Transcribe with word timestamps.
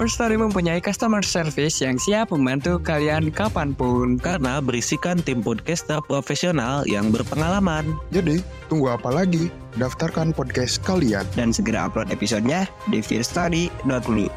First 0.00 0.16
Story 0.16 0.40
mempunyai 0.40 0.80
customer 0.80 1.20
service 1.20 1.84
yang 1.84 2.00
siap 2.00 2.32
membantu 2.32 2.80
kalian 2.80 3.28
kapan 3.28 3.76
pun. 3.76 4.16
Karena 4.16 4.64
berisikan 4.64 5.20
tim 5.20 5.44
podcaster 5.44 6.00
profesional 6.08 6.88
yang 6.88 7.12
berpengalaman. 7.12 7.92
Jadi, 8.08 8.40
tunggu 8.72 8.96
apa 8.96 9.12
lagi? 9.12 9.52
Daftarkan 9.76 10.32
podcast 10.32 10.80
kalian. 10.84 11.28
Dan 11.36 11.52
segera 11.52 11.92
upload 11.92 12.08
episodenya 12.08 12.64
di 12.88 13.04
fearstory.me. 13.04 14.32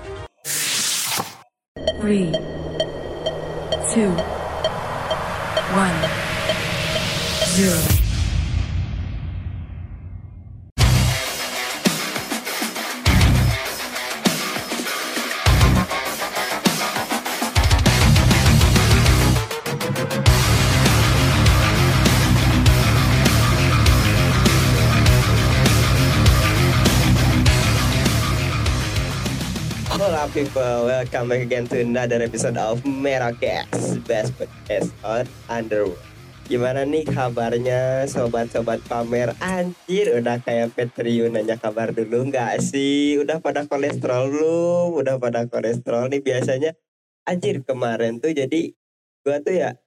3, 2.03 2.35
2, 3.95 4.11
1, 4.11 4.11
0. 7.55 7.95
People, 30.35 30.91
welcome 30.91 31.31
back 31.31 31.47
again 31.47 31.63
to 31.63 31.79
another 31.79 32.19
episode 32.19 32.59
of 32.59 32.83
Merokes 32.83 34.03
Best 34.03 34.35
Podcast 34.35 34.91
on 34.99 35.23
Underworld. 35.47 35.95
Gimana 36.51 36.83
nih 36.83 37.07
kabarnya 37.07 38.03
sobat-sobat 38.03 38.83
pamer? 38.83 39.31
Anjir 39.39 40.11
udah 40.11 40.43
kayak 40.43 40.75
Petriu 40.75 41.31
nanya 41.31 41.55
kabar 41.55 41.95
dulu 41.95 42.27
nggak 42.27 42.59
sih? 42.59 43.15
Udah 43.15 43.39
pada 43.39 43.63
kolesterol 43.63 44.27
belum? 44.27 44.99
Udah 44.99 45.15
pada 45.23 45.47
kolesterol 45.47 46.11
nih 46.11 46.19
biasanya. 46.19 46.75
Anjir 47.23 47.63
kemarin 47.63 48.19
tuh 48.19 48.35
jadi 48.35 48.75
gua 49.23 49.39
tuh 49.39 49.55
ya 49.55 49.79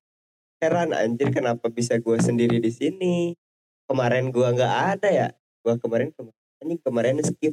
heran 0.64 0.96
anjir 0.96 1.28
kenapa 1.28 1.69
bisa 1.69 2.00
gua 2.00 2.24
sendiri 2.24 2.56
di 2.56 2.72
sini? 2.72 3.36
Kemarin 3.84 4.32
gua 4.32 4.56
nggak 4.56 4.74
ada 4.96 5.08
ya. 5.12 5.28
Gua 5.60 5.76
kemarin 5.76 6.08
kemarin, 6.16 6.80
kemarin 6.80 7.20
skip 7.20 7.52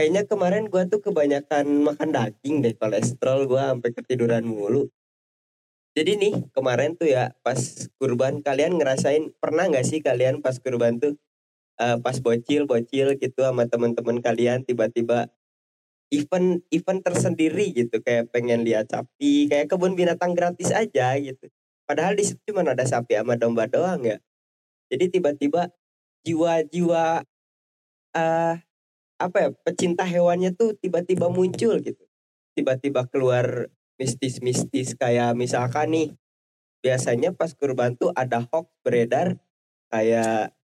kayaknya 0.00 0.24
kemarin 0.24 0.72
gua 0.72 0.88
tuh 0.88 1.04
kebanyakan 1.04 1.84
makan 1.84 2.08
daging 2.08 2.64
deh 2.64 2.72
kolesterol 2.72 3.44
gua 3.44 3.76
sampai 3.76 3.92
ketiduran 3.92 4.48
mulu. 4.48 4.88
Jadi 5.92 6.16
nih 6.16 6.34
kemarin 6.56 6.96
tuh 6.96 7.12
ya 7.12 7.36
pas 7.44 7.60
kurban 8.00 8.40
kalian 8.40 8.80
ngerasain 8.80 9.36
pernah 9.36 9.68
nggak 9.68 9.84
sih 9.84 10.00
kalian 10.00 10.40
pas 10.40 10.56
kurban 10.56 10.96
tuh 10.96 11.20
uh, 11.76 12.00
pas 12.00 12.16
bocil 12.16 12.64
bocil 12.64 13.12
gitu 13.20 13.44
sama 13.44 13.68
teman-teman 13.68 14.24
kalian 14.24 14.64
tiba-tiba 14.64 15.28
event 16.08 16.64
event 16.72 17.00
tersendiri 17.04 17.76
gitu 17.76 18.00
kayak 18.00 18.32
pengen 18.32 18.64
lihat 18.64 18.88
sapi 18.88 19.52
kayak 19.52 19.68
kebun 19.68 19.92
binatang 19.92 20.32
gratis 20.32 20.72
aja 20.72 21.12
gitu. 21.20 21.52
Padahal 21.84 22.16
di 22.16 22.24
situ 22.24 22.40
cuma 22.48 22.64
ada 22.64 22.88
sapi 22.88 23.20
sama 23.20 23.36
domba 23.36 23.68
doang 23.68 24.00
ya. 24.00 24.16
Jadi 24.88 25.20
tiba-tiba 25.20 25.68
jiwa-jiwa 26.24 27.20
uh, 28.16 28.54
apa 29.20 29.36
ya 29.36 29.48
pecinta 29.52 30.08
hewannya 30.08 30.56
tuh 30.56 30.72
tiba-tiba 30.80 31.28
muncul 31.28 31.76
gitu. 31.84 32.04
Tiba-tiba 32.56 33.04
keluar 33.12 33.68
mistis-mistis 34.00 34.96
kayak 34.96 35.36
misalkan 35.36 35.92
nih 35.92 36.08
biasanya 36.80 37.36
pas 37.36 37.52
kurban 37.52 38.00
tuh 38.00 38.08
ada 38.16 38.48
hoax 38.48 38.72
beredar 38.80 39.36
kayak 39.92 40.56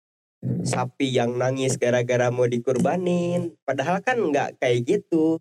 sapi 0.65 1.13
yang 1.13 1.37
nangis 1.37 1.77
gara-gara 1.77 2.33
mau 2.33 2.49
dikurbanin. 2.49 3.53
Padahal 3.61 4.01
kan 4.01 4.17
nggak 4.17 4.57
kayak 4.57 4.89
gitu. 4.89 5.37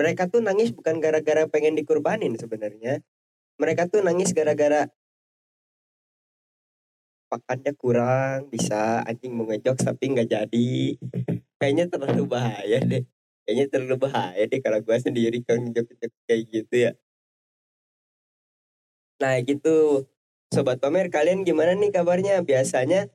Mereka 0.00 0.32
tuh 0.32 0.40
nangis 0.40 0.72
bukan 0.72 1.00
gara-gara 1.00 1.44
pengen 1.48 1.76
dikurbanin 1.76 2.36
sebenarnya. 2.40 3.04
Mereka 3.60 3.92
tuh 3.92 4.00
nangis 4.00 4.32
gara-gara 4.32 4.88
pakannya 7.26 7.72
kurang 7.74 8.46
bisa 8.48 9.02
anjing 9.02 9.34
mau 9.34 9.50
ngejok 9.50 9.76
tapi 9.82 10.04
nggak 10.14 10.30
jadi 10.30 10.94
kayaknya 11.60 11.84
terlalu 11.88 12.24
bahaya 12.28 12.78
deh. 12.84 13.04
Kayaknya 13.46 13.66
terlalu 13.72 13.96
bahaya 14.08 14.42
deh 14.44 14.60
kalau 14.60 14.78
gue 14.82 14.96
sendiri 14.98 15.38
kan 15.46 15.60
kayak 16.26 16.42
gitu 16.50 16.74
ya. 16.74 16.92
Nah 19.22 19.40
gitu. 19.40 20.04
Sobat 20.54 20.78
pamer 20.78 21.10
kalian 21.10 21.42
gimana 21.42 21.74
nih 21.74 21.90
kabarnya? 21.90 22.44
Biasanya 22.46 23.10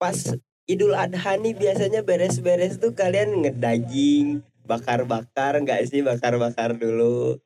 pas 0.00 0.16
Idul 0.64 0.96
Adha 0.96 1.36
nih 1.36 1.52
biasanya 1.52 2.00
beres-beres 2.00 2.80
tuh 2.80 2.96
kalian 2.96 3.44
ngedaging 3.44 4.40
bakar-bakar 4.64 5.60
nggak 5.60 5.84
sih? 5.84 6.00
Bakar-bakar 6.00 6.80
dulu. 6.80 7.36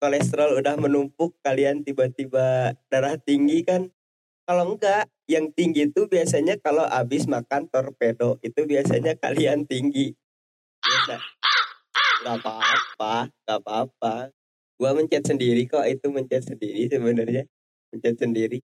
Kolesterol 0.00 0.60
udah 0.60 0.76
menumpuk 0.80 1.36
kalian 1.44 1.84
tiba-tiba 1.84 2.76
darah 2.88 3.16
tinggi 3.20 3.64
kan 3.64 3.92
kalau 4.44 4.76
enggak, 4.76 5.08
yang 5.24 5.48
tinggi 5.56 5.88
itu 5.88 6.04
biasanya 6.04 6.60
kalau 6.60 6.84
habis 6.84 7.24
makan 7.24 7.64
torpedo 7.72 8.36
itu 8.44 8.68
biasanya 8.68 9.16
kalian 9.24 9.64
tinggi. 9.64 10.12
Biasa. 10.84 11.16
Gak 12.24 12.36
apa-apa, 12.40 13.14
gak 13.48 13.58
apa-apa. 13.64 14.14
Gua 14.76 14.90
mencet 14.92 15.24
sendiri 15.24 15.64
kok 15.64 15.88
itu 15.88 16.12
mencet 16.12 16.44
sendiri 16.44 16.88
sebenarnya, 16.92 17.48
mencet 17.92 18.16
sendiri. 18.20 18.58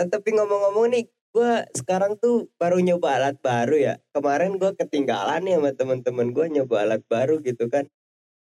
Eh, 0.00 0.06
tapi 0.08 0.28
ngomong-ngomong 0.32 0.96
nih, 0.96 1.04
gua 1.36 1.68
sekarang 1.76 2.16
tuh 2.16 2.48
baru 2.56 2.80
nyoba 2.80 3.20
alat 3.20 3.36
baru 3.44 3.76
ya. 3.76 3.94
Kemarin 4.16 4.56
gua 4.56 4.72
ketinggalan 4.72 5.44
nih 5.44 5.60
sama 5.60 5.70
temen-temen 5.76 6.32
gua 6.32 6.46
nyoba 6.48 6.88
alat 6.88 7.02
baru 7.04 7.44
gitu 7.44 7.68
kan. 7.68 7.84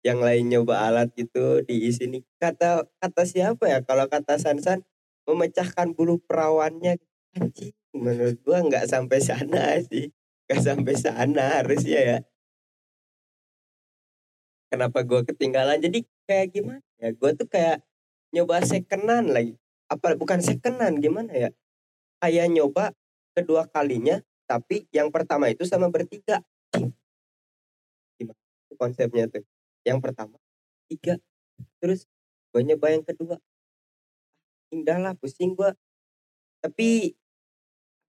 Yang 0.04 0.20
lain 0.24 0.46
nyoba 0.52 0.92
alat 0.92 1.08
gitu 1.16 1.64
di 1.64 1.88
sini 1.92 2.20
kata 2.40 2.84
kata 3.00 3.24
siapa 3.24 3.64
ya? 3.72 3.80
Kalau 3.84 4.12
kata 4.12 4.40
Sansan 4.40 4.84
memecahkan 5.28 5.92
bulu 5.92 6.18
perawannya. 6.24 6.98
Anjing 7.36 7.78
menurut 7.98 8.38
gua 8.46 8.62
nggak 8.62 8.86
sampai 8.88 9.20
sana 9.20 9.82
sih. 9.82 10.14
Nggak 10.48 10.62
sampai 10.64 10.94
sana 10.96 11.44
harusnya 11.62 12.00
ya. 12.00 12.18
Kenapa 14.72 15.02
gua 15.04 15.24
ketinggalan? 15.26 15.80
Jadi 15.82 16.06
kayak 16.28 16.48
gimana 16.54 16.86
ya? 17.02 17.10
Gua 17.16 17.34
tuh 17.34 17.48
kayak 17.50 17.84
nyoba 18.32 18.62
secondan 18.64 19.32
lagi. 19.34 19.56
Apa 19.88 20.16
bukan 20.16 20.40
secondan 20.44 21.00
gimana 21.00 21.32
ya? 21.34 21.50
Kayak 22.22 22.48
nyoba 22.54 22.86
kedua 23.38 23.68
kalinya 23.70 24.22
tapi 24.48 24.88
yang 24.96 25.12
pertama 25.12 25.52
itu 25.52 25.68
sama 25.68 25.92
bertiga. 25.92 26.40
Gimana 28.16 28.40
konsepnya 28.78 29.28
tuh? 29.28 29.44
Yang 29.84 30.00
pertama 30.04 30.38
tiga. 30.88 31.20
Terus 31.84 32.08
gue 32.56 32.62
nyoba 32.64 32.88
yang 32.96 33.04
kedua 33.04 33.38
indah 34.74 35.00
lah 35.02 35.14
pusing 35.18 35.54
gua. 35.58 35.74
Tapi 36.64 37.14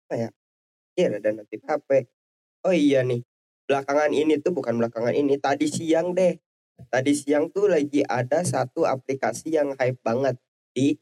apa 0.09 0.15
ya 0.17 0.31
ya 0.97 1.07
ada 1.15 1.31
notif 1.37 1.61
HP 1.69 2.09
oh 2.65 2.73
iya 2.73 3.05
nih 3.05 3.21
belakangan 3.69 4.11
ini 4.17 4.41
tuh 4.41 4.57
bukan 4.57 4.81
belakangan 4.81 5.13
ini 5.13 5.37
tadi 5.37 5.69
siang 5.69 6.17
deh. 6.17 6.41
Tadi 6.89 7.13
siang 7.13 7.53
tuh 7.53 7.69
lagi 7.69 8.01
ada 8.07 8.41
satu 8.41 8.89
aplikasi 8.89 9.53
yang 9.53 9.77
hype 9.77 10.01
banget 10.01 10.41
di 10.73 10.97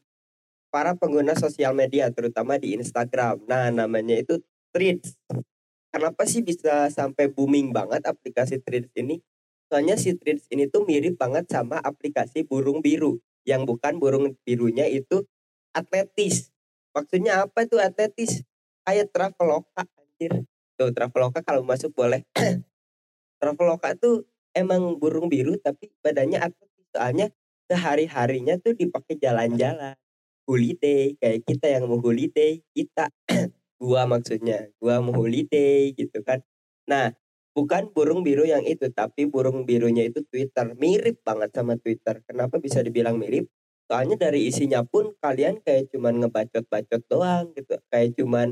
para 0.67 0.99
pengguna 0.99 1.31
sosial 1.39 1.71
media 1.71 2.11
terutama 2.11 2.59
di 2.59 2.75
Instagram. 2.75 3.47
Nah 3.47 3.71
namanya 3.71 4.19
itu 4.19 4.43
Threads. 4.75 5.15
Kenapa 5.87 6.27
sih 6.27 6.43
bisa 6.43 6.91
sampai 6.91 7.31
booming 7.31 7.71
banget 7.71 8.03
aplikasi 8.03 8.59
Threads 8.59 8.91
ini? 8.99 9.23
Soalnya 9.71 9.95
si 9.95 10.19
Threads 10.19 10.51
ini 10.51 10.67
tuh 10.67 10.83
mirip 10.83 11.15
banget 11.15 11.47
sama 11.47 11.79
aplikasi 11.79 12.43
burung 12.43 12.83
biru. 12.83 13.23
Yang 13.47 13.63
bukan 13.73 13.93
burung 14.03 14.35
birunya 14.43 14.91
itu 14.91 15.23
atletis. 15.77 16.49
Maksudnya 16.97 17.45
apa 17.45 17.69
tuh 17.69 17.77
atletis? 17.77 18.41
Kayak 18.81 19.13
traveloka 19.13 19.85
anjir. 19.85 20.43
Tuh 20.73 20.89
traveloka 20.89 21.45
kalau 21.45 21.61
masuk 21.61 21.93
boleh. 21.93 22.25
traveloka 23.41 23.93
tuh 23.93 24.25
emang 24.57 24.97
burung 24.97 25.29
biru 25.29 25.55
tapi 25.61 25.93
badannya 26.01 26.41
atletis. 26.41 26.85
Soalnya 26.89 27.27
sehari-harinya 27.69 28.57
tuh 28.57 28.73
dipakai 28.73 29.19
jalan-jalan. 29.19 29.93
holiday 30.47 31.11
kayak 31.19 31.43
kita 31.43 31.67
yang 31.67 31.91
mau 31.91 31.99
holiday 31.99 32.63
kita 32.71 33.11
gua 33.83 34.07
maksudnya 34.07 34.71
gua 34.79 35.03
mau 35.03 35.11
holiday 35.11 35.91
gitu 35.91 36.23
kan 36.23 36.39
nah 36.87 37.11
bukan 37.51 37.91
burung 37.91 38.23
biru 38.23 38.47
yang 38.47 38.63
itu 38.63 38.87
tapi 38.87 39.27
burung 39.27 39.67
birunya 39.67 40.07
itu 40.07 40.23
Twitter 40.23 40.71
mirip 40.79 41.19
banget 41.27 41.51
sama 41.51 41.75
Twitter 41.75 42.23
kenapa 42.23 42.63
bisa 42.63 42.79
dibilang 42.79 43.19
mirip 43.19 43.51
soalnya 43.87 44.15
dari 44.19 44.47
isinya 44.51 44.83
pun 44.83 45.15
kalian 45.23 45.63
kayak 45.63 45.89
cuman 45.95 46.19
ngebacot-bacot 46.23 47.01
doang 47.07 47.51
gitu. 47.55 47.75
Kayak 47.91 48.19
cuman 48.19 48.47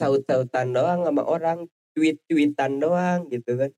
saut-sautan 0.00 0.74
doang 0.76 1.06
sama 1.06 1.22
orang 1.24 1.70
tweet-tweetan 1.96 2.82
doang 2.82 3.30
gitu 3.32 3.56
kan. 3.56 3.72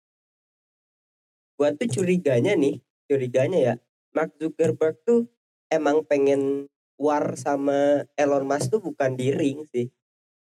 Gua 1.59 1.75
tuh 1.75 1.91
curiganya 1.91 2.55
nih 2.55 2.79
curiganya 3.11 3.59
ya 3.59 3.75
Mark 4.15 4.35
Zuckerberg 4.39 4.95
tuh 5.03 5.27
emang 5.71 6.07
pengen 6.07 6.71
war 6.99 7.35
sama 7.39 8.07
Elon 8.19 8.47
Musk 8.47 8.75
tuh 8.75 8.81
bukan 8.83 9.15
di 9.15 9.31
ring 9.35 9.63
sih. 9.71 9.91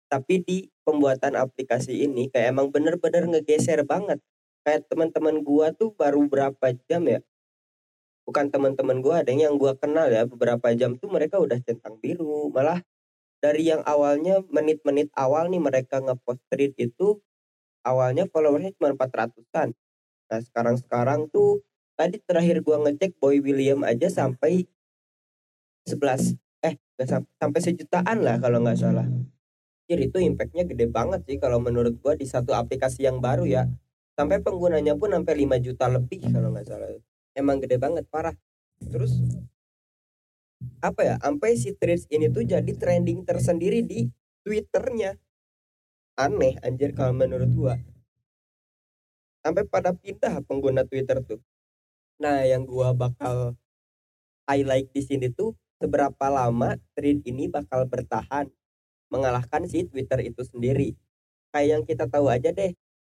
Tapi 0.08 0.44
di 0.44 0.58
pembuatan 0.84 1.34
aplikasi 1.38 2.04
ini 2.04 2.28
kayak 2.32 2.54
emang 2.54 2.68
bener-bener 2.72 3.24
ngegeser 3.28 3.84
banget. 3.88 4.20
Kayak 4.64 4.88
teman-teman 4.88 5.44
gua 5.44 5.72
tuh 5.76 5.92
baru 5.96 6.24
berapa 6.28 6.72
jam 6.88 7.04
ya 7.08 7.20
bukan 8.24 8.48
teman-teman 8.48 9.00
gua 9.04 9.20
ada 9.20 9.32
yang 9.32 9.56
gua 9.60 9.76
kenal 9.76 10.08
ya 10.08 10.24
beberapa 10.24 10.72
jam 10.72 10.96
tuh 10.96 11.12
mereka 11.12 11.40
udah 11.40 11.60
centang 11.60 12.00
biru. 12.00 12.48
Malah 12.52 12.80
dari 13.44 13.68
yang 13.68 13.84
awalnya 13.84 14.40
menit-menit 14.48 15.12
awal 15.12 15.52
nih 15.52 15.60
mereka 15.60 16.00
ngepost 16.00 16.40
tweet 16.48 16.72
itu 16.80 17.20
awalnya 17.84 18.24
followersnya 18.32 18.72
cuma 18.80 18.96
400-an 18.96 19.76
nah 20.32 20.40
sekarang-sekarang 20.40 21.28
tuh 21.28 21.60
tadi 22.00 22.16
terakhir 22.24 22.64
gua 22.64 22.80
ngecek 22.88 23.20
Boy 23.20 23.44
William 23.44 23.84
aja 23.84 24.08
sampai 24.08 24.64
11 25.84 26.40
eh 26.64 26.80
sampai 27.36 27.60
sejutaan 27.60 28.24
lah 28.24 28.40
kalau 28.40 28.64
nggak 28.64 28.80
salah. 28.80 29.04
Anjir 29.84 30.00
itu 30.00 30.16
impactnya 30.16 30.64
gede 30.64 30.88
banget 30.88 31.28
sih 31.28 31.36
kalau 31.36 31.60
menurut 31.60 32.00
gua 32.00 32.16
di 32.16 32.24
satu 32.24 32.56
aplikasi 32.56 33.04
yang 33.04 33.20
baru 33.20 33.44
ya. 33.44 33.68
Sampai 34.16 34.40
penggunanya 34.40 34.96
pun 34.96 35.12
sampai 35.12 35.44
5 35.44 35.60
juta 35.60 35.92
lebih 35.92 36.24
kalau 36.32 36.56
nggak 36.56 36.64
salah 36.64 36.88
emang 37.34 37.60
gede 37.62 37.76
banget 37.76 38.06
parah. 38.08 38.34
Terus 38.80 39.18
apa 40.80 41.00
ya 41.04 41.14
sampai 41.20 41.60
si 41.60 41.76
threads 41.76 42.08
ini 42.08 42.32
tuh 42.32 42.46
jadi 42.46 42.72
trending 42.72 43.26
tersendiri 43.26 43.84
di 43.84 44.08
twitternya. 44.46 45.18
Aneh 46.14 46.56
anjir 46.62 46.94
kalau 46.94 47.14
menurut 47.14 47.50
gua. 47.52 47.74
Sampai 49.44 49.66
pada 49.68 49.92
pindah 49.92 50.40
pengguna 50.46 50.86
twitter 50.86 51.20
tuh. 51.20 51.42
Nah 52.22 52.46
yang 52.46 52.64
gua 52.64 52.94
bakal 52.94 53.58
highlight 54.48 54.88
di 54.94 55.02
sini 55.02 55.28
tuh 55.32 55.56
seberapa 55.82 56.26
lama 56.32 56.78
thread 56.96 57.20
ini 57.26 57.50
bakal 57.50 57.84
bertahan 57.84 58.48
mengalahkan 59.12 59.68
si 59.68 59.86
Twitter 59.86 60.24
itu 60.24 60.42
sendiri. 60.42 60.98
Kayak 61.54 61.68
yang 61.70 61.82
kita 61.86 62.04
tahu 62.10 62.26
aja 62.32 62.50
deh, 62.50 62.74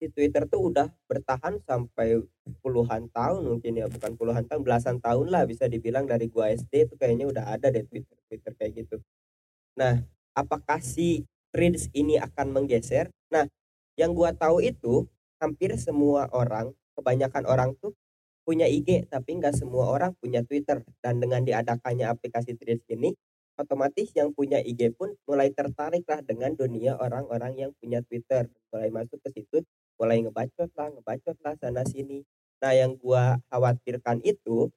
si 0.05 0.12
Twitter 0.12 0.45
tuh 0.45 0.69
udah 0.69 0.93
bertahan 1.09 1.65
sampai 1.65 2.21
puluhan 2.61 3.09
tahun 3.09 3.41
mungkin 3.49 3.81
ya, 3.81 3.89
bukan 3.89 4.21
puluhan 4.21 4.45
tahun, 4.45 4.61
belasan 4.61 5.01
tahun 5.01 5.33
lah 5.33 5.49
bisa 5.49 5.65
dibilang 5.65 6.05
dari 6.05 6.29
gua 6.29 6.53
SD 6.53 6.93
itu 6.93 6.95
kayaknya 7.01 7.25
udah 7.25 7.56
ada 7.56 7.73
deh 7.73 7.89
Twitter 7.89 8.12
Twitter 8.29 8.53
kayak 8.53 8.85
gitu. 8.85 9.01
Nah, 9.81 10.05
apakah 10.37 10.85
si 10.85 11.25
Threads 11.56 11.89
ini 11.97 12.21
akan 12.21 12.53
menggeser? 12.53 13.09
Nah, 13.33 13.49
yang 13.97 14.12
gua 14.12 14.37
tahu 14.37 14.61
itu 14.61 15.09
hampir 15.41 15.73
semua 15.81 16.29
orang, 16.37 16.77
kebanyakan 16.93 17.49
orang 17.49 17.73
tuh 17.81 17.97
punya 18.45 18.69
IG 18.69 19.09
tapi 19.09 19.41
nggak 19.41 19.57
semua 19.57 19.89
orang 19.89 20.12
punya 20.21 20.45
Twitter 20.45 20.85
dan 21.00 21.17
dengan 21.17 21.41
diadakannya 21.49 22.12
aplikasi 22.12 22.61
Threads 22.61 22.85
ini 22.93 23.17
otomatis 23.57 24.12
yang 24.12 24.37
punya 24.37 24.61
IG 24.61 24.93
pun 24.93 25.17
mulai 25.25 25.49
tertarik 25.49 26.05
lah 26.05 26.21
dengan 26.21 26.53
dunia 26.53 27.00
orang-orang 27.00 27.57
yang 27.57 27.71
punya 27.81 28.05
Twitter 28.05 28.53
mulai 28.69 28.93
masuk 28.93 29.17
ke 29.25 29.41
situ 29.41 29.65
mulai 29.99 30.23
ngebacot 30.23 30.70
lah 30.75 30.88
ngebacot 30.91 31.37
lah 31.44 31.55
sana 31.58 31.82
sini. 31.87 32.23
Nah 32.62 32.73
yang 32.75 32.96
gua 32.99 33.38
khawatirkan 33.50 34.20
itu 34.26 34.70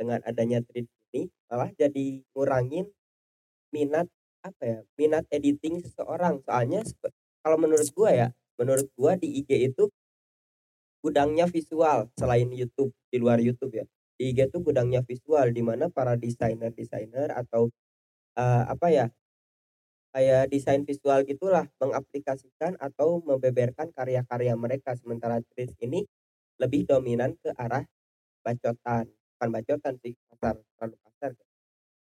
dengan 0.00 0.20
adanya 0.24 0.64
Threads 0.64 0.90
ini 1.12 1.28
malah 1.50 1.70
jadi 1.76 2.24
ngurangin 2.32 2.88
minat 3.74 4.08
apa 4.40 4.62
ya 4.64 4.78
minat 4.96 5.24
editing 5.28 5.82
seseorang. 5.84 6.40
Soalnya 6.44 6.84
kalau 7.44 7.56
menurut 7.60 7.88
gua 7.92 8.10
ya 8.12 8.28
menurut 8.56 8.88
gua 8.96 9.16
di 9.16 9.40
IG 9.40 9.72
itu 9.72 9.88
gudangnya 11.00 11.48
visual 11.48 12.12
selain 12.16 12.48
YouTube 12.52 12.92
di 13.08 13.16
luar 13.16 13.40
YouTube 13.40 13.72
ya. 13.76 13.84
Di 14.16 14.32
IG 14.32 14.52
tuh 14.52 14.60
gudangnya 14.60 15.00
visual 15.04 15.48
di 15.52 15.64
mana 15.64 15.88
para 15.88 16.16
desainer-desainer 16.16 17.32
atau 17.32 17.72
eh, 18.36 18.64
apa 18.68 18.86
ya 18.92 19.06
kayak 20.10 20.50
desain 20.50 20.82
visual 20.82 21.22
gitulah 21.22 21.66
mengaplikasikan 21.78 22.74
atau 22.82 23.22
membeberkan 23.22 23.94
karya-karya 23.94 24.54
mereka. 24.58 24.94
Sementara 24.98 25.38
Threads 25.54 25.78
ini 25.82 26.02
lebih 26.58 26.86
dominan 26.86 27.38
ke 27.38 27.54
arah 27.54 27.86
bacotan. 28.42 29.06
Bukan 29.08 29.48
bacotan 29.54 29.94
sih 30.02 30.14
kasar 30.28 30.58
terlalu 30.76 30.96
kasar 31.06 31.30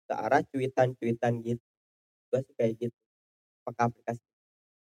ke 0.08 0.14
arah 0.14 0.42
cuitan-cuitan 0.50 1.32
gitu. 1.46 1.64
Gua 2.28 2.40
sih 2.42 2.54
kayak 2.58 2.72
gitu. 2.80 2.98
Apakah 3.64 3.94
aplikasi 3.94 4.22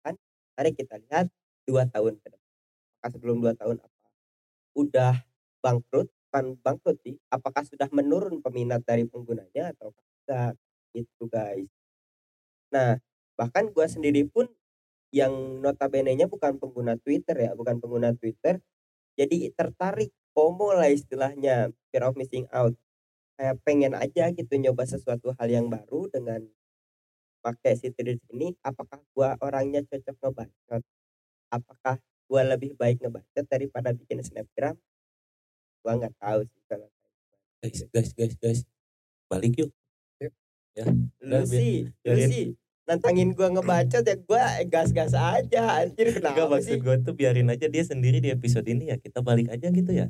kan? 0.02 0.14
Mari 0.58 0.70
kita 0.74 0.98
lihat 0.98 1.26
dua 1.68 1.86
tahun 1.86 2.18
ke 2.18 2.28
depan. 2.34 2.50
Sebelum 3.06 3.38
dua 3.38 3.54
tahun 3.54 3.78
apa? 3.78 4.06
Udah 4.74 5.14
bangkrut? 5.62 6.10
Bukan 6.26 6.58
bangkrut 6.60 6.98
sih. 7.06 7.14
Apakah 7.30 7.62
sudah 7.62 7.86
menurun 7.94 8.42
peminat 8.42 8.82
dari 8.82 9.06
penggunanya 9.06 9.72
atau 9.72 9.94
tidak 9.94 10.58
gitu 10.96 11.30
guys 11.30 11.75
nah 12.72 12.98
bahkan 13.38 13.70
gua 13.70 13.86
sendiri 13.86 14.26
pun 14.26 14.48
yang 15.14 15.62
notabene-nya 15.62 16.26
bukan 16.26 16.58
pengguna 16.58 16.98
Twitter 17.00 17.36
ya 17.38 17.50
bukan 17.54 17.78
pengguna 17.78 18.12
Twitter 18.16 18.58
jadi 19.16 19.52
tertarik 19.54 20.12
FOMO 20.36 20.76
lah 20.76 20.90
istilahnya 20.92 21.72
fear 21.88 22.04
of 22.04 22.18
missing 22.18 22.44
out 22.52 22.74
kayak 23.36 23.56
pengen 23.64 23.92
aja 23.96 24.32
gitu 24.32 24.52
nyoba 24.56 24.84
sesuatu 24.84 25.32
hal 25.36 25.48
yang 25.48 25.68
baru 25.68 26.08
dengan 26.12 26.44
pakai 27.44 27.78
si 27.78 27.94
Threads 27.94 28.24
ini 28.34 28.56
apakah 28.64 29.00
gua 29.14 29.38
orangnya 29.38 29.84
cocok 29.86 30.16
ngebacot 30.20 30.82
apakah 31.54 31.96
gua 32.26 32.42
lebih 32.42 32.74
baik 32.74 32.98
ngebacot 33.00 33.46
daripada 33.46 33.94
bikin 33.94 34.20
snapgram 34.24 34.74
gua 35.84 35.92
nggak 35.94 36.16
tahu 36.18 36.42
sih 36.42 36.62
kalau 36.66 36.90
Guys, 37.66 37.82
guys, 37.90 38.12
guys, 38.12 38.34
guys. 38.38 38.60
Balik 39.26 39.58
yuk. 39.58 39.74
Ya. 40.76 40.84
lu 41.24 41.40
sih 41.42 41.88
lu 41.88 42.14
sih 42.22 42.46
nantangin 42.84 43.32
gua 43.32 43.48
ngebacot 43.48 44.04
ya 44.04 44.16
gua 44.20 44.44
gas-gas 44.62 45.10
aja 45.10 45.82
anjir 45.82 46.06
Enggak 46.12 46.36
kenapa 46.36 46.52
maksud 46.52 46.68
sih 46.68 46.78
gue 46.78 46.96
tuh 47.00 47.14
biarin 47.14 47.48
aja 47.48 47.66
dia 47.66 47.82
sendiri 47.82 48.20
di 48.20 48.28
episode 48.28 48.62
ini 48.64 48.92
ya 48.92 48.96
kita 48.96 49.20
balik 49.20 49.48
aja 49.48 49.66
gitu 49.68 49.90
ya. 49.90 50.06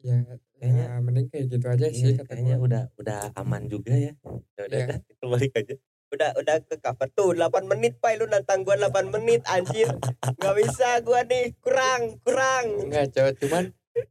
Ya, 0.00 0.24
Kayaknya- 0.56 0.88
ya 0.88 0.98
mending 0.98 1.28
kayak 1.28 1.44
gitu 1.46 1.66
aja 1.68 1.86
sih 1.86 2.10
Iya, 2.10 2.18
kata 2.18 2.32
kayaknya 2.32 2.56
gua. 2.56 2.64
udah 2.66 2.82
udah 2.96 3.20
aman 3.36 3.68
juga 3.68 3.92
ya. 3.92 4.16
Ya 4.56 4.62
udah 4.64 4.78
dah, 4.88 4.98
kita 5.04 5.24
balik 5.24 5.52
aja. 5.54 5.74
udah 6.10 6.30
udah 6.34 6.56
ke 6.58 6.74
cover 6.74 7.08
tuh 7.12 7.30
8 7.30 7.70
menit 7.70 7.94
pak 7.96 8.18
lu 8.18 8.26
nantang 8.26 8.66
gua 8.66 8.74
8 8.74 9.14
menit 9.14 9.46
anjir 9.46 9.86
nggak 10.34 10.54
bisa 10.58 10.98
gua 11.00 11.22
nih 11.22 11.54
kurang 11.62 12.18
kurang 12.26 12.66
Enggak, 12.82 13.14
cowok 13.14 13.32
cuman 13.38 13.64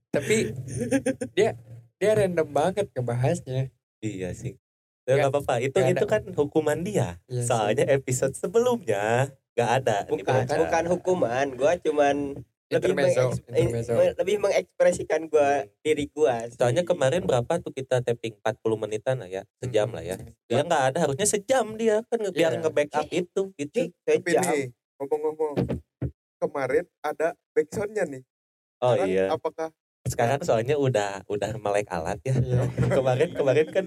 tapi 0.07 0.55
dia 1.35 1.59
dia 1.97 2.11
random 2.15 2.47
banget 2.47 2.87
ngebahasnya. 2.93 3.67
Iya 3.99 4.31
sih. 4.31 4.55
Nggak- 5.09 5.17
Ya 5.17 5.23
nggak 5.23 5.33
apa-apa. 5.33 5.53
Itu 5.57 5.77
itu 5.81 6.05
kan 6.05 6.21
hukuman 6.31 6.77
dia. 6.79 7.17
Iya 7.25 7.41
sih. 7.41 7.47
Soalnya 7.47 7.85
episode 7.89 8.33
sebelumnya 8.33 9.33
nggak 9.51 9.69
ada. 9.75 9.97
bukan 10.05 10.21
pembicaraan. 10.23 10.59
bukan 10.61 10.83
hukuman 10.87 11.45
gua 11.51 11.73
cuman 11.75 12.15
lebih 12.69 12.93
mengeks- 12.93 13.41
eh, 13.49 14.13
lebih 14.13 14.35
mengekspresikan 14.37 15.25
gua 15.25 15.65
diri 15.81 16.05
gua 16.07 16.45
sih. 16.45 16.53
Soalnya 16.53 16.85
kemarin 16.85 17.25
berapa 17.25 17.57
tuh 17.57 17.73
kita 17.73 17.99
tapping 17.99 18.37
40 18.37 18.77
menitan 18.77 19.17
lah 19.17 19.27
ya, 19.27 19.41
sejam 19.57 19.89
lah 19.89 20.05
ya. 20.05 20.21
Dia 20.45 20.61
nggak 20.61 20.83
ada 20.93 20.97
harusnya 21.01 21.25
sejam 21.25 21.73
dia 21.73 22.05
kan 22.05 22.21
biar 22.21 22.53
Iya. 22.53 22.61
nge-backup 22.61 23.09
itu 23.09 23.41
gitu. 23.51 23.73
Cik, 23.75 23.89
Tapi 24.05 24.29
sejam. 24.31 24.43
nih, 24.45 24.63
ngomong-ngomong, 24.95 25.53
kemarin 26.37 26.85
ada 27.01 27.27
backsoundnya 27.51 28.05
nih. 28.05 28.21
Oh 28.79 28.93
Sekarang 28.93 29.09
iya. 29.09 29.25
Apakah 29.29 29.69
Sekarang 30.05 30.39
soalnya 30.39 30.73
udah 30.73 31.21
udah 31.25 31.51
melek 31.57 31.85
alat 31.87 32.17
ya. 32.23 32.33
Iya. 32.33 32.63
kemarin 32.95 33.29
kemarin 33.31 33.67
kan 33.67 33.85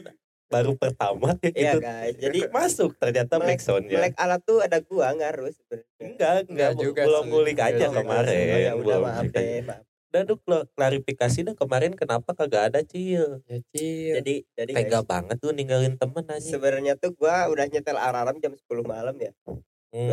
baru 0.53 0.73
pertama 0.75 1.33
ya 1.41 1.49
Iya 1.57 1.73
gitu. 1.73 1.81
guys, 1.81 2.15
jadi 2.19 2.39
Masuk 2.51 2.91
ternyata 2.95 3.35
melek- 3.37 3.49
backsoundnya. 3.57 3.97
melek 3.97 4.15
alat 4.15 4.41
tuh 4.43 4.59
ada 4.61 4.79
gua 4.79 5.07
nggak 5.11 5.31
harus 5.33 5.55
sebenarnya. 5.57 5.89
Enggak, 5.99 6.13
enggak, 6.13 6.45
Enggak 6.45 6.73
juga 6.79 7.03
belum 7.03 7.25
ngulik 7.27 7.59
aja 7.59 7.87
kemarin. 7.89 8.37
Oh 8.47 8.59
ya 8.61 8.73
udah 8.73 8.77
belum 8.77 9.01
maaf 9.03 9.27
deh, 9.29 9.61
maaf. 9.63 9.83
Udah 10.13 10.23
duk 10.23 10.41
lo 10.45 10.59
klarifikasi 10.71 11.39
dong 11.43 11.57
kemarin 11.57 11.93
kenapa 11.93 12.31
kagak 12.31 12.63
ada 12.69 12.81
cil. 12.83 13.41
Ya, 13.43 13.59
Cil. 13.67 14.13
Jadi 14.15 14.35
jadi 14.53 14.73
Tega 14.75 15.01
guys, 15.01 15.09
banget 15.09 15.37
tuh 15.39 15.51
ninggalin 15.51 15.97
temen 15.97 16.25
aja. 16.27 16.45
sebenarnya 16.47 16.95
tuh 16.95 17.11
gua 17.13 17.49
udah 17.49 17.65
nyetel 17.65 17.97
alarm 17.97 18.37
jam 18.37 18.53
10 18.53 18.61
malam 18.85 19.17
ya. 19.17 19.33
Gua 19.43 19.57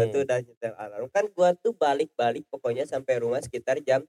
Hmm. 0.02 0.08
tuh 0.10 0.24
udah 0.24 0.40
nyetel 0.40 0.74
alarm. 0.74 1.08
Kan 1.10 1.28
gua 1.30 1.52
tuh 1.54 1.72
balik-balik 1.74 2.48
pokoknya 2.48 2.84
sampai 2.84 3.20
rumah 3.20 3.40
sekitar 3.40 3.80
jam 3.82 4.08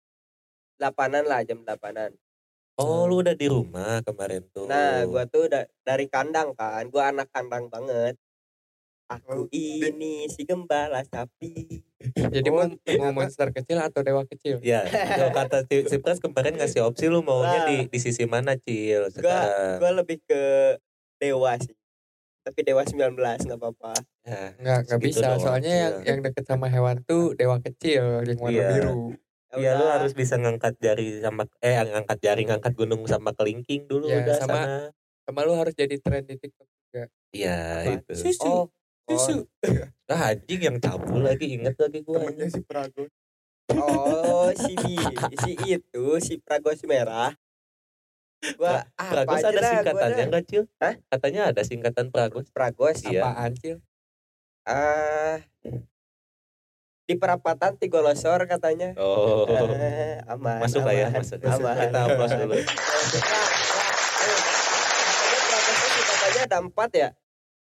8-an 0.76 1.24
lah, 1.24 1.42
jam 1.42 1.60
8-an. 1.60 2.14
Oh, 2.80 3.04
lu 3.04 3.20
udah 3.20 3.36
di 3.36 3.44
rumah 3.44 4.00
kemarin 4.00 4.40
tuh. 4.48 4.64
Nah, 4.64 5.04
gua 5.04 5.24
tuh 5.24 5.46
da- 5.46 5.68
dari 5.80 6.08
kandang 6.08 6.56
kan. 6.56 6.88
Gua 6.88 7.12
anak 7.12 7.28
kandang 7.28 7.68
banget. 7.68 8.16
Aku 9.06 9.44
Oh, 9.44 9.46
di- 9.46 9.82
ini 9.82 10.24
si 10.26 10.42
gembala 10.42 11.02
sapi. 11.02 11.82
Jadi 12.14 12.48
Oh, 12.48 12.56
mau, 12.56 12.66
mau 12.96 13.10
monster 13.12 13.50
kecil 13.50 13.76
atau 13.76 14.00
dewa 14.00 14.22
kecil? 14.24 14.62
Ya, 14.62 14.86
kalau 14.86 15.34
kata 15.34 15.66
si, 15.66 15.84
si 15.84 15.98
Pras 15.98 16.16
kemarin 16.16 16.56
ngasih 16.56 16.80
opsi 16.80 17.10
lu 17.10 17.20
maunya 17.20 17.60
Lah. 17.60 17.68
di 17.68 17.76
di 17.86 17.98
sisi 17.98 18.24
mana, 18.24 18.56
Cil? 18.56 19.02
Gua 19.02 19.12
Sekarang. 19.12 19.76
gua 19.76 19.90
lebih 19.92 20.22
ke 20.22 20.42
dewa 21.18 21.58
sih. 21.58 21.74
Tapi 22.40 22.60
dewa 22.62 22.80
19 22.82 23.44
nggak 23.44 23.58
apa-apa. 23.58 23.92
Ya, 24.22 24.54
Nggak, 24.56 24.78
nggak 24.86 25.00
bisa. 25.02 25.26
doang, 25.26 25.42
Soalnya 25.42 25.74
yang, 25.74 25.94
yang 26.06 26.18
deket 26.22 26.44
sama 26.46 26.70
hewan 26.70 27.02
tuh 27.02 27.34
dewa 27.34 27.58
kecil 27.58 28.24
yang 28.24 28.38
warna 28.38 28.56
Iya. 28.56 28.68
biru. 28.70 29.00
Ya 29.50 29.58
Iya, 29.58 29.70
lu 29.82 29.86
harus 29.90 30.12
bisa 30.14 30.38
ngangkat 30.38 30.78
jari 30.78 31.18
sama 31.18 31.42
eh 31.58 31.74
ngangkat 31.74 32.18
jari, 32.22 32.46
ngangkat 32.46 32.72
gunung 32.78 33.02
sama 33.10 33.34
kelingking 33.34 33.90
dulu 33.90 34.06
Ya, 34.06 34.22
udah 34.22 34.36
sama- 34.38 34.66
sana. 34.66 34.94
Sama 35.26 35.40
lu 35.42 35.52
harus 35.58 35.74
jadi 35.74 35.98
tren 35.98 36.22
di 36.22 36.38
TikTok 36.38 36.66
juga. 36.70 37.02
Iya, 37.34 37.58
itu. 37.98 38.14
Susu. 38.14 38.46
Oh, 38.46 38.64
Susu. 39.10 39.50
Ah, 40.06 40.34
anjing 40.34 40.62
yang 40.62 40.78
cabul 40.78 41.26
lagi 41.26 41.50
inget 41.58 41.74
lagi 41.74 41.98
gua. 42.06 42.22
temennya 42.22 42.46
si 42.46 42.62
Prago 42.62 43.10
Oh, 43.74 44.50
si 44.62 44.74
Bi, 44.74 44.98
si 45.38 45.52
itu, 45.54 46.04
si 46.22 46.38
Pragos 46.42 46.82
Merah. 46.86 47.34
Gua 48.58 48.86
ah, 48.98 49.10
Pragos 49.10 49.42
ada 49.42 49.62
singkatannya 49.62 50.24
enggak, 50.30 50.44
Cil? 50.46 50.64
Hah? 50.82 50.94
Katanya 51.10 51.50
ada 51.50 51.62
singkatan 51.62 52.10
Pragos. 52.14 52.50
Pragos. 52.54 53.02
Iya. 53.02 53.22
Apaan 53.26 53.54
Cil? 53.58 53.78
Ah, 54.66 55.42
di 57.10 57.18
perapatan 57.18 57.74
Tigolosor 57.74 58.46
katanya. 58.46 58.94
Oh. 58.94 59.42
Eh, 59.50 60.22
aman. 60.30 60.62
Masuk 60.62 60.86
lah 60.86 60.94
ya, 60.94 61.10
aman, 61.10 61.18
masuk. 61.18 61.42
Aman. 61.42 61.74
Kita 61.74 61.98
aplaus 62.06 62.32
dulu. 62.38 62.54
Katanya 66.06 66.42
ada 66.46 66.58
empat 66.62 66.90
ya. 66.94 67.08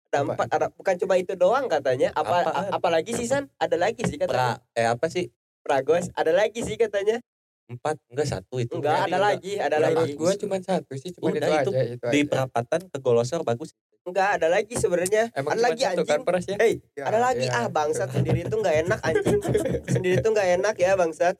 Ada 0.06 0.18
empat, 0.24 0.46
ada 0.50 0.66
bukan 0.74 0.94
cuma 0.98 1.14
itu 1.14 1.38
doang 1.38 1.70
katanya. 1.70 2.10
Apa, 2.10 2.42
Apaan? 2.42 2.74
apalagi 2.74 3.14
sih 3.14 3.30
San? 3.30 3.46
Ada 3.54 3.78
lagi 3.78 4.02
sih 4.02 4.18
Pra, 4.18 4.26
katanya. 4.26 4.54
eh 4.74 4.86
apa 4.88 5.06
sih? 5.06 5.30
Pragos, 5.62 6.10
ada 6.10 6.34
lagi 6.34 6.62
sih 6.62 6.74
katanya. 6.74 7.22
Empat 7.66 7.98
enggak 8.08 8.26
satu 8.26 8.58
itu. 8.58 8.78
Enggak, 8.78 9.06
ada 9.06 9.18
lagi, 9.18 9.58
ada 9.58 9.78
Menurut 9.78 10.06
lagi. 10.06 10.14
gua 10.14 10.32
cuma 10.34 10.56
satu 10.58 10.92
sih, 10.94 11.10
cuma 11.12 11.30
Udah, 11.30 11.38
itu, 11.38 11.70
itu 11.70 11.70
aja 11.70 11.82
itu 11.84 12.04
di 12.08 12.20
aja. 12.22 12.30
perapatan 12.30 12.80
ke 12.86 12.98
Golosor 12.98 13.42
bagus. 13.42 13.74
Enggak, 14.06 14.38
ada 14.38 14.46
lagi 14.48 14.70
sebenarnya. 14.72 15.34
Emang 15.34 15.52
ada 15.52 15.62
lagi 15.66 15.82
satu 15.82 16.02
kan 16.02 16.14
anjing. 16.14 16.24
peras 16.24 16.44
ya? 16.46 16.56
Hei, 16.56 16.78
Ya, 16.94 17.02
ada 17.04 17.18
lagi 17.20 17.44
iya. 17.44 17.58
ah 17.58 17.66
bangsat 17.66 18.08
sendiri 18.08 18.46
tuh 18.46 18.62
nggak 18.62 18.76
enak 18.86 19.00
anjing. 19.02 19.40
sendiri 19.84 20.16
tuh 20.18 20.30
nggak 20.30 20.48
enak 20.56 20.74
ya 20.76 20.90
bangsat. 20.94 21.34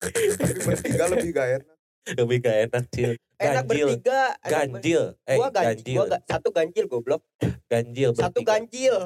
tapi 0.00 0.60
bertiga 0.62 1.04
lebih 1.06 1.30
gak 1.30 1.48
enak 1.54 1.74
Lebih 2.06 2.36
gak 2.38 2.56
enak, 2.62 2.84
Cil. 2.90 3.10
Enak 3.34 3.64
Ganjil. 3.64 3.86
bertiga. 3.90 4.20
enak 4.20 4.36
ber- 4.36 4.52
Ganjil. 4.52 5.02
Eh, 5.22 5.36
Gua 5.36 5.48
ganjil. 5.48 5.64
ganjil. 5.70 5.94
Gua 5.94 6.04
ga- 6.06 6.24
satu 6.26 6.48
ganjil 6.50 6.84
goblok. 6.86 7.22
Ganjil 7.66 8.10
Satu 8.12 8.20
bertiga. 8.34 8.48
ganjil. 8.50 8.96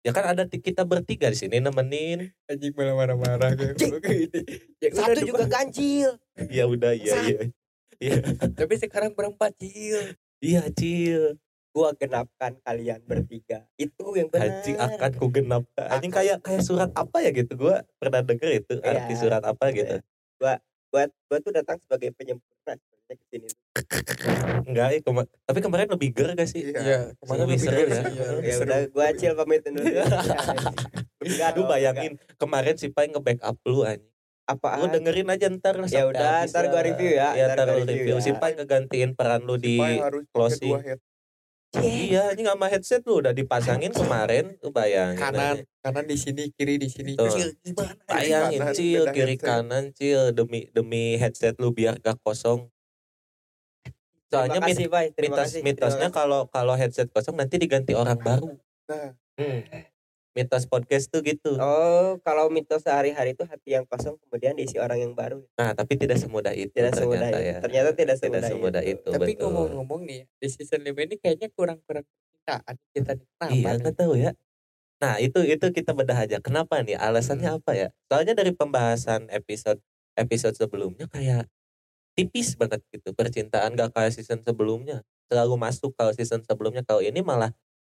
Ya 0.00 0.10
kan 0.10 0.24
ada 0.26 0.42
kita 0.48 0.82
bertiga 0.82 1.26
di 1.26 1.36
sini 1.36 1.58
nemenin. 1.58 2.34
Anjing 2.46 2.72
malah 2.72 2.94
marah-marah 2.96 3.50
kayak 3.52 3.74
gitu. 3.76 3.98
Ya 4.80 4.88
udah 4.88 4.98
Satu 5.06 5.20
juga 5.24 5.44
ganjil. 5.46 6.10
Ya 6.48 6.64
udah, 6.66 6.90
iya 6.92 7.14
iya. 7.24 7.40
Iya. 8.00 8.18
Tapi 8.50 8.74
sekarang 8.76 9.12
berempat 9.12 9.54
Cil. 9.54 10.16
Iya, 10.40 10.66
Cil. 10.72 11.36
Gua 11.70 11.94
genapkan 11.94 12.58
kalian 12.60 12.98
bertiga. 13.04 13.62
Itu 13.76 14.10
yang 14.12 14.26
benar. 14.26 14.58
Anjing 14.58 14.74
akan 14.74 15.10
ku 15.14 15.26
genap. 15.28 15.62
Anjing 15.76 16.10
kayak 16.10 16.38
kayak 16.40 16.60
surat 16.60 16.90
apa 16.92 17.16
ya 17.20 17.30
gitu. 17.30 17.54
Gua 17.54 17.86
pernah 17.96 18.20
denger 18.20 18.50
itu 18.56 18.74
Iya. 18.76 18.90
arti 18.96 19.14
surat 19.14 19.38
apa 19.40 19.64
gitu. 19.70 20.02
Gua 20.36 20.58
gua 20.90 21.38
tuh 21.38 21.52
datang 21.52 21.78
sebagai 21.78 22.10
penyempurna 22.10 22.74
sebenarnya 22.74 23.14
ke 23.14 23.24
sini. 23.28 23.48
Enggak, 24.60 24.86
eh, 24.90 25.00
kema- 25.00 25.30
tapi 25.40 25.58
kemarin 25.60 25.86
lebih 25.88 26.10
ger 26.10 26.34
gak 26.34 26.44
sih? 26.44 26.62
Iya. 26.64 26.80
Iya, 26.80 27.00
kemarin 27.16 27.40
Lebih 27.44 27.58
seru 27.60 27.78
ya. 27.80 28.00
iya, 28.02 28.26
Ya 28.42 28.54
udah 28.58 28.78
gua 28.90 29.04
acil 29.06 29.32
pamit 29.32 29.62
dulu. 29.62 29.78
Enggak 31.22 31.48
Aduh 31.52 31.64
bayangin 31.66 32.12
kemarin 32.34 32.74
si 32.74 32.88
Pai 32.88 33.06
nge-backup 33.06 33.56
lu 33.64 33.84
anjing. 33.84 34.10
Apaan? 34.44 34.76
Lu 34.76 34.90
dengerin 34.90 35.30
aja 35.30 35.46
ntar 35.48 35.78
Ya 35.86 36.10
udah, 36.10 36.42
ntar 36.42 36.66
lah. 36.66 36.70
gua 36.72 36.82
review 36.82 37.10
ya, 37.12 37.28
Iya, 37.30 37.44
ntar 37.46 37.56
ntar 37.56 37.66
gua 37.68 37.74
lu 37.76 37.82
review 37.84 38.02
review. 38.02 38.16
ya. 38.16 38.24
Si 38.24 38.30
Pai 38.34 38.52
ngegantiin 38.52 39.10
peran 39.14 39.46
lu 39.46 39.54
di 39.54 39.78
harus 39.78 40.26
pakai 40.26 40.34
closing. 40.34 40.74
Dua 41.70 41.80
head 41.80 42.02
Iya, 42.02 42.22
ini 42.32 42.42
sama 42.44 42.66
headset 42.66 43.02
lu 43.04 43.18
udah 43.18 43.30
dipasangin 43.30 43.90
kemarin, 43.90 44.58
lu 44.58 44.70
bayangin. 44.70 45.16
kanan 45.16 45.54
aja. 45.56 45.64
kanan 45.80 46.04
di 46.04 46.16
sini 46.16 46.50
kiri 46.50 46.76
di 46.76 46.86
sini 46.86 47.14
Tuh. 47.14 47.30
Cil, 47.30 47.54
gimana 47.60 47.94
Bayangin 48.04 48.58
kanan, 48.60 48.74
cil 48.74 49.02
kiri 49.08 49.34
headset. 49.34 49.46
kanan 49.46 49.84
cil 49.92 50.22
demi 50.30 50.66
demi 50.68 51.14
headset 51.14 51.54
lu 51.56 51.70
biar 51.70 51.94
gak 51.96 52.18
kosong. 52.20 52.66
Soalnya 54.26 54.58
Terima 54.58 54.66
mit, 54.66 54.74
kasih, 54.76 54.86
Bay. 54.88 55.06
Terima 55.10 55.26
mitos 55.32 55.46
kasih. 55.48 55.60
mitosnya 55.60 56.08
kalau 56.08 56.46
kalau 56.46 56.74
headset 56.74 57.06
kosong 57.08 57.34
nanti 57.34 57.56
diganti 57.56 57.94
orang 57.94 58.18
baru. 58.18 58.54
nah 58.86 59.14
Hmm. 59.34 59.62
Mitos 60.30 60.70
podcast 60.70 61.10
tuh 61.10 61.26
gitu. 61.26 61.58
Oh, 61.58 62.14
kalau 62.22 62.46
mitos 62.54 62.86
sehari-hari 62.86 63.34
itu 63.34 63.42
hati 63.42 63.74
yang 63.74 63.82
kosong 63.82 64.14
kemudian 64.22 64.54
diisi 64.54 64.78
orang 64.78 65.02
yang 65.02 65.12
baru. 65.18 65.42
Nah, 65.58 65.74
tapi 65.74 65.98
tidak 65.98 66.22
semudah 66.22 66.54
itu 66.54 66.70
Tidak 66.70 66.94
semudah 66.94 67.18
ternyata 67.18 67.38
itu. 67.42 67.50
ya. 67.50 67.56
Ternyata 67.58 67.90
tidak 67.98 68.16
Tidak 68.16 68.16
semudah, 68.22 68.50
semudah 68.50 68.82
itu. 68.86 69.02
itu. 69.02 69.10
tapi 69.10 69.32
ngomong-ngomong 69.42 70.00
nih 70.06 70.22
di 70.38 70.46
season 70.46 70.86
5 70.86 70.94
ini 70.94 71.14
kayaknya 71.18 71.48
kurang-kurang 71.50 72.06
percintaan 72.06 72.74
kita 72.94 73.12
nih 73.18 73.26
kenapa 73.26 73.50
Iya, 73.58 73.70
nggak 73.82 73.96
tahu 73.98 74.12
ya. 74.14 74.30
Nah, 75.00 75.14
itu 75.18 75.40
itu 75.42 75.66
kita 75.72 75.90
bedah 75.96 76.18
aja. 76.22 76.36
Kenapa 76.38 76.78
nih? 76.78 76.94
Alasannya 76.94 77.50
apa 77.58 77.72
ya? 77.74 77.88
Soalnya 78.06 78.38
dari 78.38 78.54
pembahasan 78.54 79.26
episode 79.34 79.82
episode 80.14 80.54
sebelumnya 80.54 81.08
kayak 81.10 81.48
tipis 82.14 82.54
banget 82.54 82.84
gitu 82.92 83.16
percintaan 83.16 83.72
gak 83.74 83.90
kayak 83.96 84.12
season 84.14 84.44
sebelumnya. 84.46 85.00
Selalu 85.26 85.56
masuk 85.58 85.90
kalau 85.98 86.12
season 86.14 86.44
sebelumnya 86.46 86.86
kalau 86.86 87.00
ini 87.02 87.18
malah 87.24 87.50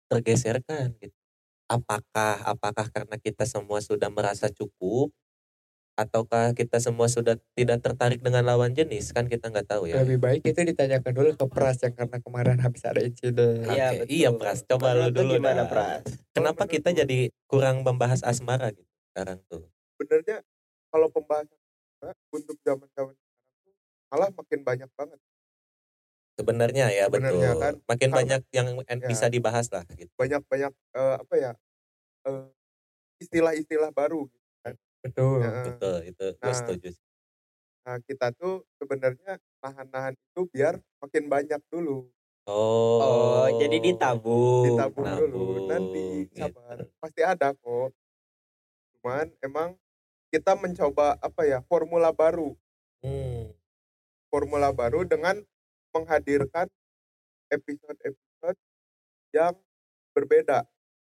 tergeserkan 0.09 0.95
gitu. 1.01 1.13
Apakah 1.73 2.33
apakah 2.45 2.85
karena 2.93 3.17
kita 3.17 3.49
semua 3.49 3.81
sudah 3.81 4.13
merasa 4.13 4.45
cukup 4.53 5.09
ataukah 5.93 6.57
kita 6.57 6.81
semua 6.81 7.05
sudah 7.05 7.37
tidak 7.53 7.81
tertarik 7.85 8.17
dengan 8.17 8.41
lawan 8.41 8.73
jenis 8.73 9.13
kan 9.13 9.29
kita 9.29 9.53
nggak 9.53 9.69
tahu 9.69 9.85
ya. 9.85 10.01
lebih 10.01 10.17
baik 10.25 10.41
itu 10.41 10.57
ditanyakan 10.57 11.13
dulu 11.13 11.29
ke 11.37 11.45
Pras 11.45 11.77
yang 11.85 11.93
karena 11.93 12.17
kemarin 12.17 12.57
habis 12.61 12.81
ada 12.81 12.97
insiden 12.97 13.61
Iya, 13.61 14.01
betul. 14.01 14.09
iya, 14.09 14.29
Pras. 14.33 14.65
Coba 14.65 14.97
lu 14.97 15.13
dulu 15.13 15.37
gimana, 15.37 15.65
dah. 15.65 15.69
Pras? 15.69 16.01
Kenapa 16.33 16.65
menurut 16.65 16.73
kita 16.73 16.89
jadi 16.97 17.19
kurang 17.45 17.85
membahas 17.85 18.25
asmara 18.25 18.73
gitu 18.73 18.89
sekarang 19.13 19.37
tuh? 19.45 19.69
sebenarnya 19.93 20.41
kalau 20.89 21.07
pembahasan 21.13 21.57
untuk 22.33 22.57
zaman 22.65 22.89
zaman 22.97 23.13
sekarang 23.13 23.53
tuh 23.61 23.73
malah 24.09 24.29
makin 24.33 24.59
banyak 24.65 24.89
banget 24.97 25.19
Sebenarnya 26.37 26.89
ya 26.89 27.05
Sebenarnya 27.13 27.49
betul. 27.53 27.61
kan, 27.61 27.73
Makin 27.85 28.09
banyak 28.09 28.41
yang 28.57 28.67
Ya. 29.01 29.05
bisa 29.05 29.29
dibahas 29.29 29.69
lah 29.69 29.85
gitu. 29.93 30.09
banyak 30.19 30.41
banyak 30.49 30.73
eh, 30.95 31.15
apa 31.21 31.35
ya 31.37 31.51
eh, 32.27 32.45
istilah-istilah 33.23 33.91
baru 33.95 34.27
gitu 34.31 34.47
kan. 34.65 34.75
betul 35.03 35.39
Ya, 35.43 35.51
Betul, 35.65 35.97
itu 36.07 36.25
gue 36.39 36.53
Nah. 36.53 36.55
setuju. 36.55 36.89
nah 37.85 37.97
kita 38.07 38.31
tuh 38.39 38.63
sebenarnya 38.79 39.39
nahan-nahan 39.63 40.15
itu 40.15 40.41
biar 40.53 40.79
makin 41.03 41.27
banyak 41.27 41.61
dulu 41.71 42.07
Oh. 42.47 42.99
Oh, 42.99 43.47
jadi 43.55 43.79
ditabung. 43.79 44.63
ditabung 44.65 45.09
dulu 45.15 45.59
nabung, 45.59 45.67
nanti 45.67 46.27
gitu. 46.31 46.39
sabar 46.39 46.87
pasti 47.03 47.21
ada 47.23 47.51
kok 47.55 47.91
cuman 49.03 49.27
emang 49.43 49.69
kita 50.31 50.55
mencoba 50.55 51.19
apa 51.19 51.43
ya 51.43 51.59
formula 51.67 52.15
baru 52.15 52.55
Hmm. 53.03 53.53
formula 54.31 54.71
baru 54.71 55.03
dengan 55.05 55.43
menghadirkan 55.95 56.67
episode-episode 57.49 58.57
yang 59.33 59.53
berbeda 60.13 60.65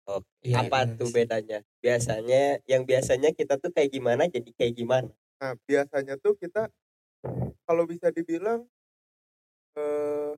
Oke. 0.06 0.30
Iya, 0.46 0.62
Apa 0.62 0.86
iya. 0.86 0.94
tuh 1.02 1.10
bedanya? 1.10 1.60
Biasanya 1.82 2.62
yang 2.70 2.86
biasanya 2.86 3.34
kita 3.34 3.58
tuh 3.58 3.74
kayak 3.74 3.90
gimana 3.90 4.30
jadi 4.30 4.50
kayak 4.54 4.76
gimana? 4.78 5.10
nah 5.36 5.52
biasanya 5.68 6.16
tuh 6.16 6.38
kita 6.40 6.72
kalau 7.68 7.84
bisa 7.84 8.08
dibilang 8.14 8.64
eh 9.76 10.32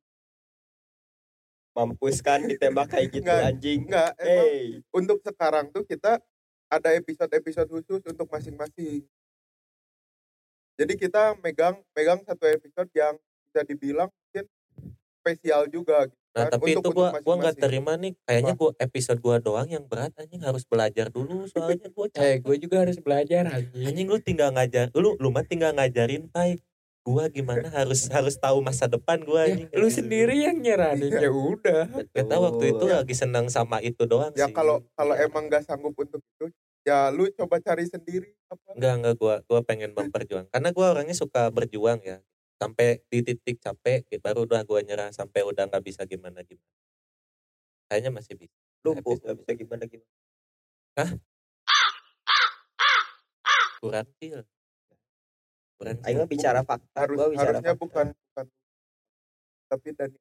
Mampus 1.78 2.26
kan 2.26 2.42
ditembak 2.42 2.90
kayak 2.90 3.22
gitu 3.22 3.30
Nggak, 3.30 3.44
anjing. 3.54 3.80
enggak 3.86 4.12
emang 4.18 4.50
Hey, 4.50 4.82
untuk 4.90 5.22
sekarang 5.22 5.70
tuh 5.70 5.86
kita 5.86 6.18
ada 6.68 6.90
episode-episode 6.98 7.70
khusus 7.70 8.02
untuk 8.02 8.26
masing-masing. 8.34 9.06
Jadi 10.74 10.94
kita 10.98 11.38
megang 11.38 11.78
megang 11.94 12.22
satu 12.26 12.50
episode 12.50 12.90
yang 12.98 13.14
bisa 13.46 13.62
dibilang 13.62 14.10
spesial 15.30 15.68
juga 15.68 16.08
gitu 16.08 16.16
Nah, 16.30 16.46
kan, 16.46 16.54
tapi 16.54 16.70
untuk- 16.70 16.72
itu 16.72 16.80
untuk 16.80 16.94
gua 16.94 17.10
gua 17.18 17.36
nggak 17.36 17.56
terima 17.58 17.94
nih. 17.96 18.14
Kayaknya 18.22 18.54
gua 18.54 18.70
episode 18.78 19.18
gua 19.18 19.38
doang 19.38 19.66
yang 19.66 19.84
berat 19.84 20.14
anjing 20.16 20.40
harus 20.40 20.64
belajar 20.64 21.10
dulu 21.10 21.44
soalnya 21.46 21.90
gua 21.90 22.06
capek. 22.14 22.22
eh 22.24 22.36
gue 22.38 22.56
juga 22.60 22.76
harus 22.80 22.98
belajar 22.98 23.44
anjing 23.48 23.84
Anjing 23.84 24.06
lu 24.06 24.18
tinggal 24.20 24.50
ngajar 24.52 24.94
lu 24.94 25.18
lu 25.18 25.28
mah 25.28 25.42
tinggal 25.42 25.74
ngajarin 25.74 26.30
pai. 26.30 26.62
Gua 27.02 27.26
gimana 27.28 27.68
harus 27.74 28.06
harus 28.08 28.38
tahu 28.38 28.62
masa 28.62 28.86
depan 28.86 29.18
gua 29.20 29.44
Ya, 29.44 29.58
anjing. 29.58 29.70
lu 29.74 29.88
sendiri 29.90 30.36
yang 30.40 30.58
nyaranin 30.58 31.10
ya 31.20 31.32
udah 31.34 32.06
Kita 32.08 32.36
waktu 32.38 32.64
itu 32.70 32.86
Betul. 32.86 32.94
lagi 32.94 33.16
senang 33.18 33.48
sama 33.48 33.82
itu 33.82 34.06
doang 34.06 34.30
Ya 34.32 34.46
sih. 34.46 34.54
kalau 34.54 34.86
kalau 34.94 35.14
Iya. 35.14 35.26
emang 35.26 35.50
nggak 35.50 35.66
sanggup 35.66 35.98
untuk 35.98 36.22
itu, 36.22 36.54
ya 36.84 37.10
lu 37.10 37.26
coba 37.34 37.58
cari 37.58 37.84
sendiri 37.84 38.30
apa? 38.48 38.78
Enggak 38.78 38.94
enggak 38.96 39.16
gua 39.18 39.36
gua 39.44 39.60
pengen 39.62 39.90
memperjuang 39.92 40.46
karena 40.48 40.70
gua 40.70 40.94
orangnya 40.94 41.16
suka 41.16 41.50
berjuang 41.50 41.98
ya. 42.00 42.22
Sampai 42.58 43.06
di 43.08 43.22
titik 43.22 43.62
capek 43.62 44.10
gitu, 44.10 44.22
baru 44.22 44.50
udah 44.50 44.66
gue 44.66 44.82
nyerah 44.82 45.14
sampai 45.14 45.46
udah 45.46 45.70
nggak 45.70 45.84
bisa 45.86 46.02
gimana 46.10 46.42
gimana. 46.42 46.74
Kayaknya 47.88 48.12
masih 48.12 48.36
bisa. 48.36 48.58
Lumpuh 48.84 49.16
nggak 49.22 49.38
bisa. 49.46 49.52
gimana 49.54 49.86
gimana. 49.86 50.10
Kurang 53.78 54.10
feel 54.18 54.42
kurang 55.78 56.02
Aing 56.02 56.18
mah 56.18 56.26
bicara 56.26 56.66
fakta 56.66 57.06
harus 57.06 57.22
gua 57.22 57.30
bicara 57.30 57.62
harusnya 57.62 57.78
fakta. 57.78 57.86
bukan 57.86 58.08
bukan. 58.10 58.46
Tapi 59.70 59.94
dari. 59.94 60.18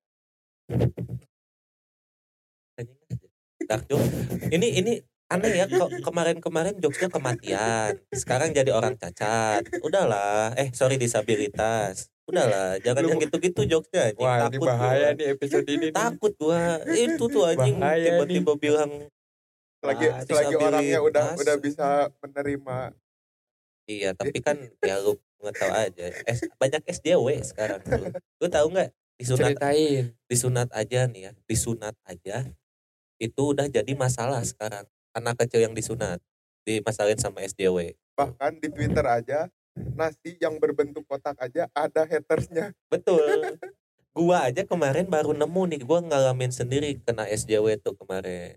Dark 3.66 3.82
joke. 3.88 4.04
Ini 4.52 4.84
ini 4.84 5.00
aneh 5.26 5.52
ya 5.52 5.66
ke- 5.66 6.02
kemarin-kemarin 6.02 6.78
jokesnya 6.78 7.10
kematian. 7.10 7.98
Sekarang 8.14 8.50
jadi 8.50 8.70
orang 8.70 8.94
cacat. 8.94 9.66
Udahlah. 9.82 10.54
Eh 10.54 10.70
sorry 10.70 10.96
disabilitas. 10.96 12.08
Udahlah, 12.26 12.78
jangan 12.82 13.06
Lu- 13.06 13.10
yang 13.14 13.20
gitu-gitu 13.22 13.62
jokesnya. 13.64 14.10
anjing. 14.10 14.22
Wah, 14.22 14.36
ini 14.36 14.58
Takut 14.58 14.66
bahaya 14.66 15.08
gua. 15.08 15.18
nih 15.18 15.26
episode 15.30 15.66
ini. 15.66 15.78
nih. 15.78 15.90
Takut 15.94 16.32
gua. 16.34 16.62
Itu 16.88 17.24
tuh 17.26 17.42
anjing 17.44 17.76
Bahaya 17.76 18.02
tiba-tiba 18.02 18.52
bilang 18.56 18.90
selagi 19.78 20.04
Ah, 20.08 20.20
selagi 20.24 20.54
orangnya 20.56 20.98
udah 20.98 21.26
udah 21.36 21.56
bisa 21.60 21.88
menerima 22.18 22.78
iya, 23.86 24.10
tapi 24.18 24.42
kan 24.42 24.58
ya 24.82 24.98
lu 24.98 25.14
nggak 25.38 25.54
tahu 25.54 25.70
aja. 25.70 26.06
S, 26.26 26.42
banyak 26.58 26.82
SJW 26.82 27.26
sekarang 27.44 27.78
tuh. 27.86 28.10
Lu 28.42 28.46
tahu 28.50 28.66
nggak 28.74 28.90
disunat 29.14 29.54
Ceritain. 29.54 30.04
disunat 30.26 30.68
aja 30.74 31.06
nih 31.06 31.30
ya, 31.30 31.32
disunat 31.46 31.94
aja 32.02 32.42
itu 33.16 33.42
udah 33.46 33.70
jadi 33.70 33.92
masalah 33.94 34.42
sekarang. 34.42 34.82
Anak 35.16 35.40
kecil 35.40 35.64
yang 35.64 35.72
disunat 35.72 36.20
dimasalahin 36.62 37.16
sama 37.16 37.40
SJW. 37.40 37.96
bahkan 38.12 38.52
di 38.60 38.68
Twitter 38.68 39.04
aja 39.04 39.48
nasi 39.96 40.36
yang 40.40 40.56
berbentuk 40.56 41.04
kotak 41.04 41.36
aja 41.36 41.68
ada 41.72 42.04
hatersnya 42.04 42.72
Betul. 42.92 43.20
gua 44.16 44.48
aja 44.48 44.64
kemarin 44.64 45.04
baru 45.08 45.36
nemu 45.36 45.62
nih, 45.72 45.80
gua 45.84 46.00
ngalamin 46.00 46.48
sendiri 46.48 46.96
kena 47.04 47.28
SJW 47.28 47.76
tuh 47.80 47.92
kemarin. 47.96 48.56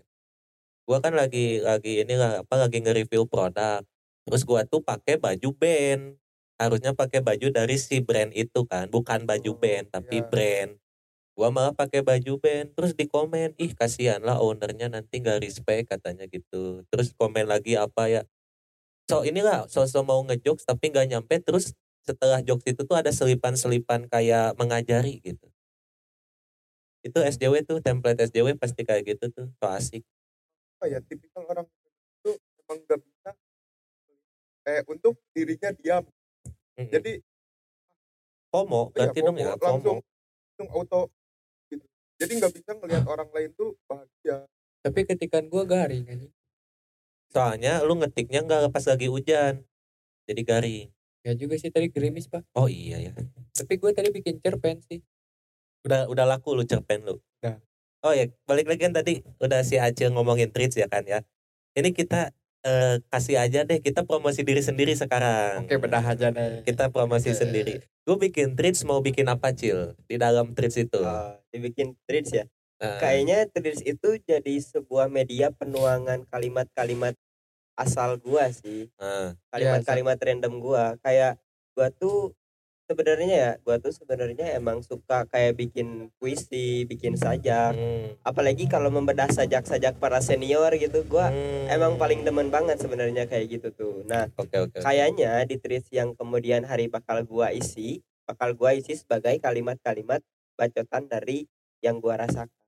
Gua 0.88 1.00
kan 1.04 1.12
lagi 1.12 1.60
lagi 1.60 2.00
ini 2.00 2.16
apa 2.16 2.56
lagi 2.56 2.80
nge-review 2.80 3.28
produk. 3.28 3.84
Terus 4.24 4.42
gua 4.48 4.64
tuh 4.64 4.80
pakai 4.80 5.20
baju 5.20 5.52
band. 5.52 6.16
Harusnya 6.56 6.92
pakai 6.92 7.20
baju 7.20 7.52
dari 7.52 7.76
si 7.80 8.00
brand 8.04 8.32
itu 8.32 8.64
kan, 8.68 8.88
bukan 8.88 9.24
baju 9.24 9.52
Oh, 9.52 9.56
band 9.56 9.88
tapi 9.92 10.20
iya. 10.20 10.28
brand. 10.28 10.70
Gua 11.38 11.48
malah 11.48 11.72
pakai 11.72 12.02
baju 12.04 12.36
band, 12.42 12.74
terus 12.76 12.92
di 12.92 13.06
komen, 13.08 13.54
ih 13.56 13.72
kasihan 13.72 14.20
lah 14.20 14.38
ownernya 14.42 14.90
nanti 14.92 15.22
nggak 15.22 15.40
respect 15.40 15.94
katanya 15.94 16.26
gitu. 16.28 16.84
Terus 16.90 17.14
komen 17.16 17.46
lagi 17.48 17.78
apa 17.78 18.10
ya? 18.10 18.22
So 19.10 19.26
inilah 19.26 19.66
sosok 19.66 20.06
mau 20.06 20.20
ngejokes 20.22 20.66
tapi 20.68 20.94
nggak 20.94 21.06
nyampe 21.10 21.42
terus 21.42 21.74
setelah 22.06 22.40
jokes 22.42 22.66
itu 22.66 22.82
tuh 22.86 22.96
ada 22.98 23.10
selipan-selipan 23.10 24.06
kayak 24.06 24.54
mengajari 24.58 25.18
gitu. 25.22 25.46
Itu 27.00 27.18
SJW 27.24 27.64
tuh 27.64 27.80
template 27.80 28.28
SJW 28.28 28.60
pasti 28.60 28.84
kayak 28.84 29.16
gitu 29.16 29.32
tuh, 29.32 29.46
so 29.56 29.66
asik. 29.66 30.04
apa 30.80 30.88
ya 30.88 30.98
tipikal 31.04 31.44
orang 31.44 31.68
itu 32.24 32.32
emang 32.64 32.78
nggak 32.88 33.00
bisa 33.04 33.30
eh 34.64 34.80
untuk 34.88 35.20
dirinya 35.36 35.70
diam 35.76 36.04
Mm-mm. 36.80 36.88
jadi 36.88 37.12
FOMO, 38.48 38.90
ya, 38.96 39.04
ganti 39.04 39.20
dong 39.20 39.36
ya 39.36 39.52
langsung 39.54 39.80
FOMO. 39.84 39.94
langsung 40.00 40.68
auto 40.72 41.00
jadi 42.20 42.32
nggak 42.36 42.52
bisa 42.52 42.70
ngelihat 42.76 43.04
orang 43.08 43.28
lain 43.32 43.50
tuh 43.56 43.74
bahagia 43.88 44.44
Tapi 44.80 45.00
ketikan 45.04 45.48
gua 45.48 45.64
garing 45.64 46.08
aja. 46.08 46.28
Soalnya 47.32 47.84
lu 47.84 47.96
ngetiknya 48.00 48.44
nggak 48.44 48.72
pas 48.72 48.84
lagi 48.88 49.12
hujan, 49.12 49.60
jadi 50.24 50.42
garing. 50.44 50.88
Ya 51.20 51.36
juga 51.36 51.60
sih 51.60 51.68
tadi 51.68 51.92
gerimis 51.92 52.32
pak. 52.32 52.44
Oh 52.56 52.64
iya 52.64 52.96
ya. 52.96 53.12
Tapi 53.52 53.76
gue 53.76 53.90
tadi 53.92 54.08
bikin 54.08 54.40
cerpen 54.40 54.80
sih. 54.88 55.04
Udah 55.84 56.08
udah 56.08 56.24
laku 56.24 56.56
lu 56.56 56.64
cerpen 56.64 57.04
lu. 57.04 57.20
Udah. 57.44 57.60
Oh 58.00 58.16
ya, 58.16 58.32
balik 58.48 58.64
lagi 58.72 58.88
kan 58.88 58.96
tadi 58.96 59.20
udah 59.36 59.60
si 59.60 59.76
Acil 59.76 60.16
ngomongin 60.16 60.48
treats 60.48 60.80
ya 60.80 60.88
kan 60.88 61.04
ya. 61.04 61.20
Ini 61.76 61.92
kita 61.92 62.32
eh, 62.64 63.00
kasih 63.08 63.36
aja 63.40 63.64
deh 63.64 63.80
kita 63.80 64.04
promosi 64.04 64.44
diri 64.44 64.60
sendiri 64.60 64.92
sekarang. 64.96 65.64
Oke 65.64 65.80
bedah 65.80 66.04
aja 66.04 66.32
deh. 66.32 66.64
Kita 66.64 66.88
promosi 66.92 67.32
sendiri. 67.32 67.84
Gue 68.04 68.16
bikin 68.16 68.56
treats 68.58 68.82
mau 68.84 69.00
bikin 69.04 69.28
apa 69.28 69.52
Cil? 69.52 69.96
Di 70.08 70.16
dalam 70.16 70.56
treats 70.56 70.76
itu. 70.80 71.00
Ah, 71.00 71.36
dibikin 71.50 71.98
threads 72.08 72.32
ya 72.32 72.44
Eh, 72.80 72.96
kayaknya 72.96 73.44
threads 73.52 73.84
itu 73.84 74.08
jadi 74.24 74.54
sebuah 74.56 75.12
media 75.12 75.52
penuangan 75.52 76.24
kalimat-kalimat 76.32 77.12
asal 77.76 78.16
gua 78.16 78.48
sih 78.48 78.88
kalimat-kalimat 79.52 80.16
random 80.16 80.64
gua 80.64 80.96
kayak 81.04 81.36
gua 81.76 81.92
tuh 81.92 82.32
sebenarnya 82.90 83.36
ya 83.38 83.52
gua 83.62 83.78
tuh 83.78 83.94
sebenarnya 83.94 84.58
emang 84.58 84.82
suka 84.82 85.30
kayak 85.30 85.54
bikin 85.54 86.10
puisi 86.18 86.82
bikin 86.90 87.14
sajak 87.14 87.78
hmm, 87.78 88.18
apalagi 88.26 88.66
kalau 88.66 88.90
membedah 88.90 89.30
sajak-sajak 89.30 89.94
para 90.02 90.18
senior 90.18 90.74
gitu 90.74 91.06
gua 91.06 91.30
hmm. 91.30 91.70
emang 91.70 91.94
paling 91.94 92.26
demen 92.26 92.50
banget 92.50 92.82
sebenarnya 92.82 93.30
kayak 93.30 93.46
gitu 93.46 93.70
tuh 93.70 94.02
nah 94.10 94.26
Oke 94.34 94.58
oke. 94.58 94.82
kayaknya 94.82 95.46
di 95.46 95.62
tweets 95.62 95.94
yang 95.94 96.18
kemudian 96.18 96.66
hari 96.66 96.90
bakal 96.90 97.22
gua 97.22 97.54
isi 97.54 98.02
bakal 98.26 98.58
gua 98.58 98.74
isi 98.74 98.98
sebagai 98.98 99.38
kalimat-kalimat 99.38 100.18
bacotan 100.58 101.06
dari 101.06 101.46
yang 101.78 102.02
gua 102.02 102.18
rasakan 102.18 102.60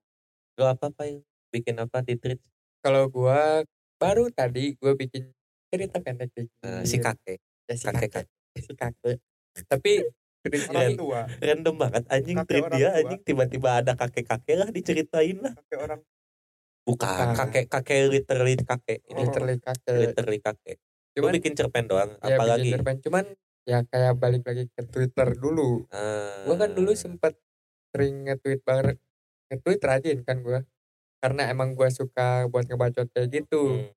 Lu 0.57 0.69
apa 0.69 0.93
apa 0.93 1.09
yuk? 1.09 1.25
Bikin 1.49 1.81
apa 1.81 2.05
di 2.05 2.13
treats? 2.17 2.45
Kalau 2.85 3.09
gua 3.09 3.65
baru 3.97 4.29
tadi 4.29 4.75
gue 4.77 4.93
bikin 4.93 5.31
cerita 5.71 5.97
pendek 6.03 6.29
dikit. 6.35 6.51
Eh, 6.61 6.83
si 6.85 7.01
kakek. 7.01 7.39
Ya, 7.65 7.73
si 7.73 7.85
kakek 7.89 8.09
kakek. 8.11 8.27
Si 8.61 8.73
kakek. 8.75 9.17
Tapi 9.53 9.91
treat 10.43 10.65
orang 10.69 10.97
tua 10.99 11.21
Random 11.39 11.75
banget 11.79 12.03
anjing 12.11 12.35
Kakek 12.41 12.47
treat 12.49 12.63
orang 12.67 12.77
dia 12.77 12.87
tua. 12.89 12.99
anjing 12.99 13.21
tiba-tiba 13.23 13.69
ada 13.79 13.93
kakek-kakek 13.95 14.55
lah 14.59 14.69
diceritain 14.73 15.37
lah. 15.39 15.53
kayak 15.69 15.81
orang 15.81 16.01
Bukan 16.83 17.07
Bukan. 17.07 17.27
kakek 17.39 17.65
kakek 17.71 17.99
literally 18.11 18.55
kakek 18.59 18.99
ini 19.07 19.23
literally 19.23 19.55
kakek. 19.55 19.95
literally 19.95 20.39
kakek. 20.43 20.77
Lu 21.15 21.23
Cuman 21.23 21.31
bikin 21.39 21.53
cerpen 21.55 21.85
doang 21.87 22.11
ya 22.19 22.35
apalagi? 22.35 22.59
bikin 22.67 22.73
cerpen. 22.75 22.95
Cuman 22.99 23.25
ya 23.63 23.79
kayak 23.87 24.13
balik 24.19 24.43
lagi 24.43 24.67
ke 24.67 24.81
Twitter 24.91 25.27
dulu. 25.39 25.87
Ah. 25.95 26.43
Gua 26.43 26.59
kan 26.59 26.75
dulu 26.75 26.91
sempet 26.91 27.39
sering 27.95 28.27
nge-tweet 28.27 28.67
banget. 28.67 28.99
Nge-tweet 29.47 29.79
rajin 29.79 30.17
kan 30.27 30.43
gua. 30.43 30.59
Karena 31.23 31.47
emang 31.47 31.71
gua 31.79 31.87
suka 31.87 32.51
buat 32.51 32.67
ngebacot 32.67 33.07
kayak 33.15 33.31
gitu. 33.31 33.79
Hmm. 33.79 33.87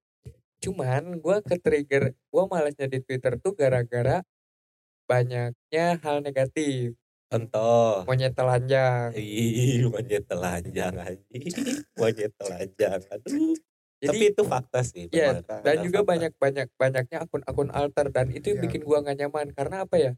Cuman 0.62 1.18
gua 1.18 1.42
ke 1.42 1.58
trigger, 1.58 2.14
gua 2.30 2.46
malasnya 2.46 2.86
di 2.86 3.02
Twitter 3.02 3.34
tuh 3.42 3.58
gara-gara 3.58 4.22
banyaknya 5.06 5.86
hal 6.02 6.16
negatif. 6.20 6.94
Contoh. 7.26 8.06
Monyet 8.06 8.38
telanjang. 8.38 9.10
Ih, 9.14 9.82
monyet 9.90 10.22
telanjang 10.30 10.94
anjing. 10.94 11.50
Monyet 11.98 12.32
telanjang. 12.38 13.00
Aduh. 13.10 13.54
Tapi 13.96 14.12
Jadi 14.12 14.18
itu 14.28 14.42
fakta 14.44 14.84
sih. 14.84 15.08
Iya, 15.08 15.40
dan 15.64 15.76
juga 15.80 16.04
fakta. 16.04 16.10
banyak 16.12 16.32
banyak 16.36 16.68
banyaknya 16.76 17.18
akun-akun 17.24 17.72
alter 17.72 18.12
dan 18.12 18.28
itu 18.28 18.52
yang 18.52 18.60
Iya. 18.60 18.64
bikin 18.68 18.82
gua 18.84 19.00
nggak 19.02 19.16
nyaman 19.24 19.46
karena 19.56 19.76
apa 19.88 19.96
ya? 19.96 20.12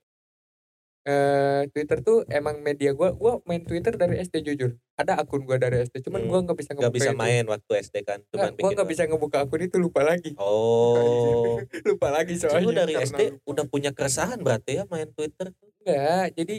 Eh 1.08 1.62
Twitter 1.72 1.98
tuh 1.98 2.28
emang 2.28 2.60
media 2.60 2.92
gua 2.92 3.10
gua 3.10 3.40
main 3.42 3.64
Twitter 3.64 3.96
dari 3.96 4.20
SD 4.20 4.44
jujur. 4.44 4.76
Ada 4.92 5.16
akun 5.16 5.42
gua 5.42 5.56
dari 5.56 5.80
SD, 5.80 6.04
cuman 6.04 6.20
Hmm. 6.20 6.28
gua 6.28 6.38
nggak 6.44 6.58
bisa 6.58 6.70
Gak 6.70 6.84
ngebuka 6.84 6.92
bisa 6.92 7.10
itu. 7.10 7.18
main 7.18 7.44
waktu 7.46 7.72
SD 7.80 7.96
kan. 8.02 8.20
Nggak, 8.20 8.28
Cuman 8.30 8.50
bikin 8.54 8.74
nggak 8.76 8.88
bisa 8.88 9.02
ngebuka 9.04 9.38
akun 9.40 9.60
itu 9.62 9.76
lupa 9.78 10.00
lagi. 10.02 10.30
Oh. 10.36 11.56
lupa 11.88 12.08
lagi 12.10 12.36
soalnya. 12.36 12.84
dari 12.84 12.92
karena 12.92 13.08
SD 13.08 13.20
lupa. 13.30 13.40
udah 13.46 13.64
punya 13.66 13.90
keresahan 13.90 14.36
berarti 14.38 14.70
ya 14.74 14.84
main 14.84 15.08
Twitter. 15.08 15.48
Enggak, 15.80 16.36
jadi 16.36 16.56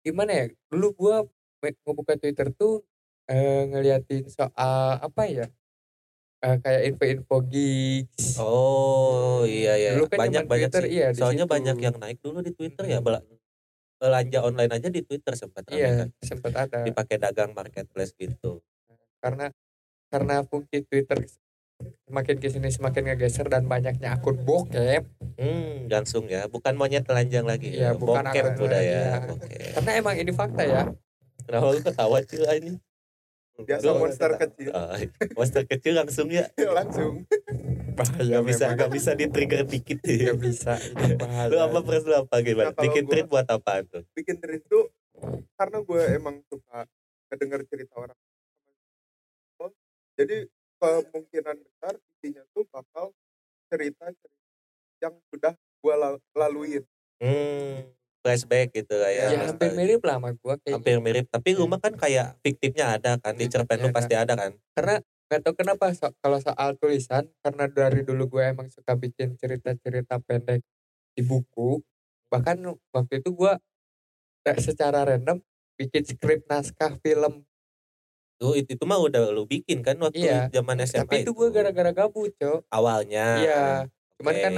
gimana 0.00 0.30
ya? 0.32 0.44
Dulu 0.68 0.86
gua 0.94 1.16
me- 1.58 1.74
ngebuka 1.80 2.14
Twitter 2.16 2.48
tuh 2.52 2.86
eh 3.26 3.66
ngeliatin 3.66 4.30
soal 4.30 4.54
apa 4.96 5.22
ya? 5.26 5.50
Eh, 6.38 6.54
kayak 6.56 6.82
info-info 6.86 7.36
gigs. 7.44 8.38
Oh 8.38 9.42
iya 9.42 9.74
iya. 9.74 9.98
Dulu 9.98 10.06
kan 10.06 10.22
banyak 10.22 10.46
banyak 10.46 10.70
Twitter, 10.70 10.82
sih. 10.86 10.94
iya, 10.94 11.10
Soalnya 11.10 11.44
situ. 11.44 11.52
banyak 11.52 11.76
yang 11.82 11.96
naik 11.98 12.22
dulu 12.22 12.38
di 12.40 12.54
Twitter 12.54 12.86
ya. 12.86 13.02
Bela- 13.98 14.22
belanja 14.22 14.38
online 14.40 14.72
aja 14.72 14.88
di 14.88 15.02
Twitter 15.02 15.34
sempat 15.34 15.66
Iya, 15.68 16.06
kan. 16.06 16.08
sempat 16.20 16.52
ada. 16.56 16.78
Dipakai 16.82 17.18
dagang 17.18 17.50
marketplace 17.52 18.14
gitu. 18.14 18.62
karena 19.18 19.50
karena 20.08 20.46
fungsi 20.46 20.86
Twitter 20.86 21.26
semakin 22.04 22.38
ke 22.38 22.46
sini 22.48 22.70
semakin 22.70 23.02
ngegeser 23.04 23.46
dan 23.46 23.66
banyaknya 23.66 24.14
akun 24.14 24.38
bokep 24.40 25.02
Hmm, 25.34 25.86
langsung 25.86 26.26
ya. 26.26 26.46
Bukan 26.46 26.74
monyet 26.74 27.02
telanjang 27.02 27.42
lagi. 27.42 27.70
Iya, 27.72 27.90
ya. 27.90 27.90
bukan 27.92 28.22
Bokep 28.24 28.44
akun 28.48 28.62
udah 28.64 28.78
ya. 28.80 28.90
iya. 28.94 29.18
Bokep. 29.24 29.74
karena 29.74 29.90
emang 29.92 30.14
ini 30.16 30.30
fakta 30.30 30.62
ya 30.62 30.82
Kenapa 31.42 31.66
lu 31.68 31.80
ketawa 31.80 32.18
cuy 32.20 32.46
ini? 32.56 32.72
biasa 33.58 33.84
Gua- 33.84 33.98
monster 33.98 34.30
kecil 34.38 34.70
Ah, 34.70 34.94
monster 35.34 35.62
kecil 35.66 35.92
langsung 35.96 36.28
ya. 36.28 36.46
langsung 36.78 37.26
bahaya 37.98 38.32
Gak 38.32 38.44
bisa 38.46 38.64
memang. 38.64 38.78
gak 38.78 38.90
bisa 38.92 39.10
di 39.12 39.26
trigger 39.26 39.62
dikit 39.64 39.98
ya. 40.00 40.14
Nggak 40.14 40.38
bisa 40.40 40.72
bahaya. 41.18 41.48
Lu 41.50 41.56
apa 41.58 41.78
pers 41.82 42.04
lu 42.04 42.14
apa 42.14 42.34
gimana? 42.40 42.70
Nah, 42.70 42.78
Bikin 42.78 43.02
gua- 43.02 43.10
tweet 43.10 43.26
buat 43.26 43.46
apa 43.46 43.72
tuh? 43.82 44.02
bikin 44.14 44.36
tweet 44.38 44.62
tuh 44.64 44.86
karena 45.52 45.78
gue 45.80 46.02
emang 46.14 46.38
suka 46.46 46.86
kedenger 47.26 47.66
cerita 47.66 47.98
orang 47.98 48.18
jadi 50.14 50.46
kemungkinan 50.78 51.56
besar 51.58 51.94
isinya 52.12 52.42
tuh 52.48 52.66
bakal 52.68 53.10
cerita 53.66 54.06
cerita 54.08 54.38
yang 55.00 55.14
sudah 55.26 55.54
gue 55.54 55.94
laluin 56.32 56.82
Hmm. 57.18 57.82
flashback 58.20 58.70
gitu 58.72 58.94
lah 58.94 59.10
ya. 59.10 59.26
ya 59.28 59.38
hampir 59.44 59.74
mirip 59.74 59.98
lah 60.02 60.18
sama 60.18 60.30
gue 60.32 60.54
kayak 60.60 60.74
Hampir 60.76 60.96
mirip. 60.98 61.26
Tapi 61.26 61.50
rumah 61.52 61.78
kan 61.78 61.90
kayak 61.92 62.38
fiktifnya 62.40 62.94
ada 62.94 63.18
kan 63.18 63.34
di 63.34 63.46
cerpen 63.46 63.78
lu 63.80 63.90
Iya, 63.90 63.94
pasti 63.94 64.14
ada 64.14 64.34
kan. 64.34 64.54
karena 64.70 65.02
nggak 65.28 65.40
tahu 65.44 65.54
kenapa 65.54 65.92
so- 65.92 66.16
kalau 66.24 66.40
soal 66.40 66.72
tulisan 66.80 67.28
karena 67.44 67.68
dari 67.68 68.00
dulu 68.00 68.32
gue 68.32 68.42
emang 68.48 68.72
suka 68.72 68.96
bikin 68.96 69.36
cerita-cerita 69.36 70.24
pendek 70.24 70.64
di 71.12 71.20
buku 71.20 71.84
bahkan 72.32 72.56
waktu 72.92 73.20
itu 73.20 73.36
gue 73.36 73.52
secara 74.56 75.04
random 75.04 75.44
bikin 75.76 76.02
skrip 76.02 76.48
naskah 76.48 76.96
film 76.98 77.44
Tuh 78.38 78.54
itu, 78.54 78.78
itu 78.78 78.84
mah 78.86 79.02
udah 79.02 79.34
lu 79.34 79.44
bikin 79.44 79.82
kan 79.82 79.98
waktu 79.98 80.22
Iya. 80.22 80.48
zaman 80.48 80.78
SMA 80.80 81.04
tapi 81.04 81.26
itu 81.26 81.34
gue 81.34 81.48
gara-gara 81.50 81.90
gabut 81.90 82.30
cok 82.38 82.70
awalnya. 82.70 83.26
iya 83.36 83.64
cuman 84.16 84.32
Oke. 84.32 84.42
kan 84.42 84.52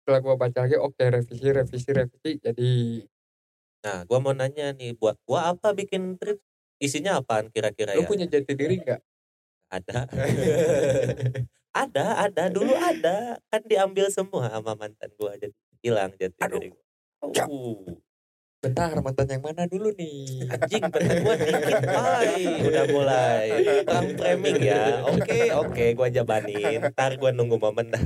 setelah 0.00 0.20
gue 0.24 0.34
baca 0.34 0.58
lagi 0.66 0.76
oke 0.80 1.02
revisi 1.04 1.46
revisi 1.46 1.90
revisi 1.92 2.30
jadi 2.40 2.72
Nah, 3.80 4.04
gua 4.04 4.20
mau 4.20 4.36
nanya 4.36 4.76
nih 4.76 4.92
buat 4.92 5.16
gua 5.24 5.56
apa 5.56 5.72
bikin 5.72 6.20
trip? 6.20 6.36
Isinya 6.76 7.16
apaan 7.16 7.48
kira-kira 7.48 7.96
lu 7.96 8.04
ya? 8.04 8.08
punya 8.08 8.28
jati 8.28 8.52
diri 8.52 8.76
nggak 8.76 9.00
Ada. 9.70 10.10
ada, 11.70 12.06
ada, 12.26 12.42
dulu 12.50 12.74
ada. 12.74 13.38
Kan 13.46 13.62
diambil 13.70 14.10
semua 14.10 14.50
sama 14.50 14.74
mantan 14.74 15.10
gua 15.14 15.38
jadi 15.38 15.54
hilang 15.80 16.10
jati 16.18 16.40
Aduh. 16.42 16.58
diri 16.58 16.68
gua. 16.74 16.82
Uh, 17.46 17.78
bentar 18.60 18.92
mantan 18.98 19.28
yang 19.30 19.40
mana 19.40 19.64
dulu 19.64 19.88
nih 19.96 20.44
anjing 20.50 20.82
mantan 20.84 21.22
gua 21.22 21.34
dikit, 21.38 21.80
Pai. 21.86 22.44
Udah 22.66 22.84
mulai 22.90 23.46
perang 23.86 24.10
framing 24.18 24.58
ya. 24.58 25.06
Oke, 25.06 25.40
oke, 25.54 25.84
gua 25.94 26.08
jabanin. 26.10 26.82
Ntar 26.90 27.14
gua 27.16 27.30
nunggu 27.30 27.56
momen 27.62 27.94
dah. 27.94 28.04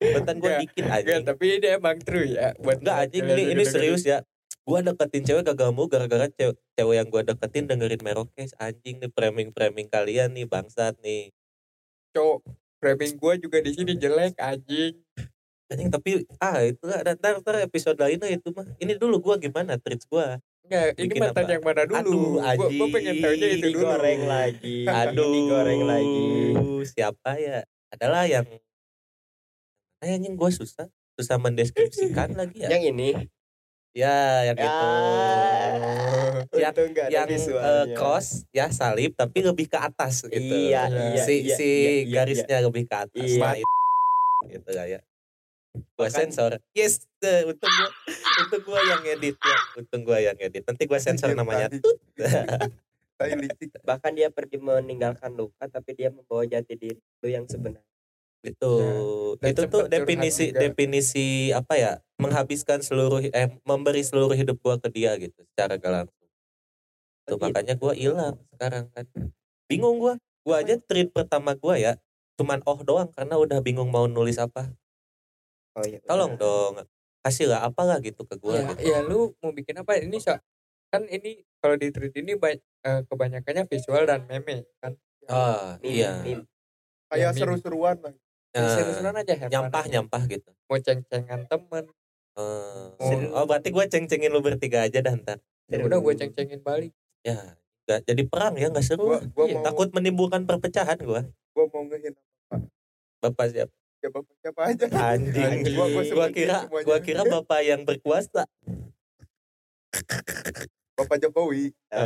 Gua 0.00 0.20
Nggak, 0.24 0.58
dikit 0.64 0.84
anjing. 0.88 1.22
tapi 1.28 1.44
ini 1.60 1.66
emang 1.76 2.00
true 2.00 2.24
ya 2.24 2.56
buat 2.56 2.80
Enggak 2.80 2.96
anjing 3.04 3.24
ini, 3.28 3.42
ini 3.52 3.62
serius 3.68 4.08
ya. 4.08 4.24
Gua 4.66 4.82
deketin 4.82 5.22
cewek 5.22 5.46
kagak 5.46 5.70
mau 5.70 5.86
gara-gara 5.86 6.26
cewek, 6.26 6.58
cewek 6.74 6.94
yang 6.98 7.06
gua 7.06 7.22
deketin 7.22 7.70
dengerin 7.70 8.02
Merokes 8.02 8.50
anjing 8.58 8.98
nih 8.98 9.10
framing-framing 9.14 9.86
kalian 9.86 10.34
nih 10.34 10.44
bangsat 10.44 10.98
nih. 11.00 11.30
cowok 12.10 12.42
framing 12.80 13.14
gue 13.14 13.32
juga 13.40 13.58
di 13.60 13.70
sini 13.72 13.92
jelek 13.94 14.34
anjing 14.40 14.96
Anjing 15.66 15.90
tapi 15.90 16.22
ah 16.38 16.62
itu 16.62 16.82
ada 16.86 17.12
ntar, 17.12 17.42
ntar 17.42 17.58
episode 17.60 17.98
lainnya 17.98 18.30
itu 18.30 18.50
mah. 18.50 18.66
Ini 18.78 18.98
dulu 18.98 19.18
gua 19.18 19.34
gimana 19.38 19.78
treats 19.78 20.06
gua. 20.06 20.38
Enggak, 20.66 20.98
ini 20.98 21.14
mantan 21.14 21.44
apa? 21.46 21.52
yang 21.54 21.62
mana 21.62 21.82
dulu? 21.86 21.98
Aduh, 22.02 22.58
Gua, 22.58 22.68
gua 22.70 22.86
pengen 22.90 23.14
tahunya 23.22 23.46
itu 23.50 23.66
dulu. 23.70 23.86
digoreng 23.86 24.22
lagi 24.26 24.78
Aduh, 24.82 25.26
digoreng 25.34 25.82
lagi 25.86 26.26
Siapa 26.86 27.30
ya? 27.38 27.62
Adalah 27.94 28.26
yang 28.26 28.46
Eh, 30.02 30.10
anjing 30.14 30.34
gua 30.34 30.50
susah 30.50 30.86
susah 31.14 31.38
mendeskripsikan 31.38 32.34
lagi 32.40 32.62
ya. 32.62 32.68
yang 32.70 32.82
ini 32.94 33.14
Ya, 33.96 34.52
yang 34.52 34.56
ya 34.60 34.64
itu. 34.68 34.86
Yang- 36.60 36.74
untung 36.76 36.88
nggak 36.92 37.06
ada 37.08 37.14
yang 37.16 37.26
eh, 37.26 37.32
visualnya. 37.32 37.96
cross 37.96 38.28
ya 38.52 38.66
salib 38.68 39.12
tapi 39.16 39.38
lebih 39.40 39.66
ke 39.72 39.78
atas 39.80 40.24
gitu. 40.28 40.36
iya 40.36 40.84
iya 40.88 41.16
si 41.24 41.34
iya, 41.48 41.56
si 41.56 41.64
iya, 41.64 41.90
iya, 42.04 42.12
garisnya 42.12 42.56
lebih 42.60 42.84
ke 42.84 42.96
atas 42.96 43.24
Iya. 43.24 43.40
Nah, 43.40 43.54
itu, 43.56 43.74
gitu 44.52 44.70
lah 44.76 44.86
ya. 44.88 45.00
Gua 45.96 46.08
Bahkan- 46.08 46.12
sensor. 46.12 46.52
Yes 46.72 47.08
eh, 47.20 47.48
untung 47.48 47.68
gua 47.68 47.88
untung 48.44 48.62
gua 48.64 48.80
yang 48.84 49.02
edit 49.06 49.36
ya. 49.36 49.58
Untung 49.76 50.02
gua 50.04 50.18
yang 50.20 50.36
edit 50.36 50.62
nanti 50.64 50.82
gua 50.84 51.00
sensor 51.00 51.32
namanya. 51.32 51.72
bahkan 53.88 54.12
dia 54.12 54.28
pergi 54.28 54.60
meninggalkan 54.60 55.32
luka 55.32 55.72
tapi 55.72 55.96
dia 55.96 56.12
membawa 56.12 56.44
jati 56.44 56.76
diri 56.76 57.00
itu 57.00 57.26
yang 57.32 57.48
sebenarnya. 57.48 57.84
Itu 58.44 58.72
dan 59.40 59.56
itu 59.56 59.62
tuh 59.72 59.88
definisi 59.88 60.52
juga. 60.52 60.60
definisi 60.68 61.48
apa 61.48 61.74
ya 61.80 61.92
menghabiskan 62.16 62.80
seluruh 62.80 63.20
eh 63.22 63.48
memberi 63.62 64.00
seluruh 64.00 64.32
hidup 64.32 64.56
gua 64.60 64.80
ke 64.80 64.88
dia 64.88 65.12
gitu 65.16 65.36
secara 65.52 65.76
gak 65.76 65.92
langsung 65.92 66.28
tuh 67.26 67.36
Gitu. 67.36 67.42
makanya 67.42 67.74
gua 67.74 67.92
hilang 67.92 68.34
sekarang 68.54 68.84
kan 68.94 69.04
bingung 69.66 69.98
gua 69.98 70.14
gua 70.46 70.62
aja 70.62 70.78
treat 70.78 71.10
pertama 71.10 71.52
gua 71.58 71.76
ya 71.76 71.92
cuman 72.36 72.62
oh 72.64 72.78
doang 72.80 73.08
karena 73.12 73.34
udah 73.36 73.58
bingung 73.60 73.90
mau 73.90 74.06
nulis 74.06 74.36
apa 74.36 74.70
oh 75.76 75.84
iya 75.84 76.00
tolong 76.04 76.36
dong 76.36 76.84
kasih 77.20 77.50
lah 77.50 77.66
apalah 77.66 77.98
gitu 77.98 78.22
ke 78.22 78.38
gue 78.38 78.54
Ya, 78.54 78.70
gitu. 78.70 78.80
ya 78.86 78.98
lu 79.02 79.34
mau 79.42 79.50
bikin 79.50 79.74
apa? 79.82 79.98
Ini 79.98 80.14
so, 80.22 80.30
kan 80.94 81.10
ini 81.10 81.42
kalau 81.58 81.74
di 81.74 81.90
tweet 81.90 82.14
ini 82.14 82.38
ba- 82.38 82.54
eh, 82.54 83.00
kebanyakannya 83.02 83.66
visual 83.66 84.06
dan 84.06 84.30
meme 84.30 84.62
kan. 84.78 84.94
ah 85.26 85.74
Meme, 85.82 85.90
iya 85.90 86.12
meme. 86.22 86.46
Kayak 87.10 87.34
seru-seruan 87.34 87.98
lah. 87.98 88.14
Nah, 88.54 88.70
Seru-seruan 88.70 89.18
aja 89.18 89.34
nyampah 89.50 89.82
aja. 89.82 89.90
nyampah 89.90 90.22
gitu 90.30 90.50
Mau 90.70 90.78
ceng-cengan 90.78 91.50
temen. 91.50 91.90
Seru. 92.98 93.26
oh 93.32 93.44
berarti 93.44 93.68
gue 93.68 93.84
ceng-cengin 93.86 94.28
lu 94.28 94.38
bertiga 94.38 94.82
aja 94.82 94.98
dah 95.00 95.14
ntar 95.14 95.38
Ya 95.66 95.80
udah 95.80 95.98
gue 95.98 96.12
ceng-cengin 96.14 96.60
balik. 96.60 96.92
ya 97.20 97.56
nggak 97.82 97.98
jadi 98.04 98.22
perang 98.24 98.52
ya 98.54 98.66
nggak 98.68 98.82
seru 98.82 99.08
Gua, 99.08 99.18
gua 99.30 99.44
Iya, 99.44 99.54
mau 99.54 99.62
takut 99.64 99.88
menimbulkan 99.90 100.42
perpecahan 100.42 100.96
gue 100.96 101.20
gua 101.26 101.64
mau 101.66 101.82
ngehin 101.84 102.12
bapak 103.18 103.44
siap 103.48 103.68
ya 103.96 104.08
bapak 104.08 104.32
siapa 104.36 104.60
aja. 104.64 104.84
anjing 105.08 105.42
Anjing, 105.42 105.72
gua- 105.72 105.88
gua 105.88 106.28
kira 106.28 106.56
semuanya. 106.62 106.84
gua 106.84 106.96
kira 107.00 107.20
bapak 107.24 107.58
yang 107.62 107.80
berkuasa 107.82 108.44
Bapak 110.94 111.16
Jokowi. 111.18 111.72
Eh, 111.88 111.98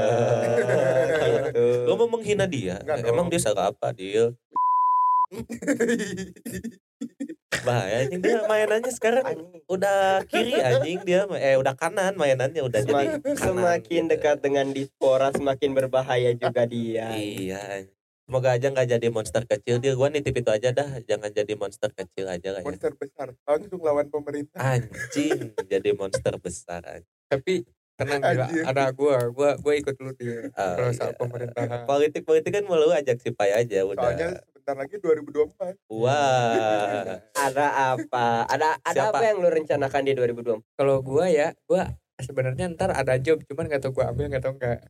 gitu. 1.47 1.87
lo 1.87 1.93
mau 1.97 2.09
menghina 2.09 2.45
dia 2.45 2.79
Enggak 2.79 3.05
emang 3.05 3.27
dong. 3.27 3.31
dia 3.31 3.41
salah 3.41 3.69
apa 3.69 3.91
dia 3.91 4.31
bahaya 7.61 8.07
anjing 8.07 8.23
dia 8.23 8.47
mainannya 8.47 8.93
sekarang 8.95 9.25
Anjing. 9.27 9.61
udah 9.67 10.23
kiri 10.25 10.55
anjing 10.57 11.03
dia 11.03 11.27
eh 11.37 11.59
udah 11.59 11.75
kanan 11.75 12.15
mainannya 12.15 12.63
udah 12.63 12.81
jadi 12.81 13.19
Semak- 13.19 13.21
kanan 13.21 13.37
semakin 13.37 14.03
gitu. 14.03 14.13
dekat 14.15 14.37
dengan 14.39 14.67
dispora 14.71 15.29
semakin 15.31 15.71
berbahaya 15.75 16.31
juga 16.33 16.63
dia 16.65 17.11
Iya. 17.11 17.91
Semoga 18.23 18.55
aja 18.55 18.71
nggak 18.71 18.87
jadi 18.89 19.07
monster 19.11 19.43
kecil 19.43 19.83
dia. 19.83 19.99
Gua 19.99 20.07
nitip 20.07 20.31
itu 20.31 20.47
aja 20.47 20.71
dah. 20.71 21.03
Jangan 21.03 21.35
jadi 21.35 21.51
monster 21.59 21.91
kecil 21.91 22.31
aja 22.31 22.55
lah 22.55 22.63
ya. 22.63 22.67
Monster 22.71 22.95
besar. 22.95 23.35
Langsung 23.43 23.83
lawan 23.83 24.07
pemerintah. 24.07 24.55
Anjing 24.55 25.51
jadi 25.67 25.91
monster 25.93 26.39
besar. 26.39 26.79
anjing. 26.87 27.11
Tapi 27.27 27.67
tenang 27.99 28.23
gila, 28.23 28.47
Anjir. 28.47 28.63
ada 28.65 28.85
gue, 28.89 29.17
gue 29.35 29.51
gue 29.59 29.75
ikut 29.77 29.95
lu 29.99 30.15
dia. 30.15 30.47
Oh, 30.49 30.89
iya. 30.89 31.11
pemerintahan. 31.13 31.83
Politik 31.85 32.23
politik 32.23 32.55
kan 32.55 32.63
mau 32.65 32.79
lu 32.79 32.95
ajak 32.95 33.19
si 33.19 33.35
Pai 33.35 33.51
aja 33.51 33.83
udah. 33.83 33.99
Soalnya 33.99 34.31
sebentar 34.61 34.77
lagi 34.77 35.01
2024. 35.01 35.89
Wah. 35.89 37.17
ada 37.33 37.67
apa 37.97 38.45
ada 38.45 38.77
ada 38.85 39.09
Siapa? 39.09 39.17
apa 39.17 39.25
yang 39.25 39.41
lu 39.41 39.49
rencanakan 39.49 40.03
di 40.05 40.13
2024 40.13 40.77
Kalau 40.77 41.01
gue 41.01 41.25
ya, 41.27 41.49
gue 41.57 41.83
sebenarnya 42.21 42.69
ntar 42.71 42.93
ada 42.93 43.17
job, 43.17 43.41
cuman 43.43 43.65
gak 43.67 43.81
tau 43.81 43.97
gue 43.97 44.05
ambil 44.05 44.29
gak 44.29 44.45
tau 44.45 44.53
enggak. 44.53 44.85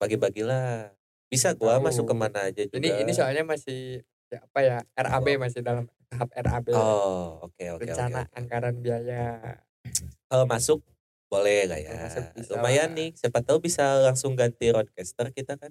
Bagi-bagilah. 0.00 0.96
Bisa 1.28 1.52
gua 1.52 1.76
Tahu. 1.76 1.84
masuk 1.84 2.04
ke 2.08 2.14
mana 2.16 2.48
aja 2.48 2.64
juga. 2.64 2.80
Ini 2.80 3.04
ini 3.04 3.12
soalnya 3.12 3.44
masih 3.44 4.00
ya 4.32 4.40
apa 4.40 4.58
ya 4.64 4.76
RAB 4.96 5.36
masih 5.36 5.60
dalam 5.60 5.84
tahap 6.08 6.32
RAB 6.32 6.72
Oh, 6.72 7.44
oke 7.44 7.54
oke 7.54 7.70
oke. 7.76 7.82
rencana 7.84 8.24
oke. 8.24 8.34
anggaran 8.34 8.74
biaya 8.80 9.54
Kalau 10.26 10.48
masuk 10.48 10.80
boleh 11.28 11.68
lah 11.68 11.78
ya. 11.78 11.92
Masuk 12.08 12.24
bisa 12.34 12.50
Lumayan 12.56 12.90
lah. 12.90 12.98
nih. 12.98 13.08
Siapa 13.14 13.44
tahu 13.44 13.60
bisa 13.60 14.00
langsung 14.02 14.34
ganti 14.34 14.72
roadcaster 14.72 15.28
kita 15.30 15.54
kan. 15.54 15.70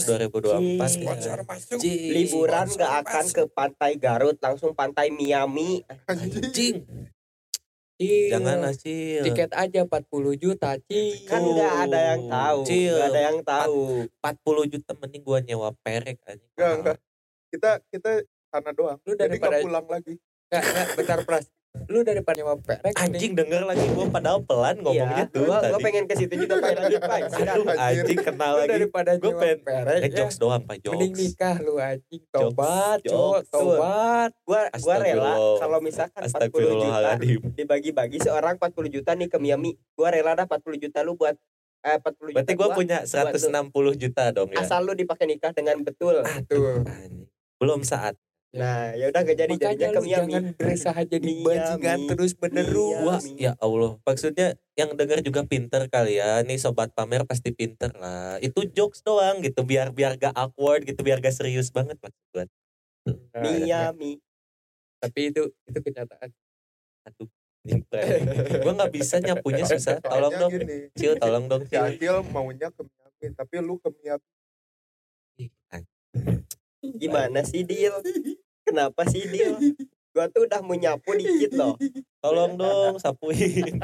2024 0.00 0.78
Sponsor 0.88 1.38
masuk 1.42 1.78
liburan 1.84 2.66
nggak 2.66 2.92
akan 3.02 3.24
ke 3.26 3.42
pantai 3.48 3.92
Garut 3.96 4.36
langsung 4.38 4.72
pantai 4.72 5.08
Miami 5.08 5.82
Anjing. 6.04 6.84
Cil. 7.98 8.30
Jangan 8.30 8.62
Acil. 8.62 9.26
tiket 9.26 9.50
aja 9.50 9.82
40 9.82 10.38
juta 10.38 10.78
Cil 10.86 11.26
kan 11.26 11.42
nggak 11.42 11.74
ada 11.84 12.00
yang 12.14 12.22
tahu 12.26 12.60
Cil. 12.62 12.94
nggak 12.94 13.08
ada 13.10 13.20
yang 13.26 13.38
tahu 13.42 13.80
40 14.14 14.72
juta 14.72 14.90
mending 14.94 15.22
gua 15.22 15.38
nyewa 15.42 15.68
perek 15.82 16.18
anjing. 16.22 16.50
Enggak, 16.54 16.72
enggak. 16.78 16.96
Kita 17.50 17.70
kita 17.90 18.10
sana 18.48 18.70
doang. 18.70 19.02
Lu 19.02 19.12
Jadi 19.12 19.34
daripada- 19.34 19.58
nggak 19.58 19.66
pulang 19.66 19.86
lagi. 19.90 20.14
Enggak, 20.48 20.62
enggak, 20.62 20.86
bentar 20.94 21.18
pras 21.26 21.44
lu 21.86 22.00
daripada 22.02 22.36
nyewa 22.36 22.56
perek 22.58 22.92
Anjing 22.94 23.32
denger 23.32 23.62
lagi 23.62 23.86
gua 23.92 24.08
padahal 24.08 24.40
pelan 24.42 24.76
ngomongnya 24.78 25.24
Iya, 25.24 25.30
tuh 25.30 25.46
gua, 25.46 25.60
gua 25.62 25.78
pengen 25.78 26.04
ke 26.04 26.14
situ 26.14 26.34
juga 26.36 26.58
pengen 26.58 26.78
lanjut 26.82 27.00
pak 27.00 27.18
Aduh 27.30 27.64
anjing? 27.70 28.18
kenal 28.20 28.52
lagi. 28.56 28.70
daripada 28.70 29.10
Gua 29.16 29.32
pengen- 29.36 29.62
perek 29.62 30.00
ya, 30.02 30.08
jokes 30.18 30.36
doang 30.36 30.62
pak 30.62 30.76
mending 30.82 31.12
jokes. 31.12 31.20
nikah 31.22 31.56
lu 31.58 31.74
anjing. 31.78 32.22
Tobat 32.28 32.98
Jokes, 32.98 33.08
cowok 33.08 33.40
tobat 33.48 34.30
gua 34.42 34.60
gua 34.74 34.94
rela 34.98 35.32
kalau 35.56 35.78
misalkan 35.80 36.22
40 36.24 36.50
juta 36.74 37.10
dibagi-bagi 37.54 38.18
seorang 38.18 38.54
40 38.56 38.88
juta 38.90 39.10
nih 39.14 39.28
ke 39.28 39.36
Miami. 39.36 39.70
Gua 39.92 40.08
rela 40.10 40.34
dah 40.34 40.44
40 40.44 40.76
juta 40.78 41.00
lu 41.00 41.14
buat 41.14 41.36
eh 41.80 41.96
40 41.96 42.34
Berarti 42.34 42.52
gua 42.52 42.68
punya 42.74 42.98
160 43.02 43.70
juta 43.94 44.24
dong 44.28 44.50
ya. 44.50 44.60
asal 44.60 44.82
lu 44.82 44.92
dipakai 44.92 45.24
nikah 45.26 45.52
dengan 45.52 45.78
betul. 45.80 46.20
Tuh 46.44 46.82
Anjing. 46.82 47.28
Belum 47.56 47.80
saat. 47.82 48.18
Nah 48.48 48.96
ya 48.96 49.12
udah 49.12 49.20
gak 49.28 49.36
jadi 49.36 49.52
makanya 49.52 49.76
jadinya 49.76 49.88
ke 49.92 50.08
jangan 50.08 50.42
berusaha 50.56 51.00
jadi 51.04 51.30
bajingan 51.44 51.98
terus 52.08 52.32
menerus 52.40 52.96
Miami. 52.96 53.04
Wah, 53.04 53.20
ya 53.36 53.52
Allah. 53.60 53.92
Maksudnya 54.08 54.48
yang 54.72 54.90
denger 54.96 55.20
juga 55.20 55.44
pinter 55.44 55.84
kali 55.92 56.16
ya. 56.16 56.40
Nih 56.48 56.56
sobat 56.56 56.96
pamer 56.96 57.28
pasti 57.28 57.52
pinter 57.52 57.92
lah. 57.92 58.40
Itu 58.40 58.64
jokes 58.64 59.04
doang 59.04 59.44
gitu 59.44 59.68
biar 59.68 59.92
biar 59.92 60.16
gak 60.16 60.32
awkward 60.32 60.88
gitu, 60.88 61.04
biar 61.04 61.20
gak 61.20 61.36
serius 61.36 61.68
banget 61.68 62.00
maksud 62.00 62.24
gua. 62.32 62.44
Nah, 63.36 63.44
Miami 63.44 64.16
tapi 64.98 65.30
itu 65.30 65.42
itu 65.70 65.78
kenyataan 65.78 66.30
Aduh. 67.06 67.30
gue 68.64 68.72
nggak 68.72 68.92
bisa 68.94 69.20
nyapunya 69.20 69.64
susah 69.66 70.00
tolong 70.00 70.32
dong 70.32 70.52
cil 70.96 71.14
tolong 71.20 71.44
dong 71.46 71.68
cil 71.68 72.24
maunya 72.32 72.72
ke 72.72 72.80
Miami, 72.80 73.26
tapi 73.36 73.54
lu 73.60 73.76
ke 73.76 73.88
Miami. 73.92 74.24
Gimana 76.82 77.42
sih 77.42 77.62
Dil? 77.62 77.94
Kenapa 78.62 79.02
sih 79.08 79.24
Dil? 79.26 79.54
Gua 80.14 80.26
tuh 80.30 80.46
udah 80.48 80.60
mau 80.64 80.74
nyapu 80.74 81.14
dikit 81.14 81.54
loh. 81.54 81.74
tolong 82.18 82.58
dong 82.58 82.98
sapuin 82.98 83.78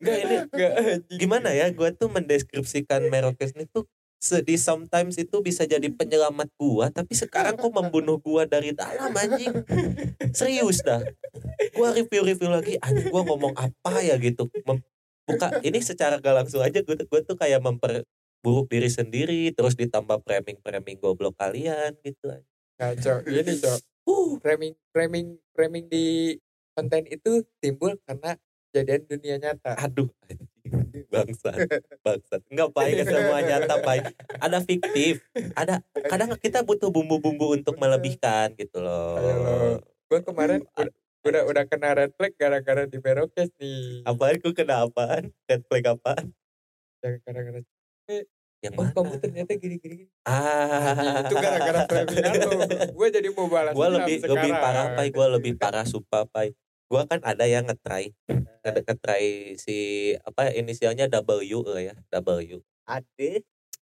Enggak 0.00 0.16
ini 0.24 0.34
anjing. 0.38 1.18
gimana 1.20 1.50
ya 1.52 1.68
gue 1.68 1.90
tuh 1.92 2.08
mendeskripsikan 2.08 3.10
Merokes 3.10 3.52
ini 3.58 3.66
tuh 3.68 3.84
sedih 4.18 4.58
sometimes 4.58 5.14
itu 5.14 5.38
bisa 5.44 5.62
jadi 5.62 5.86
penyelamat 5.92 6.50
gua 6.58 6.90
tapi 6.90 7.14
sekarang 7.14 7.54
kok 7.54 7.70
membunuh 7.70 8.18
gua 8.18 8.46
dari 8.50 8.74
dalam 8.74 9.14
anjing 9.14 9.52
serius 10.34 10.82
dah 10.82 11.02
gua 11.76 11.94
review-review 11.94 12.50
lagi 12.50 12.74
anjing 12.82 13.10
gua 13.14 13.22
ngomong 13.22 13.54
apa 13.54 14.02
ya 14.02 14.18
gitu 14.18 14.50
Mem- 14.66 14.82
buka 15.28 15.60
ini 15.62 15.78
secara 15.84 16.16
gak 16.18 16.34
langsung 16.34 16.64
aja 16.64 16.80
gue 16.80 16.94
gua 17.06 17.20
tuh 17.22 17.36
kayak 17.36 17.60
memperburuk 18.42 18.70
diri 18.70 18.90
sendiri 18.90 19.42
terus 19.50 19.74
ditambah 19.74 20.22
framing-framing 20.22 20.98
goblok 21.02 21.34
kalian 21.38 21.94
gitu 22.06 22.38
Kacau. 22.78 23.18
Ini 23.26 23.58
cok. 23.58 23.78
uh 24.06 24.30
Framing 24.38 24.74
framing 24.94 25.26
framing 25.52 25.84
di 25.90 26.38
konten 26.78 27.10
itu 27.10 27.42
timbul 27.58 27.98
karena 28.06 28.38
kejadian 28.70 29.02
dunia 29.10 29.36
nyata. 29.42 29.74
aduh 29.74 30.06
anjing 30.70 31.02
bangsat 31.10 31.58
bangsat 32.06 32.40
enggak 32.52 32.70
baik 32.70 33.02
semua 33.02 33.40
nyata 33.42 33.82
baik 33.82 34.14
ada 34.38 34.62
fiktif 34.62 35.24
ada 35.58 35.82
kadang 36.06 36.30
kita 36.38 36.62
butuh 36.62 36.92
bumbu-bumbu 36.94 37.58
untuk 37.58 37.74
melebihkan 37.82 38.54
gitu 38.54 38.78
loh. 38.78 39.82
Gue 40.06 40.20
kemarin 40.22 40.62
udah, 40.78 40.92
udah 41.26 41.42
udah 41.50 41.64
kena 41.66 41.98
red 41.98 42.14
flag 42.14 42.32
gara-gara 42.38 42.86
di 42.86 43.02
Merokes 43.02 43.50
nih. 43.58 44.06
apaan 44.06 44.38
gue 44.38 44.52
kena 44.54 44.86
apaan 44.86 45.34
red 45.50 45.62
flag 45.66 45.84
apaan 45.88 46.30
Yang 47.02 47.14
gara-gara 47.26 47.60
yang 48.58 48.74
oh 48.74 48.82
mana 48.82 48.90
kamu 48.90 49.14
ternyata 49.22 49.52
gini-gini. 49.54 50.10
ah 50.26 51.22
itu 51.22 51.34
gara-gara 51.38 51.80
framingan 51.86 52.32
lo. 52.42 52.50
Gue 52.90 53.08
jadi 53.14 53.28
mau 53.30 53.46
balas. 53.46 53.70
gue 53.70 53.88
lebih 53.94 54.16
sekarang. 54.18 54.34
lebih 54.34 54.50
parah 54.52 54.86
pai 54.98 55.08
gue 55.14 55.26
lebih 55.38 55.52
parah 55.54 55.84
sumpah 55.86 56.24
pai 56.26 56.48
gue 56.88 57.02
kan 57.04 57.20
ada 57.22 57.44
yang 57.44 57.68
ngetry 57.68 58.16
ada 58.64 58.80
ngetry 58.80 59.54
si 59.54 59.76
apa 60.18 60.50
inisialnya 60.50 61.06
W 61.06 61.30
eh, 61.76 61.92
ya 61.92 61.94
W 62.18 62.58
Ade 62.88 63.44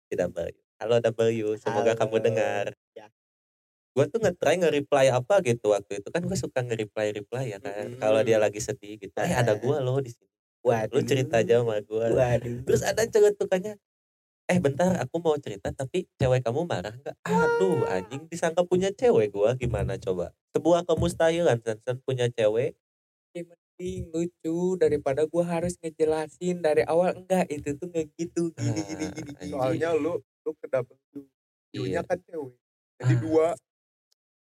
si 0.06 0.14
W 0.14 0.38
halo 0.78 0.96
W 1.00 1.20
semoga 1.58 1.96
Halo. 1.96 2.00
kamu 2.04 2.16
dengar 2.22 2.66
Ya. 2.92 3.08
gue 3.96 4.06
tuh 4.08 4.20
ngetry 4.20 4.60
nge-reply 4.60 5.08
apa 5.10 5.40
gitu 5.42 5.72
waktu 5.72 6.04
itu 6.04 6.10
kan 6.12 6.22
gue 6.22 6.36
suka 6.36 6.62
nge-reply 6.62 7.16
reply 7.16 7.50
ya 7.50 7.58
kan 7.58 7.96
Hmm. 7.96 7.98
kalau 7.98 8.22
dia 8.22 8.38
lagi 8.38 8.60
sedih 8.60 9.00
gitu 9.00 9.16
eh 9.18 9.34
ada 9.34 9.56
gue 9.58 9.78
loh 9.80 9.98
di 9.98 10.12
sini 10.12 10.30
Waduh. 10.62 10.94
lu 10.94 11.02
cerita 11.02 11.42
aja 11.42 11.64
sama 11.64 11.80
gue 11.82 12.06
Waduh. 12.14 12.62
terus 12.68 12.84
ada 12.84 13.02
celetukannya 13.08 13.80
eh 14.52 14.60
bentar 14.60 14.92
aku 15.00 15.24
mau 15.24 15.40
cerita 15.40 15.72
tapi 15.72 16.12
cewek 16.20 16.44
kamu 16.44 16.68
marah 16.68 16.92
nggak 16.92 17.16
aduh 17.24 17.88
anjing 17.88 18.28
disangka 18.28 18.68
punya 18.68 18.92
cewek 18.92 19.32
gua 19.32 19.56
gimana 19.56 19.96
coba 19.96 20.36
sebuah 20.52 20.84
kemustahilan 20.84 21.64
Sansan 21.64 22.04
punya 22.04 22.28
cewek 22.28 22.76
Ya, 23.32 23.48
mending 23.48 24.12
lucu 24.12 24.76
daripada 24.76 25.24
gue 25.24 25.40
harus 25.40 25.80
ngejelasin 25.80 26.60
dari 26.60 26.84
awal 26.84 27.16
enggak 27.16 27.48
itu 27.48 27.80
tuh 27.80 27.88
nggak 27.88 28.12
gitu 28.20 28.52
gini 28.52 28.82
gini 28.84 29.06
Ah, 29.08 29.12
gini 29.16 29.32
gini. 29.40 29.52
Soalnya 29.56 29.90
lu 29.96 30.20
lu 30.20 30.52
ke 30.60 30.68
double 30.68 31.00
U. 31.16 31.24
U-nya 31.72 32.04
Iya. 32.04 32.04
kan 32.04 32.20
cewek. 32.28 32.60
Jadi 33.00 33.14
Ah. 33.16 33.20
dua. 33.24 33.48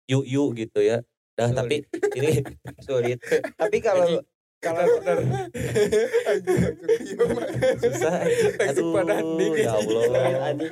yuk 0.07 0.23
yuk 0.23 0.55
gitu 0.55 0.79
ya 0.79 1.03
dah 1.35 1.51
Sorry. 1.51 1.59
tapi 1.59 1.75
ini 2.15 2.31
Sulit. 2.79 3.19
Tapi 3.59 3.77
kalau 3.83 4.23
Bener. 4.57 5.17
Anjing 6.25 6.57
langsung 6.57 6.89
diem. 6.89 7.29
susah 7.83 8.13
aduh 8.59 9.53
ya 9.53 9.69
Allah. 9.71 10.01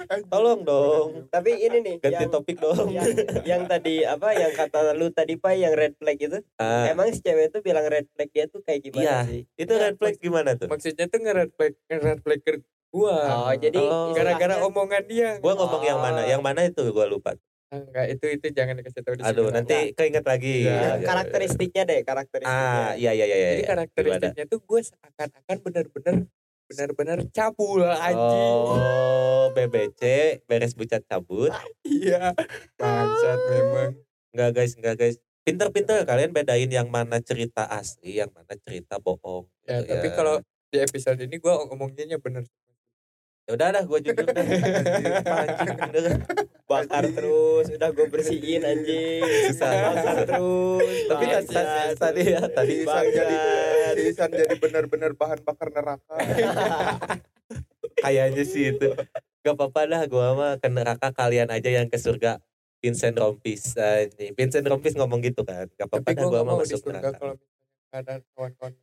Tolong 0.34 0.60
dong. 0.66 1.08
Tapi 1.30 1.52
ini 1.60 1.78
nih 1.80 1.96
ganti 2.02 2.26
yang, 2.26 2.34
topik 2.34 2.58
dong. 2.58 2.90
yang 2.90 3.06
yang 3.46 3.62
tadi 3.66 4.02
apa 4.02 4.34
yang 4.34 4.52
kata 4.52 4.94
lu 4.94 5.10
tadi 5.10 5.38
Pak 5.38 5.54
yang 5.54 5.74
red 5.74 5.94
flag 5.96 6.18
itu 6.18 6.42
Ah, 6.58 6.90
emang 6.90 7.14
si 7.14 7.22
cewek 7.22 7.54
itu 7.54 7.62
bilang 7.62 7.86
red 7.86 8.10
flag 8.10 8.30
dia 8.30 8.46
tuh 8.46 8.66
kayak 8.66 8.82
gimana 8.84 9.06
Iya. 9.06 9.18
sih? 9.26 9.42
itu 9.56 9.74
red 9.76 9.96
flag 9.96 10.16
gimana 10.18 10.50
tuh? 10.56 10.66
Maksudnya 10.66 11.06
tuh 11.06 11.20
nge-red 11.22 11.52
flag 11.54 11.74
nge-red 11.86 12.20
flag 12.22 12.42
ke 12.42 12.52
gue 12.90 13.12
Oh, 13.12 13.52
jadi 13.54 13.78
Oh. 13.78 14.16
gara-gara 14.16 14.56
istilahnya- 14.56 14.66
omongan 14.66 15.04
dia. 15.06 15.30
Gua 15.38 15.54
ngomong 15.54 15.84
yang 15.84 16.00
mana? 16.00 16.22
Yang 16.24 16.42
mana 16.42 16.62
itu 16.64 16.84
gua 16.90 17.06
lupa 17.06 17.36
enggak 17.68 18.06
itu 18.10 18.26
itu 18.32 18.48
jangan 18.52 18.76
dikasih 18.76 19.02
tahu 19.02 19.16
di 19.16 19.22
sini 19.22 19.30
aduh 19.32 19.48
nanti 19.50 19.76
keinget 19.92 20.24
lagi 20.24 20.54
Iya, 20.62 20.70
Ya, 20.70 20.78
ya, 20.78 20.92
ya. 20.94 21.06
karakteristiknya 21.06 21.84
deh 21.84 22.00
karakteristiknya. 22.02 22.70
ah 22.72 22.92
iya 22.94 23.12
iya 23.12 23.26
iya 23.26 23.38
jadi 23.52 23.58
iya. 23.58 23.68
karakteristiknya 23.68 24.46
tuh 24.46 24.60
gue 24.60 24.82
seakan-akan 24.82 25.58
bener-bener 25.62 26.16
bener-bener 26.66 27.18
cabul 27.30 27.82
anjing 27.84 28.58
Oh, 28.76 29.50
BBC 29.52 30.02
beres 30.44 30.74
bucat 30.74 31.02
cabut. 31.04 31.50
iya 31.84 32.34
bangsat 32.76 33.40
memang 33.50 33.92
Enggak 34.30 34.52
guys, 34.54 34.74
enggak 34.76 34.96
guys. 34.98 35.16
Pinter-pinter 35.42 36.04
kalian 36.04 36.32
bedain 36.32 36.68
yang 36.68 36.90
mana 36.90 37.22
cerita 37.22 37.64
asli, 37.64 38.18
yang 38.18 38.28
mana 38.30 38.52
cerita 38.60 38.98
bohong. 38.98 39.48
ya 39.64 39.80
gitu 39.80 39.96
tapi 39.96 40.08
kalau 40.12 40.36
di 40.68 40.78
episode 40.78 41.16
ini 41.18 41.38
gue 41.38 41.54
ngomonginnya 41.64 42.18
bener 42.18 42.44
ya 43.46 43.52
udah 43.54 43.68
dah 43.72 43.84
gue 43.86 44.00
jujur 44.02 44.26
deh. 44.26 44.48
Anjing, 45.40 45.78
bener. 45.88 46.14
Bakar 46.78 47.04
terus 47.08 47.66
udah 47.70 47.90
gue 47.90 48.08
bersihin 48.08 48.62
anjing 48.62 49.24
Susah. 49.48 49.72
bakar 49.90 50.16
terus 50.26 50.90
Tapi 51.06 51.24
tadi, 51.26 51.56
tadi 51.96 52.22
ya, 52.28 52.42
tadi 52.46 52.74
Isan 52.82 53.06
jadi 53.08 53.36
Isan 54.04 54.30
jadi 54.30 54.56
benar-benar 54.56 55.12
bahan 55.14 55.40
bakar 55.42 55.70
neraka. 55.70 56.16
kayaknya 58.04 58.44
sih 58.44 58.72
itu. 58.72 58.92
Gak 59.40 59.56
apa-apa 59.56 59.82
dah, 59.86 60.02
gue 60.04 60.28
mah 60.34 60.54
ke 60.58 60.68
neraka 60.68 61.10
kalian 61.12 61.48
aja 61.48 61.70
yang 61.72 61.86
ke 61.86 61.96
surga. 61.96 62.42
Vincent 62.78 63.16
Rompis 63.16 63.74
nih. 64.14 64.30
Vincent 64.32 64.62
Rompis 64.64 64.94
ngomong 64.94 65.22
gitu 65.22 65.42
kan. 65.42 65.66
Gak 65.72 65.88
apa-apa 65.88 66.10
dah 66.12 66.24
gue 66.24 66.42
mah 66.44 66.56
masuk 66.56 66.82
neraka. 66.86 67.14
kalau 67.16 67.34
misalnya 67.34 67.54
ada 67.96 68.14
kawan-kawan 68.34 68.74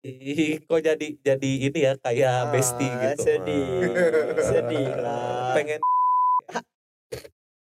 Ih, 0.00 0.62
kok 0.62 0.78
jadi 0.78 1.06
jadi 1.18 1.50
ini 1.60 1.78
ya 1.82 1.98
kayak 1.98 2.30
Ah, 2.30 2.48
bestie 2.48 2.86
gitu. 2.86 3.18
sedih 3.18 3.82
Ah. 3.90 4.38
sedih 4.40 4.88
lah 4.94 5.52
Pengen 5.52 5.82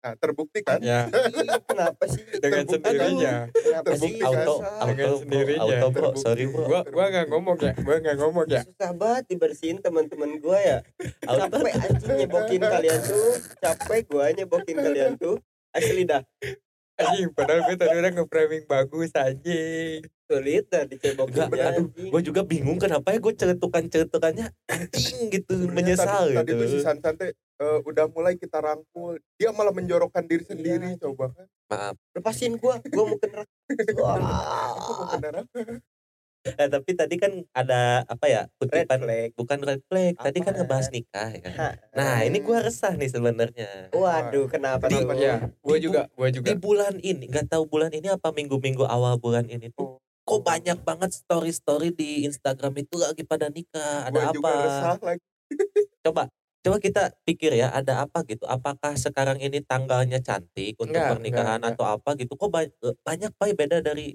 Nah, 0.01 0.17
terbukti 0.17 0.65
kan? 0.65 0.81
ya 0.81 1.05
kenapa 1.69 2.09
sih? 2.09 2.25
Dengan 2.41 2.65
Terbukti 2.65 2.89
sendirinya. 2.89 3.33
Kenapa 3.53 3.85
Terbukti 3.85 4.09
sih 4.09 4.13
kan? 4.17 4.27
auto 4.33 4.55
auto 4.57 4.85
Dengan 4.89 5.05
bro, 5.05 5.19
sendirinya, 5.21 5.61
auto 5.61 5.87
bro. 5.93 5.93
Terbukti. 5.93 6.21
sorry 6.25 6.45
bro. 6.49 6.65
Gua 6.65 6.81
gua 6.89 7.05
nggak 7.13 7.25
ngomong 7.29 7.57
ya. 7.61 7.73
Gua 7.77 7.95
nggak 8.01 8.17
ngomong 8.17 8.45
ya. 8.49 8.61
Susah 8.65 8.91
banget 8.97 9.23
dibersihin 9.29 9.77
teman-teman 9.77 10.31
gue 10.41 10.57
ya. 10.57 10.77
Auto 11.29 11.45
capek 11.53 11.73
anjing. 11.77 12.17
nyebokin 12.17 12.61
kalian 12.65 12.99
tuh. 13.05 13.33
Capek 13.61 14.01
gue 14.09 14.25
nyebokin 14.41 14.77
kalian 14.81 15.11
tuh. 15.21 15.37
Asli 15.69 16.03
dah. 16.09 16.25
Anjing 16.97 17.29
padahal 17.33 17.61
gue 17.69 17.77
tadi 17.77 17.95
udah 17.97 18.11
nge-framing 18.17 18.63
bagus 18.65 19.09
anjing. 19.13 20.01
Sulit 20.25 20.65
dah 20.65 20.83
dicebokin 20.89 21.45
Enggak, 21.45 21.77
aduh, 21.77 21.87
gue 21.93 22.21
juga 22.25 22.41
bingung 22.41 22.81
kenapa 22.81 23.13
ya 23.13 23.19
gue 23.21 23.33
cetukan 23.37 23.83
cetukannya 23.85 24.49
anjing 24.65 25.29
gitu 25.29 25.53
menyesal 25.69 26.25
tadi, 26.31 26.41
tadi 26.41 26.51
gitu. 26.57 26.61
tuh 26.65 26.67
si 26.73 26.79
Eh, 27.61 27.79
udah 27.85 28.09
mulai 28.09 28.33
kita 28.35 28.57
rangkul. 28.57 29.21
Dia 29.37 29.53
malah 29.53 29.69
menjorokkan 29.69 30.25
diri 30.25 30.41
sendiri 30.41 30.97
Iya. 30.97 31.05
coba 31.05 31.29
kan. 31.29 31.45
maaf 31.71 31.95
lepasin 32.11 32.59
gue 32.59 32.75
gue 32.83 32.99
mau 32.99 33.15
ke 33.15 33.27
neraka 35.23 35.61
eh, 36.43 36.67
tapi 36.67 36.91
tadi 36.91 37.15
kan 37.15 37.31
ada 37.53 38.03
apa 38.03 38.25
ya 38.27 38.43
red 38.43 38.51
kutipan 38.59 38.99
flag 38.99 39.29
bukan 39.39 39.59
red 39.61 39.81
flag 39.87 40.13
tadi 40.19 40.37
kan 40.41 40.51
ngebahas 40.51 40.91
nikah 40.91 41.31
ya? 41.31 41.47
Ha. 41.47 41.69
nah 41.95 42.27
ini 42.27 42.43
gue 42.43 42.57
resah 42.59 42.91
nih 42.91 43.07
sebenarnya 43.07 43.87
waduh 43.89 44.51
kenapa 44.51 44.91
Di- 44.91 44.99
tuh 44.99 45.15
ya 45.15 45.47
gue 45.47 45.77
Di- 45.79 45.83
juga 45.85 46.01
gue 46.11 46.27
juga 46.33 46.45
di 46.51 46.55
bulan 46.59 46.99
ini 46.99 47.31
nggak 47.31 47.47
tahu 47.47 47.63
bulan 47.63 47.91
ini 47.93 48.07
apa 48.09 48.35
minggu-minggu 48.35 48.83
awal 48.83 49.15
bulan 49.15 49.47
ini 49.47 49.71
tuh 49.71 49.95
kok 50.21 50.41
banyak 50.43 50.75
banget 50.83 51.15
story-story 51.15 51.95
di 51.95 52.27
Instagram 52.27 52.75
itu 52.75 52.99
lagi 52.99 53.23
pada 53.23 53.47
nikah 53.47 54.11
ada 54.11 54.11
Gua 54.11 54.27
apa 54.27 54.35
juga 54.35 54.51
resah 54.59 54.97
lagi. 54.99 55.23
coba 56.03 56.27
coba 56.61 56.77
kita 56.77 57.09
pikir 57.25 57.57
ya 57.57 57.73
ada 57.73 58.05
apa 58.05 58.21
gitu 58.29 58.45
apakah 58.45 58.93
sekarang 58.93 59.41
ini 59.41 59.65
tanggalnya 59.65 60.21
cantik 60.21 60.77
untuk 60.77 60.93
Enggak, 60.93 61.17
pernikahan 61.17 61.57
enggak, 61.57 61.73
atau 61.73 61.85
apa 61.89 62.09
gitu 62.21 62.37
kok 62.37 62.53
ba- 62.53 62.69
eh, 62.69 62.95
banyak 63.01 63.33
pak 63.33 63.57
beda 63.57 63.81
dari 63.81 64.13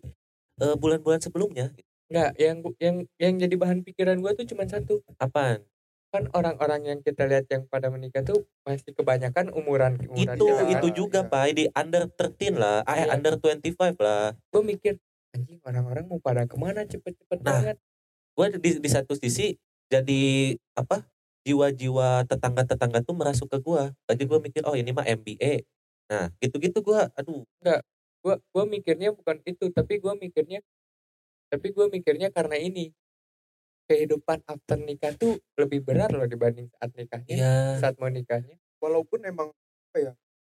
eh, 0.62 0.76
bulan-bulan 0.78 1.18
sebelumnya 1.18 1.74
nggak 2.06 2.38
yang 2.38 2.62
yang 2.78 2.96
yang 3.18 3.34
jadi 3.34 3.54
bahan 3.58 3.82
pikiran 3.82 4.22
gue 4.22 4.30
tuh 4.38 4.46
cuma 4.46 4.62
satu 4.62 5.02
apaan 5.18 5.66
kan 6.14 6.30
orang-orang 6.32 6.86
yang 6.86 6.98
kita 7.02 7.26
lihat 7.26 7.50
yang 7.50 7.66
pada 7.66 7.90
menikah 7.90 8.22
tuh 8.22 8.46
masih 8.62 8.94
kebanyakan 8.94 9.50
umuran 9.50 9.98
umuran 10.06 10.38
itu 10.38 10.46
kita 10.46 10.62
kan. 10.62 10.70
itu 10.70 10.86
kan? 10.86 10.94
juga 10.94 11.20
Iya. 11.26 11.30
pak 11.34 11.44
di 11.50 11.64
under 11.74 12.02
13 12.06 12.54
lah 12.54 12.78
eh 12.86 12.94
Iya. 12.94 13.06
under 13.10 13.34
25 13.34 13.98
lah 13.98 14.30
gue 14.38 14.62
mikir 14.62 14.94
anjing 15.34 15.58
orang-orang 15.66 16.06
mau 16.06 16.22
pada 16.22 16.46
ke 16.46 16.54
mana 16.54 16.86
cepet-cepet 16.86 17.38
Nah, 17.42 17.50
banget 17.50 17.76
gue 18.38 18.46
di, 18.62 18.70
di 18.78 18.88
satu 18.88 19.18
sisi 19.18 19.58
jadi 19.90 20.22
apa 20.78 21.02
jiwa-jiwa 21.46 22.26
tetangga-tetangga 22.26 23.00
tuh 23.00 23.14
merasuk 23.14 23.46
ke 23.46 23.58
gue 23.58 23.82
jadi 24.04 24.22
gue 24.22 24.38
mikir 24.42 24.62
oh 24.66 24.74
ini 24.74 24.90
mah 24.90 25.06
MBA 25.06 25.62
nah 26.06 26.26
gitu-gitu 26.36 26.82
gue 26.82 27.00
aduh. 27.14 27.46
Gue 28.22 28.34
gue 28.42 28.64
mikirnya 28.68 29.14
bukan 29.14 29.38
itu 29.42 29.70
tapi 29.70 30.02
gue 30.02 30.12
mikirnya 30.16 30.58
tapi 31.46 31.70
gue 31.70 31.86
mikirnya 31.88 32.28
karena 32.28 32.58
ini. 32.58 32.90
Kehidupan 33.86 34.42
after 34.44 34.74
nikah 34.76 35.14
tuh 35.14 35.38
lebih 35.54 35.78
berat 35.80 36.10
loh 36.10 36.26
dibanding 36.26 36.66
saat 36.68 36.90
nikahnya 36.92 37.30
Iya. 37.32 37.54
saat 37.78 37.94
mau 37.96 38.10
nikahnya. 38.10 38.58
Walaupun 38.82 39.22
emang 39.22 39.54
apa 39.54 39.98
ya 40.00 40.12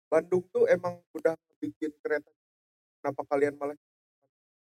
Bandung 0.09 0.49
tuh 0.49 0.65
emang 0.65 0.97
udah 1.13 1.37
bikin 1.61 1.93
kereta 2.01 2.33
kenapa 2.99 3.29
kalian 3.29 3.53
malah 3.55 3.77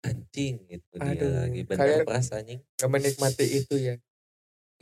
Anjing 0.00 0.64
itu 0.66 0.92
dia 0.96 1.12
Aduh, 1.12 1.32
lagi 1.38 1.60
bener 1.62 1.80
kayak- 2.00 2.04
perasa 2.04 2.40
anjing. 2.40 2.60
gak 2.74 2.88
menikmati 2.88 3.46
itu 3.54 3.74
ya 3.76 3.94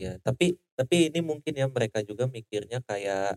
Ya, 0.00 0.16
tapi 0.24 0.56
tapi 0.74 1.12
ini 1.12 1.20
mungkin 1.20 1.52
ya 1.54 1.68
mereka 1.68 2.00
juga 2.02 2.24
mikirnya 2.26 2.80
kayak 2.82 3.36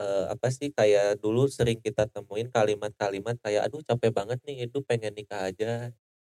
eh, 0.00 0.24
apa 0.34 0.48
sih 0.52 0.68
kayak 0.74 1.20
dulu 1.22 1.46
sering 1.50 1.78
kita 1.80 2.08
temuin 2.10 2.48
kalimat-kalimat 2.52 3.36
kayak 3.44 3.68
aduh 3.70 3.82
capek 3.84 4.10
banget 4.14 4.38
nih 4.46 4.68
itu 4.68 4.78
pengen 4.84 5.14
nikah 5.16 5.48
aja 5.52 5.92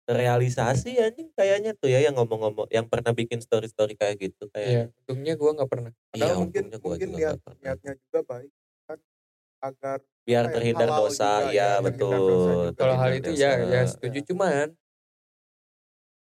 terrealisasi 0.08 0.98
anjing 1.00 1.30
kayaknya 1.38 1.72
tuh 1.78 1.88
ya 1.92 2.00
yang 2.02 2.14
ngomong-ngomong 2.18 2.68
yang 2.74 2.86
pernah 2.90 3.12
bikin 3.14 3.38
story-story 3.40 3.94
kayak 3.98 4.18
gitu 4.20 4.50
Iya, 4.62 4.90
kayak 4.90 4.94
untungnya 5.02 5.34
gue 5.38 5.50
nggak 5.56 5.70
pernah 5.70 5.90
iya 5.94 6.02
Padahal 6.12 6.36
mungkin 6.42 6.62
untungnya 6.66 6.78
gua 6.82 6.90
mungkin 6.94 7.08
juga 7.08 7.18
niat 7.20 7.36
pernah. 7.46 7.60
niatnya 7.62 7.92
juga 8.02 8.20
baik 8.26 8.50
kan 8.88 8.98
agar 9.62 9.98
biar 10.26 10.44
kayak 10.46 10.54
terhindar 10.54 10.88
dosa 10.94 11.24
juga 11.26 11.44
ya 11.50 11.50
ya, 11.50 11.68
dosa 11.74 11.84
betul 11.86 12.56
juga. 12.62 12.78
kalau 12.78 12.94
hal 12.98 13.10
itu 13.18 13.30
ya 13.34 13.50
dosa. 13.58 13.72
ya 13.74 13.82
setuju 13.90 14.18
cuman 14.30 14.66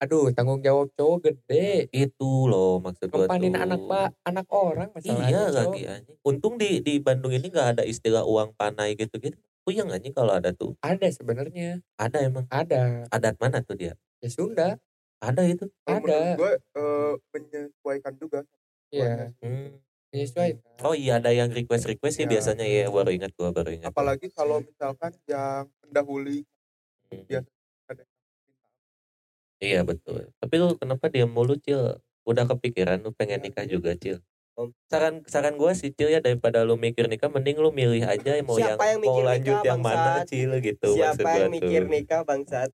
aduh 0.01 0.33
tanggung 0.33 0.65
jawab 0.65 0.89
cowok 0.97 1.17
gede. 1.29 1.85
Itu 1.93 2.49
loh 2.49 2.81
maksud 2.81 3.13
gua 3.13 3.29
ngempanin 3.29 3.53
tuh. 3.53 3.61
anak 3.61 3.79
pak 3.85 4.09
anak 4.25 4.45
orang 4.49 4.89
masalahnya 4.91 5.29
iya 5.29 5.43
lagi 5.53 5.81
anjing. 5.85 6.17
Untung 6.25 6.57
di 6.57 6.81
di 6.81 6.97
Bandung 6.97 7.29
ini 7.29 7.47
nggak 7.47 7.77
ada 7.77 7.83
istilah 7.85 8.25
uang 8.25 8.57
panai 8.57 8.97
gitu-gitu. 8.97 9.37
Puyeng 9.61 9.93
anjing 9.93 10.09
kalau 10.11 10.33
ada 10.33 10.49
tuh. 10.57 10.73
Ada 10.81 11.05
sebenarnya. 11.13 11.85
Ada 12.01 12.17
emang. 12.25 12.49
Ada. 12.49 13.05
Adat 13.13 13.37
mana 13.37 13.61
tuh 13.61 13.77
dia? 13.77 13.93
Ya 14.17 14.29
Sunda. 14.33 14.81
Ada 15.21 15.45
itu. 15.45 15.69
Ada. 15.85 16.33
gue 16.33 16.53
eh, 16.57 17.13
menyesuaikan 17.29 18.13
juga. 18.17 18.41
Ya 18.89 19.29
Hmm. 19.37 19.77
menyesuaikan. 20.09 20.81
Oh 20.81 20.97
iya 20.97 21.21
ada 21.21 21.29
yang 21.29 21.53
request 21.53 21.85
request 21.85 22.17
sih 22.17 22.25
Ya. 22.25 22.33
biasanya. 22.33 22.65
Ya 22.65 22.89
baru 22.89 23.13
ingat 23.13 23.37
gua 23.37 23.53
baru 23.53 23.69
ingat. 23.69 23.93
apalagi 23.93 24.33
kalau 24.33 24.65
misalkan 24.65 25.13
yang 25.29 25.69
pendahului 25.85 26.41
Hmm. 27.13 27.21
biasa 27.29 27.49
Iya 29.61 29.85
betul. 29.85 30.33
Tapi 30.41 30.53
lu 30.57 30.73
kenapa 30.73 31.05
dia 31.13 31.29
mulu 31.29 31.53
cil? 31.61 32.01
Udah 32.25 32.49
kepikiran 32.49 32.97
lu 33.05 33.13
pengen 33.13 33.45
nikah 33.45 33.65
juga 33.69 33.93
cil? 33.93 34.17
Om. 34.57 34.73
Saran 34.89 35.21
saran 35.29 35.55
gua 35.55 35.71
sih 35.77 35.93
cil 35.93 36.09
ya 36.11 36.19
daripada 36.19 36.65
lu 36.65 36.75
mikir 36.75 37.05
nikah 37.07 37.29
mending 37.29 37.61
lu 37.61 37.69
milih 37.71 38.03
aja 38.03 38.41
mau 38.43 38.57
Siapa 38.57 38.83
yang 38.89 38.99
yang, 38.99 39.07
mau 39.07 39.17
lanjut 39.21 39.55
nikah, 39.55 39.63
yang 39.63 39.79
mana 39.79 39.95
bangsat? 39.95 40.27
cil 40.27 40.51
gitu 40.59 40.89
Siapa 40.97 41.29
yang 41.37 41.51
mikir 41.53 41.81
tuh. 41.85 41.89
nikah 41.93 42.21
bangsat? 42.25 42.69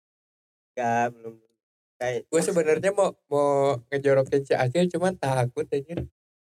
Gak 0.73 1.06
belum. 1.13 1.34
Kayak 1.97 2.19
gue 2.30 2.41
sebenarnya 2.41 2.91
mau 2.95 3.10
mau 3.28 3.78
ngejorokin 3.91 4.41
si 4.45 4.54
Acil 4.56 4.86
cuman 4.88 5.17
takut 5.19 5.65
aja 5.67 5.97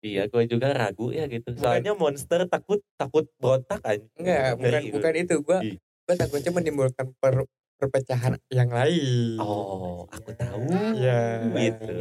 Iya 0.03 0.27
gua 0.27 0.43
juga 0.43 0.75
ragu 0.75 1.15
ya 1.15 1.31
gitu. 1.31 1.55
Soalnya 1.55 1.95
monster 1.95 2.43
takut 2.51 2.83
takut 2.99 3.31
berontak 3.39 3.79
aja. 3.87 4.03
enggak 4.19 4.59
bukan 4.59 4.81
Ngeri, 4.83 4.91
bukan 4.91 5.13
itu 5.15 5.35
gue 5.39 5.59
gue 5.79 6.15
takutnya 6.19 6.51
menimbulkan 6.51 7.15
per- 7.23 7.47
perpecahan 7.83 8.39
yang 8.49 8.71
lain 8.71 9.43
Oh 9.43 10.07
aku 10.07 10.31
tahu. 10.39 10.71
Iya. 10.95 11.51
Gitu. 11.51 11.95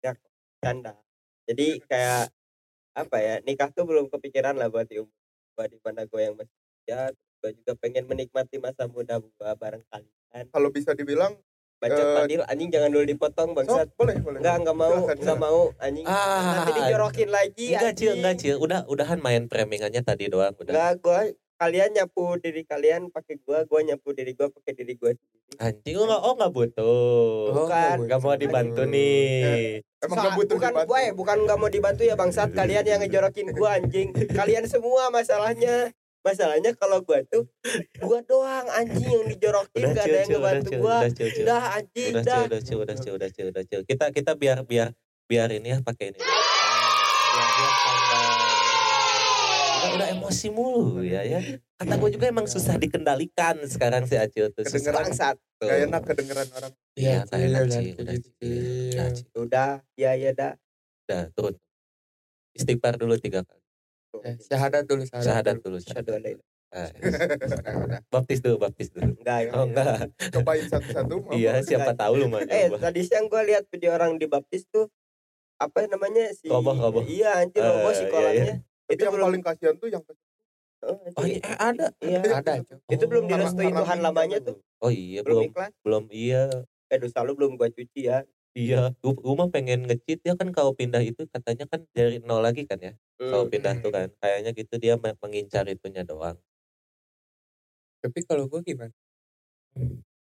Ya, 0.00 0.12
canda. 0.62 0.94
Jadi 1.44 1.82
kayak 1.84 2.30
apa 2.94 3.16
ya 3.18 3.34
nikah 3.42 3.68
tuh 3.68 3.82
belum 3.84 4.06
kepikiran 4.06 4.54
lah 4.54 4.70
buat 4.70 4.86
di 4.86 5.02
umur 5.02 5.10
gua 5.54 5.66
di 5.66 5.78
mana 5.82 6.06
gue 6.06 6.20
yang 6.20 6.34
masih 6.34 6.54
ya 6.86 7.10
gue 7.42 7.50
juga 7.54 7.74
pengen 7.74 8.06
menikmati 8.06 8.62
masa 8.62 8.86
muda 8.86 9.18
gue 9.18 9.30
bareng 9.58 9.82
kalian 9.88 10.46
kalau 10.48 10.70
bisa 10.70 10.94
dibilang 10.94 11.34
bacot 11.78 11.98
Eh, 12.00 12.14
Fadil 12.14 12.42
anjing 12.46 12.70
jangan 12.70 12.90
dulu 12.90 13.02
dipotong 13.04 13.50
bangsat 13.52 13.90
boleh 13.94 14.14
boleh 14.18 14.38
enggak 14.38 14.56
enggak 14.62 14.76
mau 14.78 14.94
enggak 15.04 15.38
mau 15.38 15.60
anjing 15.76 16.06
Ah, 16.06 16.62
nanti 16.62 16.70
dijorokin 16.72 17.28
lagi 17.28 17.66
Enggak 17.70 17.92
cil, 17.92 18.06
anjing. 18.08 18.18
enggak 18.18 18.34
cil. 18.38 18.56
Udah 18.58 18.80
udahan 18.86 19.18
main 19.18 19.42
premingannya 19.46 20.00
tadi 20.00 20.26
doang 20.26 20.54
udah. 20.54 20.70
enggak 20.70 20.92
gue 21.02 21.20
kalian 21.54 21.90
nyapu 21.92 22.34
diri 22.36 22.62
kalian 22.62 23.08
pakai 23.08 23.38
gue 23.38 23.58
gue 23.62 23.80
nyapu 23.84 24.10
diri 24.10 24.32
gue 24.32 24.48
pakai 24.48 24.72
diri 24.74 24.94
sendiri 24.94 25.18
Anjing 25.54 25.94
oh 25.94 26.04
enggak 26.04 26.20
oh 26.20 26.32
enggak 26.34 26.50
butuh. 26.50 26.82
Oh, 26.82 27.54
bukan. 27.62 27.96
Enggak 28.02 28.20
mau 28.20 28.34
dibantu 28.34 28.82
nih. 28.84 29.78
emang 30.02 30.16
Sa- 30.18 30.24
gak 30.24 30.34
butuh 30.34 30.54
bukan 30.56 30.72
dibantu. 30.72 30.90
gue 30.90 31.00
bukan 31.14 31.36
nggak 31.40 31.58
mau 31.58 31.70
dibantu 31.70 32.02
ya 32.02 32.14
bangsat 32.14 32.50
kalian 32.50 32.84
yang 32.84 32.98
ngejorokin 32.98 33.46
gue 33.50 33.68
anjing 33.70 34.08
kalian 34.30 34.64
semua 34.66 35.08
masalahnya 35.08 35.94
masalahnya 36.20 36.72
kalau 36.74 37.00
gue 37.00 37.22
tuh 37.26 37.44
gue 37.94 38.18
doang 38.24 38.66
anjing 38.70 39.06
yang 39.06 39.24
dijorokin 39.28 39.84
Udah 39.84 39.94
gak 39.94 40.04
ada 40.04 40.16
yang 40.18 40.28
ngebantu 40.28 40.70
gue 40.74 40.80
udah 40.82 41.10
cil, 41.10 41.28
cil. 41.30 41.44
udah 41.44 41.62
anjing 41.72 42.10
Udah 42.10 42.22
cil, 42.24 42.42
udah 42.42 42.60
cil, 42.60 42.78
udah 42.78 42.96
cil, 42.96 43.12
udah 43.14 43.30
cil, 43.30 43.46
udah 43.48 43.64
cil. 43.64 43.80
Kita 43.84 44.04
kita 44.10 44.32
biar 44.34 44.58
biar 44.64 44.90
biar 45.24 45.48
ini 45.52 45.68
ya 45.70 45.78
pakai 45.80 46.12
ini. 46.12 46.18
Biar 46.18 47.48
biar 47.48 47.72
tambah. 47.78 48.22
Udah, 48.24 48.43
udah 49.90 50.08
emosi 50.10 50.48
mulu 50.48 51.00
ya 51.00 51.20
ya. 51.20 51.40
Kata 51.74 51.94
gue 51.94 52.10
juga 52.10 52.26
emang 52.26 52.46
susah 52.46 52.74
dikendalikan 52.74 53.58
sekarang 53.64 54.04
si 54.04 54.14
Acil 54.14 54.48
tuh. 54.50 54.62
Susah 54.62 54.94
Kedengeran. 54.94 55.34
tuh. 55.54 55.66
Gak 55.66 55.78
enak 55.82 56.02
kedengeran 56.04 56.48
orang 56.52 56.72
Iya, 56.94 57.18
Cil, 57.20 57.28
gak 57.28 57.40
enak 57.42 57.64
Cil, 57.66 57.84
kayak 57.90 57.98
udah. 57.98 58.16
Udah, 58.94 59.08
udah 59.36 59.68
ya 59.94 60.10
ya 60.14 60.30
dah 60.30 60.52
Udah, 61.04 61.22
turun. 61.32 61.54
Istighfar 62.52 62.94
dulu 62.94 63.14
tiga 63.16 63.42
kali. 63.42 63.60
Eh, 64.22 64.38
syahadat 64.38 64.86
dulu 64.86 65.02
syahadat, 65.02 65.26
Syahadat 65.26 65.56
dulu. 65.58 65.76
dulu. 65.76 65.90
Ilaha 65.90 66.42
Ah, 66.74 66.90
baptis 68.10 68.38
dulu, 68.40 68.58
baptis 68.58 68.90
dulu. 68.90 69.14
enggak 69.14 69.38
ya. 69.42 69.50
Oh 69.52 69.62
enggak. 69.64 70.10
cobain 70.32 70.64
satu-satu 70.64 71.14
mau 71.22 71.30
Iya, 71.32 71.62
siapa 71.62 71.94
tahu 71.94 72.14
lu 72.16 72.26
mah. 72.26 72.42
eh 72.44 72.66
tadi 72.72 73.00
siang 73.02 73.26
gue 73.26 73.42
lihat 73.44 73.66
video 73.68 73.90
orang 73.90 74.18
dibaptis 74.18 74.66
tuh 74.68 74.90
apa 75.54 75.86
namanya 75.86 76.30
si 76.32 76.46
Roboh, 76.46 76.74
roboh. 76.74 77.02
iya 77.06 77.38
anjir 77.38 77.58
Eh, 77.58 77.64
roboh 77.64 77.90
si 77.90 78.02
iya, 78.02 78.10
kolamnya 78.10 78.54
tapi 78.58 78.73
itu 78.90 79.00
yang 79.00 79.14
belum 79.16 79.26
paling 79.32 79.42
kasihan 79.44 79.74
tuh 79.80 79.88
yang 79.88 80.02
oh, 80.84 80.98
Oh, 81.16 81.24
iya, 81.24 81.40
ada. 81.56 81.86
iya 82.04 82.20
ada 82.36 82.52
Cil. 82.60 82.78
itu 82.92 83.04
belum 83.08 83.24
Oh, 83.24 83.30
direstui 83.32 83.70
Tuhan 83.72 83.98
lamanya 84.04 84.38
tuh 84.44 84.56
Oh 84.84 84.92
iya, 84.92 85.24
belum 85.24 85.36
belum 85.40 85.44
ikhlas 85.52 85.72
belum 85.80 86.04
iya. 86.12 86.42
eh 86.92 86.98
dosa 87.00 87.24
lu 87.24 87.32
belum 87.32 87.56
gua 87.56 87.68
cuci 87.72 88.00
ya 88.10 88.18
Iya, 88.54 88.94
gua, 89.02 89.12
gua 89.18 89.34
mah 89.34 89.48
pengen 89.50 89.82
ngecit 89.90 90.22
ya 90.22 90.38
kan 90.38 90.54
kalau 90.54 90.78
pindah 90.78 91.02
itu 91.02 91.26
katanya 91.26 91.66
kan 91.66 91.82
dari 91.90 92.22
nol 92.22 92.38
lagi 92.38 92.62
kan 92.70 92.78
ya. 92.78 92.94
Kalau 93.18 93.48
Hmm. 93.48 93.50
pindah 93.50 93.74
tuh 93.82 93.90
kan 93.90 94.08
kayaknya 94.22 94.50
gitu 94.54 94.74
dia 94.78 94.94
me- 94.94 95.18
mengincar 95.18 95.66
itunya 95.66 96.06
doang. 96.06 96.38
tapi 98.04 98.20
kalau 98.28 98.44
gue 98.52 98.60
gimana 98.60 98.92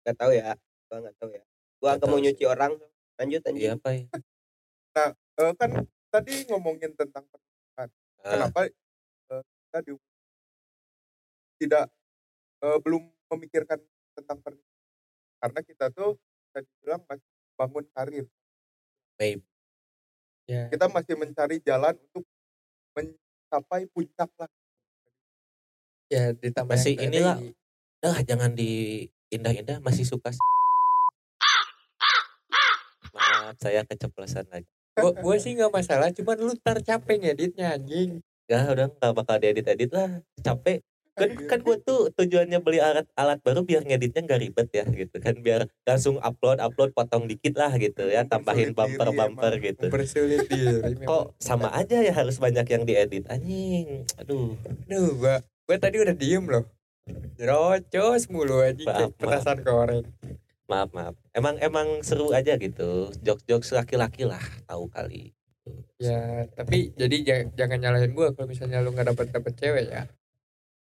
nggak 0.01 0.17
tahu 0.17 0.31
ya 0.33 0.57
gua 0.89 0.97
nggak 1.05 1.15
tahu 1.21 1.29
ya 1.29 1.43
gua 1.77 1.93
Nggak 1.93 1.97
agak 2.01 2.07
mau 2.09 2.19
nyuci 2.19 2.43
orang 2.49 2.71
lanjut 3.21 3.41
Iya 3.45 3.49
anjing 3.53 3.71
apa 3.77 3.89
ya? 3.93 4.03
Eh, 5.37 5.51
kan 5.61 5.69
tadi 6.09 6.33
ngomongin 6.49 6.91
tentang 6.97 7.25
Ah, 8.25 8.31
kenapa 8.33 8.59
eh, 8.67 9.43
kita 9.67 9.77
di 9.85 9.91
tidak 11.57 11.85
eh, 12.61 12.77
belum 12.81 13.01
memikirkan 13.33 13.79
tentang 14.17 14.37
pernikahan 14.41 14.75
karena 15.37 15.59
kita 15.61 15.85
tuh 15.93 16.17
bisa 16.17 16.59
dibilang 16.65 17.01
masih 17.05 17.29
bangun 17.57 17.85
karir 17.93 18.25
maybe. 19.17 19.45
ya 20.49 20.69
kita 20.69 20.85
masih 20.89 21.15
mencari 21.17 21.57
jalan 21.61 21.93
untuk 21.97 22.25
mencapai 22.97 23.85
puncak 23.93 24.29
lah 24.37 24.49
ya 26.07 26.31
ditambah 26.31 26.71
Masih 26.71 26.95
inilah. 26.95 27.35
tadi, 27.37 27.51
Dah 27.99 28.17
jangan 28.23 28.53
diindah-indah 28.55 29.81
masih 29.83 30.05
suka. 30.07 30.31
s- 30.31 30.39
Maaf, 33.11 33.57
saya 33.59 33.81
keceplosan 33.83 34.45
lagi. 34.53 34.69
Gua, 34.97 35.11
gua 35.21 35.35
sih 35.37 35.53
nggak 35.53 35.73
masalah 35.73 36.09
cuman 36.09 36.37
lu 36.41 36.53
ntar 36.57 36.81
capek 36.81 37.17
ngeditnya 37.21 37.77
anjing 37.77 38.21
Ya 38.47 38.63
udah 38.63 38.87
nggak 38.87 39.11
bakal 39.11 39.35
diedit-edit 39.43 39.91
lah, 39.91 40.23
capek. 40.39 40.79
Kan 41.17 41.33
kan 41.49 41.59
gue 41.65 41.77
tuh 41.81 42.13
tujuannya 42.13 42.61
beli 42.61 42.77
alat 42.77 43.09
alat 43.17 43.41
baru 43.41 43.65
biar 43.65 43.81
ngeditnya 43.83 44.21
nggak 44.21 44.37
ribet 44.37 44.69
ya 44.69 44.85
gitu 44.85 45.17
kan 45.17 45.33
biar 45.41 45.65
langsung 45.81 46.21
upload 46.21 46.61
upload 46.61 46.93
potong 46.93 47.25
dikit 47.25 47.57
lah 47.57 47.73
gitu 47.73 48.05
ya 48.05 48.21
tambahin 48.21 48.77
bumper 48.77 49.09
bumper 49.09 49.57
emang. 49.57 49.65
gitu. 49.65 49.85
diri 49.89 50.93
Kok 51.09 51.33
sama 51.41 51.73
aja 51.73 52.05
ya 52.05 52.13
harus 52.13 52.37
banyak 52.37 52.69
yang 52.69 52.85
diedit 52.85 53.25
anjing. 53.33 54.05
Aduh. 54.21 54.53
Aduh, 54.85 55.09
gua 55.17 55.35
gua 55.65 55.77
tadi 55.81 55.97
udah 56.05 56.13
diem 56.13 56.45
loh. 56.45 56.69
Rocos 57.41 58.29
mulu 58.29 58.61
aja 58.61 59.09
petasan 59.17 59.65
korek. 59.65 60.05
Maaf 60.67 60.91
maaf. 60.91 61.15
Emang 61.31 61.55
emang 61.63 62.03
seru 62.03 62.35
aja 62.35 62.59
gitu. 62.59 63.11
Jokes-jokes 63.23 63.71
laki-laki 63.71 64.27
lah 64.27 64.43
tahu 64.67 64.91
kali. 64.91 65.31
Ya, 65.99 66.47
tapi 66.55 66.91
jadi 66.95 67.15
jangan, 67.23 67.47
jangan 67.55 67.77
nyalahin 67.79 68.11
gua 68.15 68.31
kalau 68.35 68.47
misalnya 68.51 68.83
lu 68.83 68.91
nggak 68.91 69.15
dapet 69.15 69.27
dapet 69.31 69.53
cewek 69.55 69.85
ya. 69.91 70.03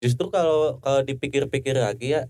Justru 0.02 0.30
kalau 0.30 0.82
kalau 0.82 1.02
dipikir-pikir 1.02 1.78
lagi 1.78 2.18
ya 2.18 2.30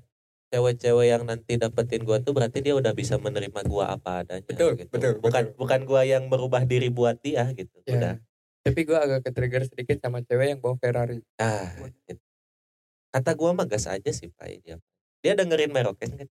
cewek-cewek 0.52 1.08
yang 1.12 1.24
nanti 1.28 1.60
dapetin 1.60 2.08
gua 2.08 2.24
tuh 2.24 2.32
berarti 2.32 2.64
dia 2.64 2.76
udah 2.76 2.96
bisa 2.96 3.20
menerima 3.20 3.64
gua 3.68 3.96
apa 4.00 4.24
adanya 4.24 4.48
Betul, 4.48 4.80
gitu. 4.80 4.92
betul, 4.92 5.12
bukan 5.20 5.44
betul. 5.52 5.60
bukan 5.60 5.80
gua 5.84 6.02
yang 6.08 6.24
merubah 6.32 6.64
diri 6.64 6.88
buat 6.88 7.20
dia 7.20 7.52
gitu. 7.52 7.80
Ya. 7.84 7.96
Udah. 7.96 8.14
Tapi 8.64 8.80
gua 8.84 9.00
agak 9.04 9.28
ke-trigger 9.28 9.64
sedikit 9.68 9.98
sama 10.04 10.24
cewek 10.24 10.56
yang 10.56 10.60
bawa 10.60 10.76
Ferrari. 10.80 11.20
Ah, 11.40 11.72
gitu. 12.08 12.24
Kata 13.12 13.32
gua 13.36 13.56
mah 13.56 13.68
gas 13.68 13.88
aja 13.88 14.12
sih 14.12 14.32
Pak 14.32 14.48
dia. 14.64 14.76
Dia 15.24 15.34
dengerin 15.36 15.72
Meroken 15.72 16.12
kan? 16.16 16.28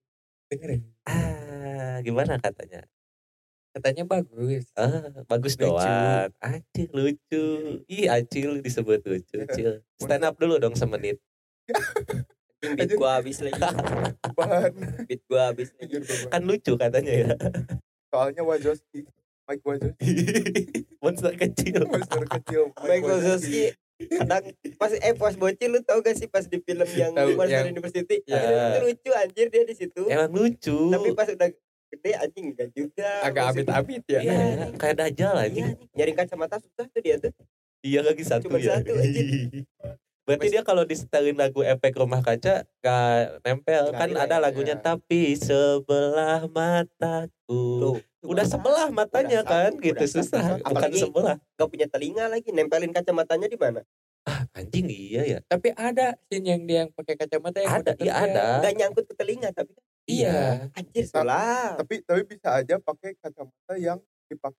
Dengerin. 0.46 0.82
Ah, 1.04 1.98
gimana 2.02 2.38
katanya? 2.38 2.86
Katanya 3.74 4.08
bagus. 4.08 4.70
Ah, 4.72 5.10
bagus 5.26 5.58
Lucu. 5.58 5.68
doang. 5.68 6.30
Acil 6.40 6.88
lucu. 6.94 7.44
Ih, 7.90 8.06
Acil 8.08 8.62
disebut 8.62 9.02
lucu. 9.04 9.36
Cil. 9.54 9.82
Stand 10.00 10.24
up 10.24 10.38
dulu 10.38 10.56
dong 10.56 10.78
semenit. 10.78 11.18
Beat 12.62 12.94
gua 12.96 13.20
habis 13.20 13.42
lagi. 13.42 13.58
Beat 15.04 15.22
gua 15.28 15.52
habis 15.52 15.74
lagi. 15.76 15.98
Kan 16.30 16.42
lucu 16.46 16.72
katanya 16.78 17.12
ya. 17.12 17.28
soalnya 18.06 18.40
Wazowski 18.46 19.04
Mike 19.44 19.60
Wazowski 19.60 20.08
Monster 21.04 21.36
kecil. 21.36 21.84
monster 21.84 22.24
kecil 22.24 22.72
Mike 22.80 23.04
Wazowski 23.04 23.76
kadang 23.98 24.44
pas 24.76 24.92
eh 24.92 25.14
pas 25.14 25.34
bocil 25.34 25.68
lu 25.68 25.80
tau 25.80 25.98
gak 25.98 26.14
sih 26.14 26.26
pas 26.26 26.44
di 26.44 26.58
film 26.58 26.84
yang 26.90 27.12
Tahu, 27.12 27.32
Monster 27.32 27.48
yang- 27.48 27.72
University 27.72 28.16
Ya. 28.22 28.40
itu 28.70 28.80
lucu 28.84 29.10
anjir 29.14 29.46
dia 29.48 29.62
di 29.62 29.74
situ 29.74 30.02
Emang 30.06 30.28
lucu. 30.30 30.78
tapi 30.90 31.08
pas 31.12 31.24
udah 31.26 31.48
gede 31.86 32.12
anjing 32.14 32.46
enggak 32.50 32.68
juga 32.70 33.08
Agak 33.22 33.44
amit-amit 33.50 34.02
ya. 34.04 34.20
Iya, 34.20 34.36
kayak 34.74 34.96
dajal 34.98 35.34
aja. 35.38 35.62
nih, 35.64 35.74
nyari 35.92 36.12
kacamata 36.12 36.58
susah 36.58 36.84
tuh 36.84 37.00
dia 37.00 37.16
tuh 37.16 37.32
Iya 37.80 38.02
lagi 38.02 38.20
satu 38.20 38.46
Cuma 38.46 38.58
ya. 38.58 38.76
satu 38.76 38.92
aja. 38.92 39.20
Berarti 40.26 40.46
dia 40.50 40.60
kalau 40.60 40.82
disetelin 40.82 41.38
lagu 41.38 41.62
efek 41.62 41.94
rumah 41.94 42.18
kaca 42.18 42.66
gak 42.82 43.14
nempel. 43.40 43.94
Nggak 43.94 44.00
kan 44.02 44.10
ada 44.18 44.36
lagunya 44.42 44.74
ya. 44.74 44.82
tapi 44.84 45.38
sebelah 45.38 46.50
mataku. 46.50 47.62
Tuh, 47.78 47.96
Udah 48.26 48.42
sebelah 48.42 48.90
matanya 48.90 49.40
Udah 49.40 49.46
kan 49.46 49.70
satu, 49.70 49.86
gitu 49.86 49.94
udah 49.96 50.08
satu. 50.08 50.18
susah. 50.20 50.44
Bukan 50.58 50.66
Apalagi- 50.66 50.98
sebelah. 51.00 51.36
gak 51.54 51.68
punya 51.70 51.86
telinga 51.86 52.24
lagi 52.26 52.50
nempelin 52.50 52.90
kacamatanya 52.90 53.46
di 53.46 53.54
mana 53.54 53.80
Anjing 54.50 54.90
iya 54.90 55.22
ya. 55.22 55.38
Tapi 55.46 55.70
ada 55.70 56.18
scene 56.26 56.42
yang 56.48 56.62
dia 56.66 56.78
yang 56.82 56.90
pakai 56.90 57.14
kacamata 57.14 57.62
yang 57.62 57.78
Ada, 57.78 57.94
iya 57.96 58.12
ada. 58.18 58.44
nggak 58.58 58.74
nyangkut 58.74 59.04
ke 59.06 59.14
telinga 59.14 59.54
tapi 59.54 59.70
kan 59.70 59.84
Iya. 60.06 60.66
anjir 60.72 61.06
salah 61.06 61.74
tapi 61.74 62.02
tapi 62.02 62.26
bisa 62.26 62.50
aja 62.52 62.78
pakai 62.78 63.14
kacamata 63.16 63.74
yang 63.76 63.98
dipakai 64.26 64.58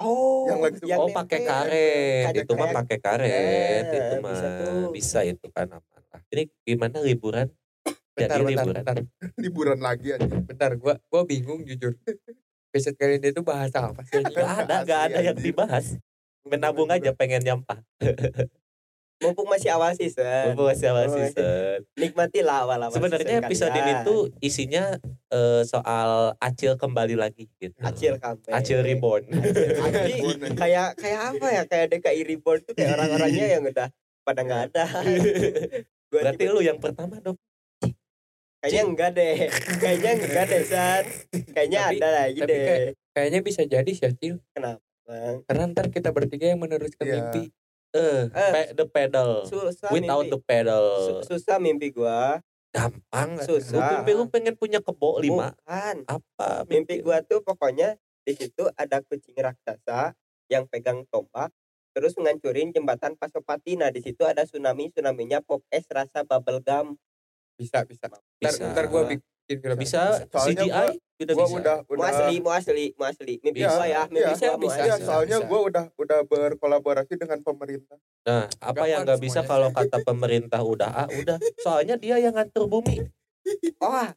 oh 0.00 0.44
Yang 0.44 0.58
lagi 0.60 0.78
suka- 0.80 0.98
Oh 0.98 1.08
pakai 1.08 1.38
karet, 1.40 2.32
itu 2.34 2.52
mah 2.52 2.68
pakai 2.74 2.98
karet, 2.98 3.84
Ya, 3.84 3.92
itu 3.92 4.14
bisa 4.18 4.20
mah 4.20 4.36
tuh. 4.58 4.88
bisa 4.90 5.18
itu 5.22 5.46
kan 5.48 5.68
aman 5.70 6.02
lah. 6.08 6.20
Ini 6.28 6.42
gimana 6.60 6.96
liburan? 6.98 7.46
Bentar, 8.10 8.36
Jadi 8.36 8.44
bentar, 8.44 8.64
liburan. 8.64 8.82
bentar, 8.82 8.96
liburan 9.44 9.78
lagi 9.78 10.08
aja 10.12 10.26
bentar. 10.26 10.70
Gua, 10.74 10.94
gua 11.06 11.22
bingung 11.22 11.62
jujur. 11.62 11.94
Episode 12.70 12.94
kali 12.94 13.16
ini 13.16 13.30
tuh 13.30 13.42
bahasa 13.42 13.88
apa 13.88 14.02
sih? 14.04 14.20
Gak 14.20 14.64
ada, 14.64 14.82
gak 14.82 15.00
ada 15.08 15.18
yang 15.22 15.34
dibahas. 15.34 15.96
Menabung 16.42 16.86
aja 16.86 17.10
pengen 17.12 17.42
nyampah. 17.42 17.80
mumpung 19.20 19.46
masih 19.46 19.68
awal 19.70 19.92
season 19.92 20.50
Mumpung 20.50 20.66
masih 20.66 20.88
awal 20.88 21.06
season. 21.06 21.84
nikmatilah 21.94 22.64
awal-awal 22.64 22.90
Sebenarnya 22.90 23.36
season 23.36 23.44
episode 23.44 23.72
ini 23.72 23.80
kalian. 23.92 24.02
tuh 24.02 24.20
isinya 24.40 24.84
eh, 25.28 25.62
soal 25.62 26.10
Acil 26.38 26.74
kembali 26.74 27.14
lagi 27.14 27.46
gitu. 27.54 27.76
Acil 27.78 28.16
comeback 28.16 28.50
Acil 28.50 28.80
reborn. 28.80 29.28
Kayak 30.60 30.96
kayak 30.96 31.20
apa 31.30 31.46
ya 31.48 31.62
kayak 31.64 31.86
DKI 31.90 32.20
reborn 32.26 32.60
tuh 32.62 32.72
kayak 32.72 32.96
orang-orangnya 32.96 33.46
yang 33.50 33.62
udah 33.62 33.88
pada 34.22 34.40
nggak 34.40 34.62
ada 34.68 34.84
Gua 36.06 36.20
Berarti 36.22 36.42
tiba- 36.42 36.52
lu 36.52 36.60
yang 36.60 36.78
pertama 36.78 37.16
dong. 37.18 37.36
kayaknya 38.60 38.82
enggak 38.84 39.10
deh 39.14 39.36
kayaknya 39.78 40.10
enggak 40.18 40.44
deh 40.46 40.62
San 40.62 41.04
kayaknya 41.50 41.80
Tapi- 41.82 41.96
ada 41.96 42.08
lagi 42.14 42.38
tapi 42.38 42.50
deh 42.50 42.60
kayak- 42.62 42.94
Kayaknya 43.10 43.40
bisa 43.42 43.62
jadi 43.64 43.90
sih, 43.90 44.06
Acil. 44.06 44.38
Bang. 44.54 45.42
Karena 45.42 45.64
ntar 45.66 45.90
kita 45.90 46.08
bertiga 46.10 46.46
yang 46.46 46.58
meneruskan 46.58 47.02
Iya. 47.02 47.14
mimpi. 47.18 47.50
Eh, 47.90 48.30
Eh, 48.30 48.50
pe- 48.54 48.70
the 48.78 48.86
pedal. 48.86 49.42
susah 49.44 49.90
Without 49.90 50.22
mimpi. 50.22 50.30
the 50.30 50.40
pedal. 50.40 50.84
Su- 51.02 51.34
susah 51.34 51.58
mimpi 51.58 51.90
gua 51.90 52.38
Gampang. 52.70 53.34
Susah. 53.42 53.74
Lu, 53.74 53.82
mimpi 53.82 54.10
lu 54.14 54.24
pengen 54.30 54.54
punya 54.54 54.78
kebo 54.78 55.18
lima. 55.18 55.50
Bukan. 55.58 56.06
Apa 56.06 56.62
mimpi 56.70 57.02
gua 57.02 57.18
tuh 57.20 57.42
pokoknya 57.42 57.98
di 58.22 58.32
situ 58.32 58.70
ada 58.78 59.02
kucing 59.02 59.34
raksasa 59.34 60.14
yang 60.46 60.70
pegang 60.70 61.02
tombak 61.10 61.50
terus 61.90 62.14
ngancurin 62.14 62.70
jembatan 62.70 63.18
Pasopati 63.18 63.74
nah 63.74 63.90
di 63.90 63.98
situ 63.98 64.22
ada 64.22 64.46
tsunami 64.46 64.86
tsunaminya 64.86 65.42
pop 65.42 65.66
es 65.66 65.82
rasa 65.90 66.22
bubble 66.22 66.62
gum 66.62 66.94
Bisa, 67.58 67.82
bisa. 67.82 68.06
Ntar, 68.06 68.22
Bisa. 68.38 68.70
ntar 68.70 68.86
gua 68.86 69.02
bikin 69.50 69.58
film. 69.60 69.76
Bisa 69.76 70.00
Soalnya 70.30 70.62
CGI 70.62 70.88
udah 71.20 71.34
gua 71.34 71.44
bisa. 71.44 71.58
udah 71.58 71.76
mau 71.76 71.92
udah 71.92 72.08
asli 72.08 72.34
mau 72.38 72.52
asli 72.54 72.84
mau 72.94 73.04
asli 73.04 73.34
mimpi 73.42 73.60
Iya, 73.60 73.68
gua 73.68 73.84
ya 73.84 74.02
mimpi 74.06 74.22
iya, 74.22 74.32
gua 74.32 74.48
mau 74.48 74.62
bisa, 74.62 74.80
Iya, 74.80 74.94
soalnya 75.02 75.36
bisa. 75.36 75.48
gue 75.50 75.60
udah 75.60 75.84
udah 75.92 76.18
berkolaborasi 76.24 77.12
dengan 77.14 77.38
pemerintah. 77.40 77.98
Nah, 78.22 78.44
apa 78.58 78.84
yang 78.86 79.02
nggak 79.02 79.20
bisa 79.20 79.40
kalau 79.42 79.68
kata 79.68 79.98
pemerintah 80.00 80.60
udah 80.62 80.90
ah 80.96 81.08
udah. 81.10 81.36
Soalnya 81.58 81.98
dia 81.98 82.16
yang 82.16 82.32
ngatur 82.32 82.64
bumi. 82.66 83.04
oh 83.80 84.08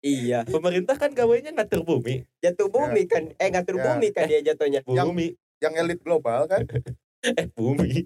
iya 0.00 0.42
Pemerintah 0.42 0.96
kan 0.96 1.12
gawainya 1.12 1.54
ngatur 1.54 1.80
bumi. 1.80 2.26
jatuh 2.38 2.66
bumi 2.66 3.06
kan 3.06 3.30
eh 3.32 3.48
ngatur 3.48 3.76
Ya. 3.78 3.84
bumi 3.86 4.08
kan 4.10 4.24
dia 4.26 4.40
jatuhnya 4.42 4.80
Yang- 4.84 5.08
Bumi. 5.08 5.26
Yang 5.62 5.72
elit 5.78 6.00
global 6.02 6.44
kan? 6.44 6.60
Eh, 7.24 7.48
bumi. 7.48 8.04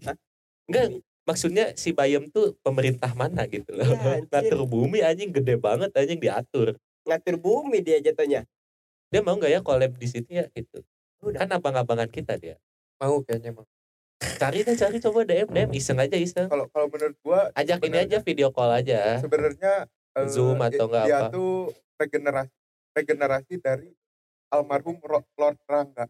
Enggak, 0.70 1.02
maksudnya 1.28 1.76
si 1.76 1.92
Bayem 1.92 2.32
tuh 2.32 2.56
pemerintah 2.64 3.12
mana 3.12 3.44
gitu 3.46 3.68
loh. 3.76 3.84
Iya, 3.84 4.24
anjir. 4.24 4.28
ngatur 4.32 4.60
bumi 4.64 4.98
anjing 5.04 5.30
gede 5.30 5.60
banget 5.60 5.92
anjing 5.92 6.16
diatur. 6.18 6.72
ngatur 7.04 7.36
bumi 7.36 7.80
dia 7.80 8.00
jatuhnya 8.00 8.44
Dia 9.08 9.20
mau 9.20 9.36
nggak 9.36 9.48
ya 9.48 9.60
collab 9.60 9.92
di 9.94 10.04
situ 10.04 10.28
ya 10.28 10.44
gitu. 10.52 10.80
Udah. 11.20 11.44
Kan 11.44 11.48
abang-abangan 11.52 12.08
kita 12.08 12.36
dia. 12.36 12.56
Mau 12.96 13.20
kayaknya 13.20 13.52
mau. 13.52 13.64
Cari 14.18 14.66
deh 14.66 14.74
cari 14.74 14.98
coba 14.98 15.22
DM 15.22 15.48
DM 15.48 15.70
iseng 15.72 15.96
aja 15.96 16.16
iseng. 16.16 16.48
Kalau 16.48 16.66
kalau 16.68 16.88
menurut 16.88 17.16
gua 17.22 17.48
Ajak 17.52 17.80
ini 17.82 17.98
aja 17.98 18.18
video 18.20 18.48
call 18.50 18.72
aja. 18.74 19.16
sebenarnya 19.18 19.86
eh, 20.16 20.26
Zoom 20.26 20.58
atau 20.58 20.84
enggak 20.86 21.04
dia 21.06 21.18
apa. 21.18 21.28
tuh 21.30 21.72
regenerasi 21.96 22.52
regenerasi 22.92 23.54
dari 23.58 23.88
almarhum 24.50 24.98
Lord 25.36 25.56
Rangga. 25.64 26.04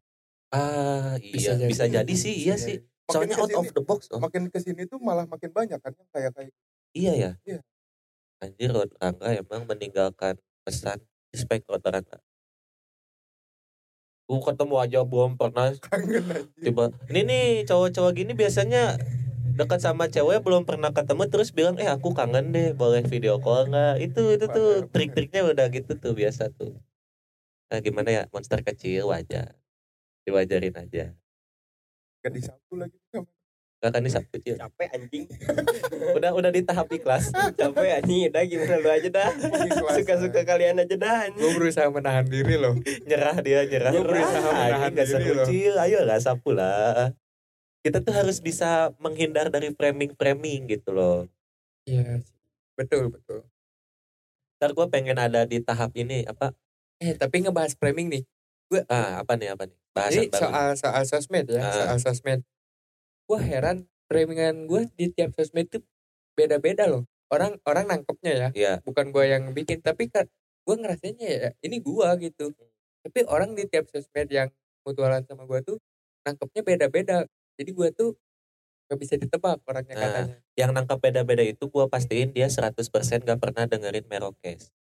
Ah 0.51 1.15
Bisa 1.21 1.53
iya 1.53 1.61
jadi. 1.61 1.69
bisa 1.69 1.85
jadi 1.87 2.15
sih 2.15 2.35
iya 2.43 2.57
Bisa 2.57 2.65
sih. 2.65 2.77
jadi. 2.81 2.98
Soalnya 3.09 3.35
Makin 3.35 3.43
out 3.43 3.51
of 3.51 3.65
kesini- 3.65 3.75
the 3.75 3.83
box 3.83 4.01
oh. 4.13 4.21
Makin 4.21 4.43
ke 4.49 4.59
sini 4.61 4.83
tuh 4.85 5.01
malah 5.01 5.25
makin 5.25 5.49
banyak 5.49 5.81
kan 5.81 5.93
yang 5.93 6.09
kayak 6.13 6.33
kayak 6.33 6.53
Iya 6.93 7.13
ya. 7.15 7.31
Iya. 7.43 7.59
Anjir 8.39 8.71
Rod 8.71 8.93
Rangga 8.97 9.29
emang 9.35 9.65
meninggalkan 9.65 10.37
pesan 10.63 11.01
respect 11.29 11.65
Rod 11.67 11.83
Rangga. 11.83 12.21
Gue 14.25 14.41
ketemu 14.45 14.75
aja 14.77 14.99
belum 15.03 15.35
pernah 15.35 15.73
kangen 15.89 16.25
aja. 16.29 16.45
coba. 16.69 16.93
Ini 17.09 17.21
nih 17.25 17.45
cowok-cowok 17.65 18.13
gini 18.15 18.33
biasanya 18.33 19.01
dekat 19.57 19.81
sama 19.81 20.07
cewek 20.07 20.45
belum 20.45 20.63
pernah 20.63 20.93
ketemu 20.93 21.27
terus 21.27 21.51
bilang 21.51 21.75
eh 21.77 21.89
aku 21.89 22.15
kangen 22.15 22.53
deh 22.53 22.71
boleh 22.73 23.03
video 23.03 23.41
call 23.41 23.67
nggak 23.67 23.99
itu 23.99 24.39
itu 24.39 24.47
tuh 24.47 24.69
Waduh. 24.85 24.93
trik-triknya 24.93 25.43
udah 25.43 25.67
gitu 25.69 25.97
tuh 25.97 26.13
biasa 26.13 26.53
tuh. 26.53 26.77
Nah 27.69 27.79
gimana 27.81 28.09
ya 28.09 28.23
monster 28.31 28.61
kecil 28.61 29.09
wajar 29.09 29.57
diwajarin 30.23 30.77
aja. 30.79 31.17
Gak 32.29 32.35
disapu 32.37 32.73
lagi 32.77 32.97
Gak 33.79 33.95
kan 33.95 34.03
di 34.03 34.11
Sabtu 34.11 34.37
Cil. 34.39 34.59
capek 34.59 34.89
anjing 34.91 35.25
Udah 36.19 36.35
udah 36.35 36.51
di 36.51 36.61
tahap 36.61 36.91
ikhlas. 36.91 37.31
capek 37.55 37.89
anjing 37.97 38.29
udah 38.29 38.43
gimana 38.43 38.75
lu 38.77 38.91
aja 38.91 39.09
dah 39.09 39.31
suka-suka 39.95 40.43
kalian 40.43 40.77
aja 40.77 40.93
dah 40.93 41.17
anjing. 41.25 41.41
Gue 41.41 41.53
berusaha 41.55 41.87
menahan 41.87 42.27
diri 42.27 42.59
loh. 42.59 42.75
nyerah 43.07 43.39
dia 43.39 43.63
nyerah 43.65 43.93
Gua 43.93 44.05
berusaha 44.05 44.45
Ah, 44.45 44.53
menahan 44.67 44.91
nggak 44.93 45.07
diri 45.09 45.31
loh. 45.71 45.81
Ayo 45.81 46.01
lah 46.03 46.19
sapu 46.19 46.53
lah 46.53 47.15
kita 47.79 48.03
tuh 48.03 48.11
harus 48.11 48.43
bisa 48.43 48.91
menghindar 48.99 49.49
dari 49.49 49.71
framing 49.71 50.13
framing 50.13 50.67
gitu 50.67 50.91
loh 50.91 51.31
Iya, 51.87 52.21
sih. 52.21 52.35
betul 52.75 53.09
betul. 53.09 53.47
ntar 54.59 54.75
gue 54.75 54.87
pengen 54.91 55.17
ada 55.17 55.47
di 55.47 55.63
tahap 55.63 55.95
ini 55.95 56.27
apa 56.27 56.51
Eh 56.99 57.15
tapi 57.15 57.47
ngebahas 57.47 57.79
framing 57.79 58.11
nih. 58.11 58.23
Gue 58.69 58.85
ah 58.93 59.25
apa 59.25 59.33
nih 59.41 59.57
apa 59.57 59.65
nih 59.65 59.77
bahasan 59.97 60.13
Jadi 60.13 60.27
baru 60.29 60.41
soal 60.45 60.69
soal 60.77 61.03
sosmed 61.09 61.47
ya, 61.49 61.61
Ah. 61.65 61.73
soal 61.73 61.99
sosmed. 62.05 62.41
Gue 63.25 63.41
heran 63.41 63.89
framingan 64.09 64.69
gue 64.69 64.89
di 64.97 65.09
tiap 65.09 65.33
sosmed 65.33 65.69
itu 65.69 65.81
beda-beda 66.37 66.85
loh. 66.85 67.09
Orang 67.33 67.57
orang 67.65 67.89
nangkepnya 67.89 68.33
ya, 68.33 68.49
Iya. 68.53 68.73
bukan 68.85 69.13
gue 69.13 69.25
yang 69.29 69.53
bikin, 69.53 69.81
tapi 69.85 70.09
kan 70.09 70.29
gue 70.65 70.75
ngerasanya 70.77 71.27
ya 71.29 71.51
ini 71.65 71.81
gue 71.81 72.09
gitu. 72.25 72.53
Tapi 73.05 73.25
orang 73.29 73.57
di 73.57 73.65
tiap 73.69 73.89
sosmed 73.89 74.29
yang 74.29 74.49
mutualan 74.85 75.25
sama 75.25 75.45
gue 75.45 75.61
tuh 75.65 75.77
nangkepnya 76.25 76.63
beda-beda. 76.65 77.25
Jadi 77.57 77.71
gue 77.73 77.89
tuh 77.93 78.11
gak 78.89 79.01
bisa 79.01 79.21
ditebak 79.21 79.61
orangnya 79.69 79.95
Nah, 79.97 80.05
katanya. 80.09 80.37
yang 80.57 80.71
nangkap 80.73 80.97
beda-beda 80.97 81.45
itu 81.45 81.69
gue 81.69 81.85
pastiin 81.89 82.33
dia 82.33 82.49
100% 82.49 83.21
gak 83.21 83.37
pernah 83.37 83.69
dengerin 83.69 84.09
Merokes 84.09 84.73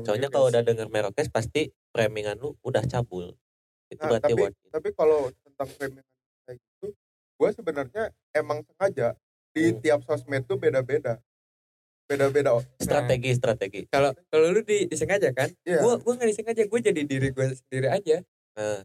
soalnya 0.00 0.28
kalau 0.28 0.48
udah 0.48 0.62
denger 0.62 0.88
Merokes 0.88 1.28
pasti 1.28 1.62
framingan 1.88 2.36
lu 2.36 2.56
udah 2.60 2.80
cabul 2.82 3.36
itu 3.88 3.98
Nah, 3.98 4.08
berarti 4.10 4.32
tapi 4.32 4.42
tapi 4.68 4.88
kalau 4.92 5.20
tentang 5.38 5.68
framing 5.70 6.04
kayak 6.44 6.56
gitu, 6.58 6.86
gue 7.34 7.48
sebenarnya 7.52 8.04
emang 8.32 8.60
sengaja 8.62 9.16
di 9.50 9.64
Hmm. 9.66 9.80
tiap 9.80 10.00
sosmed 10.02 10.44
tuh 10.44 10.56
beda-beda, 10.56 11.20
beda-beda. 12.04 12.52
oh. 12.52 12.64
strategi 12.76 13.30
strategi 13.32 13.80
kalau 13.86 14.12
kalau 14.26 14.48
lu 14.50 14.60
di, 14.62 14.84
disengaja 14.84 15.28
kan, 15.30 15.52
Iya. 15.62 15.80
gue 15.80 15.92
gue 15.98 16.12
nggak 16.14 16.28
disengaja, 16.28 16.62
gue 16.64 16.80
jadi 16.82 17.02
diri 17.02 17.28
gue 17.28 17.46
sendiri 17.54 17.88
aja. 17.90 18.16
Nah, 18.54 18.80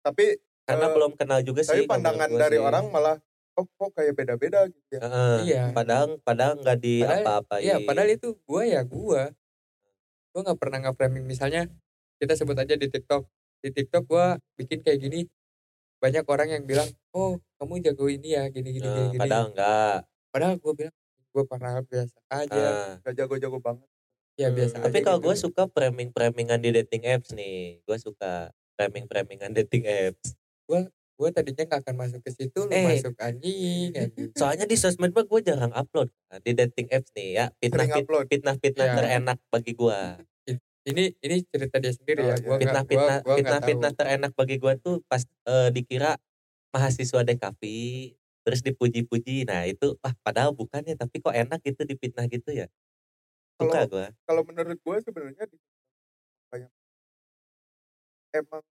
Tapi 0.00 0.24
karena 0.64 0.86
Eh, 0.86 0.92
belum 0.92 1.12
kenal 1.14 1.40
juga 1.42 1.60
sih 1.60 1.74
tapi 1.74 1.90
pandangan 1.90 2.28
gua 2.28 2.40
dari 2.40 2.56
sih. 2.56 2.62
orang 2.62 2.84
malah, 2.88 3.16
oh 3.54 3.66
kok 3.68 3.90
kayak 3.92 4.14
beda-beda 4.14 4.66
gitu 4.66 4.90
ya. 4.90 5.00
Heeh, 5.00 5.36
Iya. 5.44 5.64
padahal 5.70 6.18
padahal 6.20 6.54
nggak 6.56 6.78
di 6.78 6.94
apa-apain 7.00 7.62
Iya, 7.62 7.76
padahal 7.82 8.10
itu 8.10 8.28
gue 8.36 8.62
ya 8.64 8.80
gue. 8.80 9.22
Gue 10.28 10.40
nggak 10.40 10.58
pernah 10.58 10.78
nge-framing 10.82 11.24
misalnya 11.24 11.66
kita 12.16 12.34
sebut 12.34 12.54
aja 12.54 12.74
di 12.74 12.86
TikTok 12.86 13.24
di 13.58 13.70
TikTok 13.70 14.04
gue 14.04 14.26
bikin 14.56 14.80
kayak 14.80 14.98
gini 14.98 15.20
banyak 15.98 16.22
orang 16.24 16.48
yang 16.50 16.64
bilang 16.64 16.86
oh 17.10 17.36
kamu 17.56 17.82
jago 17.82 18.06
ini 18.06 18.32
ya 18.32 18.46
gini 18.46 18.70
gini 18.70 18.84
gini, 18.84 18.86
Nah, 18.86 19.10
gini. 19.10 19.20
padahal 19.20 19.46
enggak. 19.50 19.96
padahal 20.30 20.54
gue 20.56 20.72
bilang 20.76 20.96
gue 21.28 21.44
pernah 21.44 21.72
biasa 21.80 22.16
aja 22.28 22.54
Ah. 22.56 22.92
Gak 23.02 23.14
jago-jago 23.16 23.58
banget. 23.58 23.88
ya 24.34 24.48
Hmm, 24.48 24.56
biasa 24.56 24.74
Tapi 24.80 24.98
kalau 25.02 25.18
gitu. 25.18 25.26
gue 25.26 25.34
suka 25.36 25.62
framing-framingan 25.66 26.58
di 26.58 26.70
dating 26.72 27.02
apps 27.04 27.30
nih. 27.32 27.82
Gue 27.82 27.98
suka 27.98 28.48
framing-framingan 28.72 29.50
dating 29.52 29.84
apps. 29.84 30.38
gue 30.64 30.80
tadinya 31.28 31.64
nggak 31.64 31.80
akan 31.82 31.94
masuk 31.98 32.20
ke 32.22 32.30
situ 32.30 32.58
lu 32.60 32.70
Eh. 32.70 32.86
masuk 32.94 33.18
anjing 33.18 33.90
anjing 33.92 34.30
Soalnya 34.32 34.64
di 34.64 34.74
sosmed 34.74 35.10
mah 35.10 35.22
gue 35.22 35.40
jarang 35.42 35.72
upload. 35.72 36.08
Nah, 36.28 36.38
di 36.38 36.54
dating 36.54 36.86
apps 36.88 37.10
nih 37.12 37.28
ya. 37.34 37.44
Fitnah, 37.52 37.84
fit- 37.84 37.98
upload. 37.98 38.24
fitnah-fitnah 38.30 38.86
Iya. 38.86 38.94
terenak 38.96 39.38
bagi 39.48 39.74
gue. 39.74 39.98
ini 40.86 41.12
ini 41.20 41.44
cerita 41.44 41.76
dia 41.76 41.92
sendiri 41.92 42.22
Oh, 42.22 42.24
ya 42.24 42.32
iya. 42.32 42.40
gue 42.40 42.56
Fitnah, 42.56 42.72
nggak 42.72 42.86
fitnah, 42.88 43.18
gua- 43.18 43.26
gua 43.26 43.36
fitnah, 43.36 43.60
fitnah 43.60 43.92
terenak 43.92 44.32
bagi 44.32 44.56
gue 44.56 44.72
tuh 44.78 44.96
pas 45.04 45.20
eh, 45.20 45.68
dikira 45.68 46.16
mahasiswa 46.70 47.20
DKV 47.20 47.62
terus 48.40 48.60
dipuji-puji. 48.62 49.44
Nah 49.44 49.68
itu 49.68 50.00
wah 50.00 50.14
padahal 50.18 50.54
bukan 50.54 50.80
ya 50.82 50.96
tapi 50.96 51.20
kok 51.20 51.34
enak 51.34 51.60
gitu 51.60 51.84
dipitnah 51.84 52.24
gitu 52.26 52.56
ya. 52.56 52.72
Suka 53.58 53.84
Kalau- 53.84 53.90
gue. 53.90 54.06
Kalau 54.24 54.42
menurut 54.46 54.78
gue 54.78 54.96
sebenarnya 55.02 55.44
banyak 56.48 56.70
emang 58.32 58.64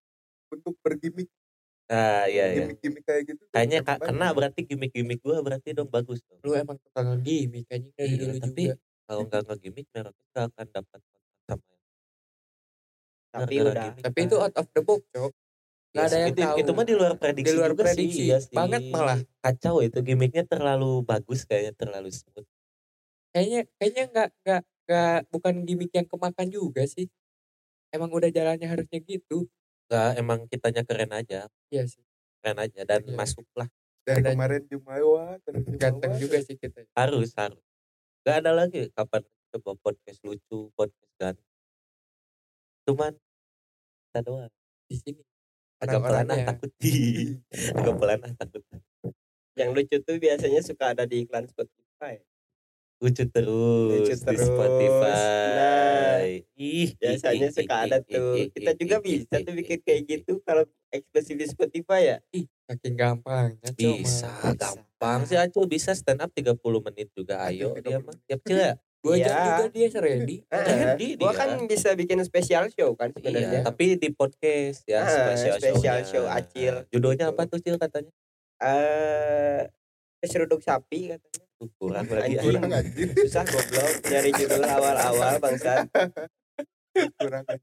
untuk 0.50 0.74
bergimmick 0.80 1.30
Nah 1.88 2.28
iya 2.32 2.44
iya. 2.52 2.66
gimmick-gimmick 2.68 3.04
kayak 3.08 3.24
gitu. 3.32 3.44
Kayaknya 3.54 3.78
emang 3.80 3.88
ka- 3.88 4.02
kena 4.08 4.28
berarti 4.38 4.60
gimmick-gimmick 4.68 5.20
gue 5.24 5.38
berarti 5.46 5.70
dong 5.78 5.90
bagus 5.96 6.20
dong. 6.28 6.40
lu 6.44 6.52
emang 6.56 6.78
tukang 6.84 7.10
gimmick 7.24 7.66
anjing 7.74 7.94
dari 7.96 8.12
Iya, 8.12 8.20
dulu 8.20 8.38
tapi 8.44 8.62
juga 8.68 8.74
kalau 9.08 9.22
nggak 9.28 9.42
nge-gimmick 9.48 9.88
mereka 9.96 10.12
nggak 10.36 10.46
akan 10.52 10.68
dapat 10.76 11.00
sama 11.48 11.64
yang 13.36 13.42
Tapi 13.48 13.54
udah. 13.62 13.84
gimmick. 13.92 14.04
tapi 14.08 14.20
itu 14.28 14.36
out 14.40 14.56
of 14.60 14.68
the 14.76 14.82
box 14.84 15.02
cok 15.14 15.32
Nggak 15.96 16.06
Yes, 16.06 16.12
ada 16.14 16.18
yang 16.22 16.30
itu, 16.36 16.42
tahu. 16.44 16.58
itu 16.62 16.72
mah 16.78 16.86
di 16.90 16.94
luar 17.00 17.14
prediksi 17.18 17.48
Di 17.50 17.58
luar 17.58 17.72
juga 17.74 17.84
prediksi, 17.88 18.20
sih, 18.22 18.26
iya 18.30 18.38
sih. 18.44 18.54
banget 18.58 18.82
malah. 18.94 19.20
kacau 19.44 19.76
itu 19.88 19.98
gimmicknya 20.08 20.44
terlalu 20.46 20.92
bagus 21.08 21.40
kayaknya 21.50 21.74
terlalu 21.74 22.10
smooth 22.14 22.48
kayaknya 23.34 23.60
kayaknya 23.80 24.04
nggak 24.12 24.30
nggak 24.44 24.62
nggak 24.88 25.18
bukan 25.34 25.56
gimmick 25.68 25.92
yang 25.96 26.08
kemakan 26.08 26.48
juga 26.52 26.84
sih 26.88 27.08
emang 27.96 28.12
udah 28.14 28.30
jalannya 28.32 28.68
harusnya 28.68 29.00
gitu 29.04 29.48
nggak 29.88 30.10
emang 30.20 30.40
kitanya 30.48 30.84
keren 30.84 31.12
aja. 31.12 31.48
Iya 31.72 31.84
sih. 31.88 32.04
Keren 32.40 32.60
aja 32.60 32.82
dan 32.84 33.02
Iya. 33.04 33.16
masuk 33.16 33.48
lah 33.56 33.68
Dari 34.08 34.24
Dan- 34.24 34.40
kemarin 34.40 34.64
Jumawa 34.72 35.36
ganteng 35.76 36.14
juga 36.16 36.40
sih 36.40 36.56
kita. 36.56 36.88
Harus 36.96 37.36
harus. 37.36 37.60
Nggak 38.24 38.36
ada 38.40 38.52
lagi 38.56 38.88
kapan 38.92 39.24
coba 39.52 39.72
podcast 39.80 40.20
lucu 40.24 40.72
podcast 40.76 41.12
ganteng. 41.16 41.48
Cuman 42.88 43.14
kita 44.08 44.20
doang. 44.24 44.52
Di 44.88 44.96
sini. 44.96 45.24
Agak 45.78 46.00
pelan 46.02 46.32
ah 46.32 46.40
takut. 46.48 46.72
Agak 47.78 47.96
pelan 48.00 48.20
ah 48.24 48.34
takut. 48.34 48.64
Yang 49.60 49.70
lucu 49.76 49.96
tuh 50.02 50.16
biasanya 50.18 50.62
suka 50.64 50.96
ada 50.96 51.04
di 51.04 51.28
iklan 51.28 51.46
Spotify. 51.46 52.16
Lucu 52.98 53.24
terus 53.28 53.90
Lucu 53.94 54.10
di 54.10 54.18
terus. 54.18 54.42
Spotify 54.42 55.14
Nah, 55.54 56.18
ih 56.56 56.90
Biasanya 56.96 57.48
ih, 57.48 57.54
suka 57.54 57.76
ih, 57.76 57.86
ada 57.86 57.98
ih, 58.00 58.10
tuh. 58.10 58.34
ih, 58.36 58.48
Kita 58.50 58.72
ih, 58.72 58.76
juga 58.76 58.96
ih, 58.98 59.04
bisa 59.04 59.36
ih, 59.36 59.44
tuh 59.44 59.54
ih, 59.54 59.58
bikin 59.58 59.78
ih, 59.78 59.82
kayak 59.82 60.00
ih. 60.00 60.06
gitu 60.12 60.34
kalau 60.42 60.64
eksklusif 60.90 61.36
di 61.36 61.46
Spotify 61.46 62.02
ya. 62.06 62.18
saking 62.68 62.96
gampangnya 62.96 63.70
cok 63.70 63.78
Bisa, 63.78 64.28
mah. 64.28 64.52
gampang 64.54 65.20
sih 65.24 65.38
Acul 65.38 65.66
bisa 65.66 65.94
stand 65.94 66.20
up 66.20 66.28
30 66.30 66.58
menit 66.84 67.08
juga 67.14 67.40
ayo 67.42 67.72
dia 67.76 67.96
30 67.96 68.04
mah. 68.04 68.16
Tiap 68.26 68.42
cil 68.44 68.60
ya. 68.60 68.74
dua 68.98 69.16
jam 69.16 69.30
Iya. 69.30 69.46
juga 69.48 69.66
dia 69.70 69.88
ready 70.02 70.36
Ah, 70.50 70.64
Ready 70.66 71.08
gua 71.16 71.32
dia. 71.32 71.38
kan 71.38 71.50
bisa 71.64 71.90
bikin 71.94 72.20
spesial 72.22 72.68
show 72.70 72.92
kan 72.92 73.08
Iya, 73.10 73.16
sebenarnya. 73.16 73.60
tapi 73.64 73.96
di 73.96 74.10
podcast 74.12 74.84
ya 74.84 75.06
spesial, 75.06 75.56
spesial 75.56 75.98
show-nya. 76.02 76.04
show 76.04 76.24
Acil. 76.28 76.76
Judulnya 76.90 77.24
Gitu. 77.24 77.32
apa 77.32 77.42
tuh 77.46 77.60
Cil 77.62 77.78
katanya? 77.78 78.12
Eh 78.58 79.62
keseruduk 80.20 80.60
sapi 80.60 81.14
katanya. 81.14 81.47
Kurang 81.58 82.06
lagi. 82.06 82.38
Anjing. 82.38 82.46
kurang 82.46 82.70
anjir 82.70 83.08
Susah 83.18 83.44
goblok 83.50 83.94
nyari 84.06 84.32
judul 84.38 84.64
awal-awal 84.66 85.34
bangsat. 85.42 85.90
kurang. 87.18 87.46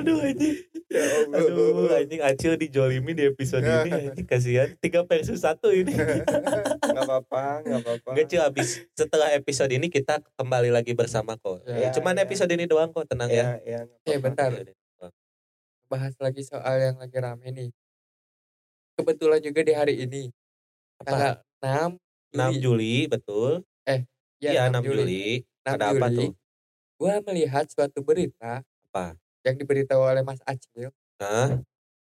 Aduh 0.00 0.24
anjing. 0.24 0.56
Ya 0.88 1.04
Allah. 1.04 1.38
Aduh 1.44 1.92
anjing 1.92 2.20
Acil 2.24 2.56
dijolimi 2.56 3.12
di 3.12 3.28
episode 3.28 3.62
ini 3.62 4.10
anjing 4.10 4.26
kasihan. 4.26 4.68
Tiga 4.80 5.04
versus 5.06 5.44
satu 5.44 5.70
ini. 5.70 5.92
Enggak 6.88 7.04
apa-apa, 7.04 7.62
enggak 7.62 7.80
apa-apa. 7.84 8.08
Enggak 8.16 8.26
Cil 8.32 8.42
habis 8.42 8.68
setelah 8.96 9.28
episode 9.36 9.70
ini 9.70 9.86
kita 9.92 10.18
kembali 10.34 10.72
lagi 10.72 10.96
bersama 10.96 11.36
kok. 11.38 11.62
Ya, 11.68 11.92
Cuman 11.94 12.16
ya. 12.18 12.24
episode 12.26 12.50
ini 12.50 12.66
doang 12.66 12.90
kok 12.90 13.06
tenang 13.06 13.30
ya. 13.30 13.60
Ya, 13.62 13.62
ya. 13.62 13.80
nggak 13.86 14.08
eh 14.08 14.18
apa-apa. 14.18 14.24
bentar 14.24 14.50
bahas 15.88 16.12
lagi 16.20 16.44
soal 16.44 16.76
yang 16.84 16.96
lagi 17.00 17.16
rame 17.16 17.48
nih 17.48 17.68
kebetulan 18.98 19.38
juga 19.38 19.60
di 19.62 19.72
hari 19.78 19.94
ini 20.02 20.22
Apa? 20.98 21.06
tanggal 21.06 21.32
6 21.62 21.90
6 22.34 22.50
Juli, 22.58 22.58
Juli 22.60 22.94
betul. 23.08 23.52
ya, 23.86 24.50
Iya 24.52 24.62
6 24.74 24.82
Juli. 24.82 25.46
6 25.64 25.72
Ada 25.78 25.84
apa 25.94 26.06
Juli, 26.10 26.16
tuh? 26.18 26.30
gua 26.98 27.14
melihat 27.22 27.64
suatu 27.70 28.02
berita 28.02 28.66
Apa? 28.90 29.14
yang 29.46 29.54
diberitahu 29.56 30.02
oleh 30.02 30.26
Mas 30.26 30.42
Acil 30.44 30.90
Hah? 31.22 31.62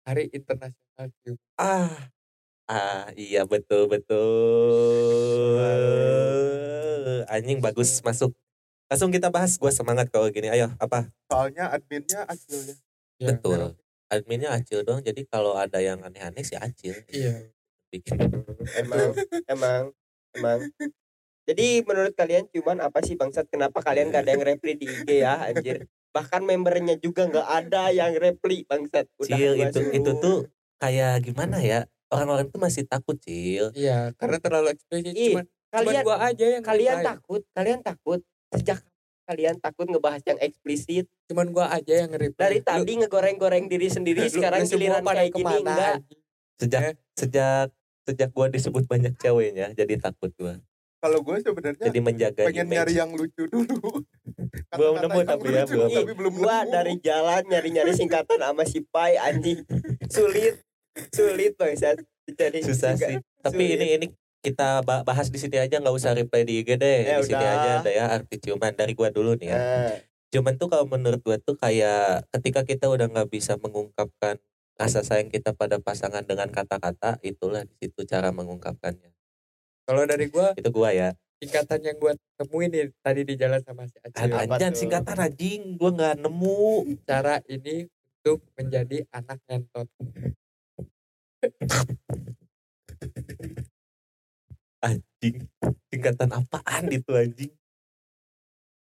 Hari 0.05 0.29
Internasional 0.29 1.09
Cium. 1.25 1.33
Ah, 1.57 2.13
ah 2.69 3.09
iya 3.17 3.41
betul 3.49 3.89
betul. 3.89 4.21
Anjing 7.25 7.57
bagus 7.61 8.05
masuk. 8.05 8.33
Langsung 8.86 9.09
kita 9.09 9.33
bahas. 9.33 9.57
Gua 9.57 9.73
semangat 9.73 10.13
kalau 10.13 10.29
gini. 10.29 10.49
Ayo 10.53 10.69
apa? 10.77 11.09
soalnya 11.25 11.73
adminnya 11.73 12.21
acilnya 12.29 12.77
Ya, 13.17 13.33
betul. 13.33 13.73
Adminnya 14.11 14.53
Acil 14.53 14.85
doang. 14.85 15.01
Jadi 15.01 15.25
kalau 15.25 15.57
ada 15.57 15.81
yang 15.81 16.01
aneh-aneh 16.01 16.45
sih 16.45 16.57
Acil. 16.57 16.95
Iya. 17.09 17.49
Bikin. 17.93 18.17
emang 18.81 19.13
emang 19.47 19.81
emang 20.35 20.59
jadi 21.45 21.85
menurut 21.85 22.11
kalian 22.17 22.49
cuman 22.49 22.81
apa 22.81 22.99
sih 23.05 23.13
bangsat 23.15 23.47
kenapa 23.47 23.79
kalian 23.79 24.09
gak 24.09 24.25
ada 24.25 24.35
yang 24.35 24.43
reply 24.43 24.73
di 24.73 24.89
IG 24.89 25.21
ya 25.21 25.47
anjir 25.47 25.85
bahkan 26.15 26.41
membernya 26.47 26.95
juga 26.95 27.27
nggak 27.27 27.43
ada 27.43 27.91
yang 27.91 28.15
reply 28.15 28.63
bangsat 28.63 29.05
Cil 29.19 29.59
gua 29.59 29.67
itu 29.67 29.79
suruh. 29.83 29.91
itu 29.99 30.11
tuh 30.23 30.37
kayak 30.79 31.27
gimana 31.27 31.59
ya? 31.59 31.83
Orang-orang 32.07 32.47
tuh 32.47 32.61
masih 32.63 32.87
takut 32.87 33.19
Cil. 33.19 33.75
Iya, 33.75 34.15
karena 34.15 34.37
terlalu 34.39 34.77
eksplisit 34.77 35.11
Ih, 35.11 35.35
cuman 35.35 35.45
cuman 35.51 35.75
kalian 35.75 36.03
gua 36.07 36.17
aja 36.23 36.45
yang 36.47 36.63
kalian 36.63 36.95
reply. 36.95 37.07
takut 37.11 37.41
kalian 37.51 37.79
takut 37.83 38.19
sejak 38.55 38.79
kalian 39.26 39.57
takut 39.57 39.86
ngebahas 39.86 40.21
yang 40.23 40.38
eksplisit 40.39 41.09
cuman 41.26 41.49
gua 41.49 41.69
aja 41.69 41.99
yang 41.99 42.11
reply. 42.11 42.38
dari 42.39 42.57
Lu- 42.57 42.65
tadi 42.65 42.91
ngegoreng-goreng 42.97 43.65
diri 43.65 43.88
sendiri 43.88 44.21
lu- 44.21 44.32
sekarang 44.32 44.61
giliran 44.63 45.01
pada 45.01 45.19
kayak 45.19 45.34
gini 45.34 45.41
ke 45.43 45.49
mana, 45.51 45.65
enggak? 45.67 45.95
Sejak 46.55 46.82
Eh. 46.84 46.93
sejak 47.15 47.67
sejak 48.03 48.30
gua 48.32 48.47
disebut 48.47 48.86
banyak 48.86 49.13
ceweknya 49.15 49.73
jadi 49.73 49.97
takut 49.99 50.30
gua. 50.34 50.61
kalau 50.97 51.21
gue 51.21 51.38
sebenarnya 51.38 51.86
Jadi 51.86 51.99
menjaga 51.99 52.43
pengen 52.43 52.65
image. 52.65 52.73
nyari 52.73 52.93
yang 52.95 53.11
lucu 53.11 53.45
dulu 53.45 53.78
Belum 54.73 54.95
nemu 54.97 55.19
tapi 55.23 55.47
ya, 55.47 55.61
belum. 55.63 55.89
tapi 55.91 56.13
belum 56.13 56.34
gua 56.36 56.57
nemu. 56.59 56.71
dari 56.71 56.93
jalan 56.97 57.41
nyari-nyari 57.45 57.93
singkatan 57.93 58.39
sama 58.39 58.63
si 58.63 58.82
Pai 58.84 59.13
anjing 59.15 59.61
sulit 60.09 60.65
sulit 61.11 61.53
bangsat 61.53 62.01
jadi 62.28 62.57
susah 62.59 62.97
sih 62.97 63.21
tapi 63.38 63.53
sulit. 63.63 63.78
ini 63.78 63.86
ini 63.95 64.05
kita 64.45 64.85
ba- 64.85 65.01
bahas 65.01 65.33
di 65.33 65.41
sini 65.41 65.57
aja 65.57 65.81
nggak 65.81 65.91
usah 65.91 66.13
reply 66.13 66.45
di 66.45 66.61
IG 66.61 66.77
deh 66.77 66.99
Ya 67.01 67.17
di 67.17 67.25
sini 67.25 67.41
udah. 67.41 67.53
aja 67.57 67.69
ada 67.81 67.89
ya 67.89 68.05
arti 68.13 68.37
ciuman 68.37 68.77
dari 68.77 68.93
gua 68.93 69.09
dulu 69.09 69.33
nih 69.33 69.49
ya 69.49 69.57
Nah, 69.57 69.97
ciuman 70.29 70.53
tuh 70.55 70.69
kalau 70.69 70.85
menurut 70.85 71.17
gua 71.19 71.41
tuh 71.41 71.57
kayak 71.57 72.29
ketika 72.29 72.61
kita 72.61 72.85
udah 72.85 73.09
nggak 73.09 73.27
bisa 73.27 73.57
mengungkapkan 73.57 74.37
rasa 74.77 75.01
sayang 75.01 75.33
kita 75.33 75.57
pada 75.57 75.81
pasangan 75.81 76.21
dengan 76.21 76.47
kata-kata 76.53 77.17
itulah 77.25 77.65
di 77.65 77.73
situ 77.81 78.05
cara 78.05 78.29
mengungkapkannya 78.29 79.09
Kalau 79.89 80.05
dari 80.05 80.29
gua 80.29 80.53
itu 80.53 80.69
gua 80.69 80.93
ya 80.93 81.17
singkatan 81.41 81.81
yang 81.81 81.97
gua 81.97 82.13
temuin 82.37 82.69
nih 82.69 82.93
tadi 83.01 83.25
di 83.25 83.33
jalan 83.35 83.59
sama 83.65 83.89
si 83.89 83.97
Acil. 83.99 84.29
Anjan 84.29 84.73
singkatan 84.77 85.17
anjing 85.17 85.75
gua 85.81 85.91
nggak 85.91 86.15
nemu 86.21 86.61
Cara 87.03 87.41
ini 87.49 87.89
untuk 88.25 88.41
menjadi 88.57 89.05
anak 89.13 89.37
ngentot. 89.45 89.85
anjing 95.28 95.38
singkatan 95.89 96.30
apaan 96.32 96.86
itu 96.88 97.11
anjing 97.11 97.51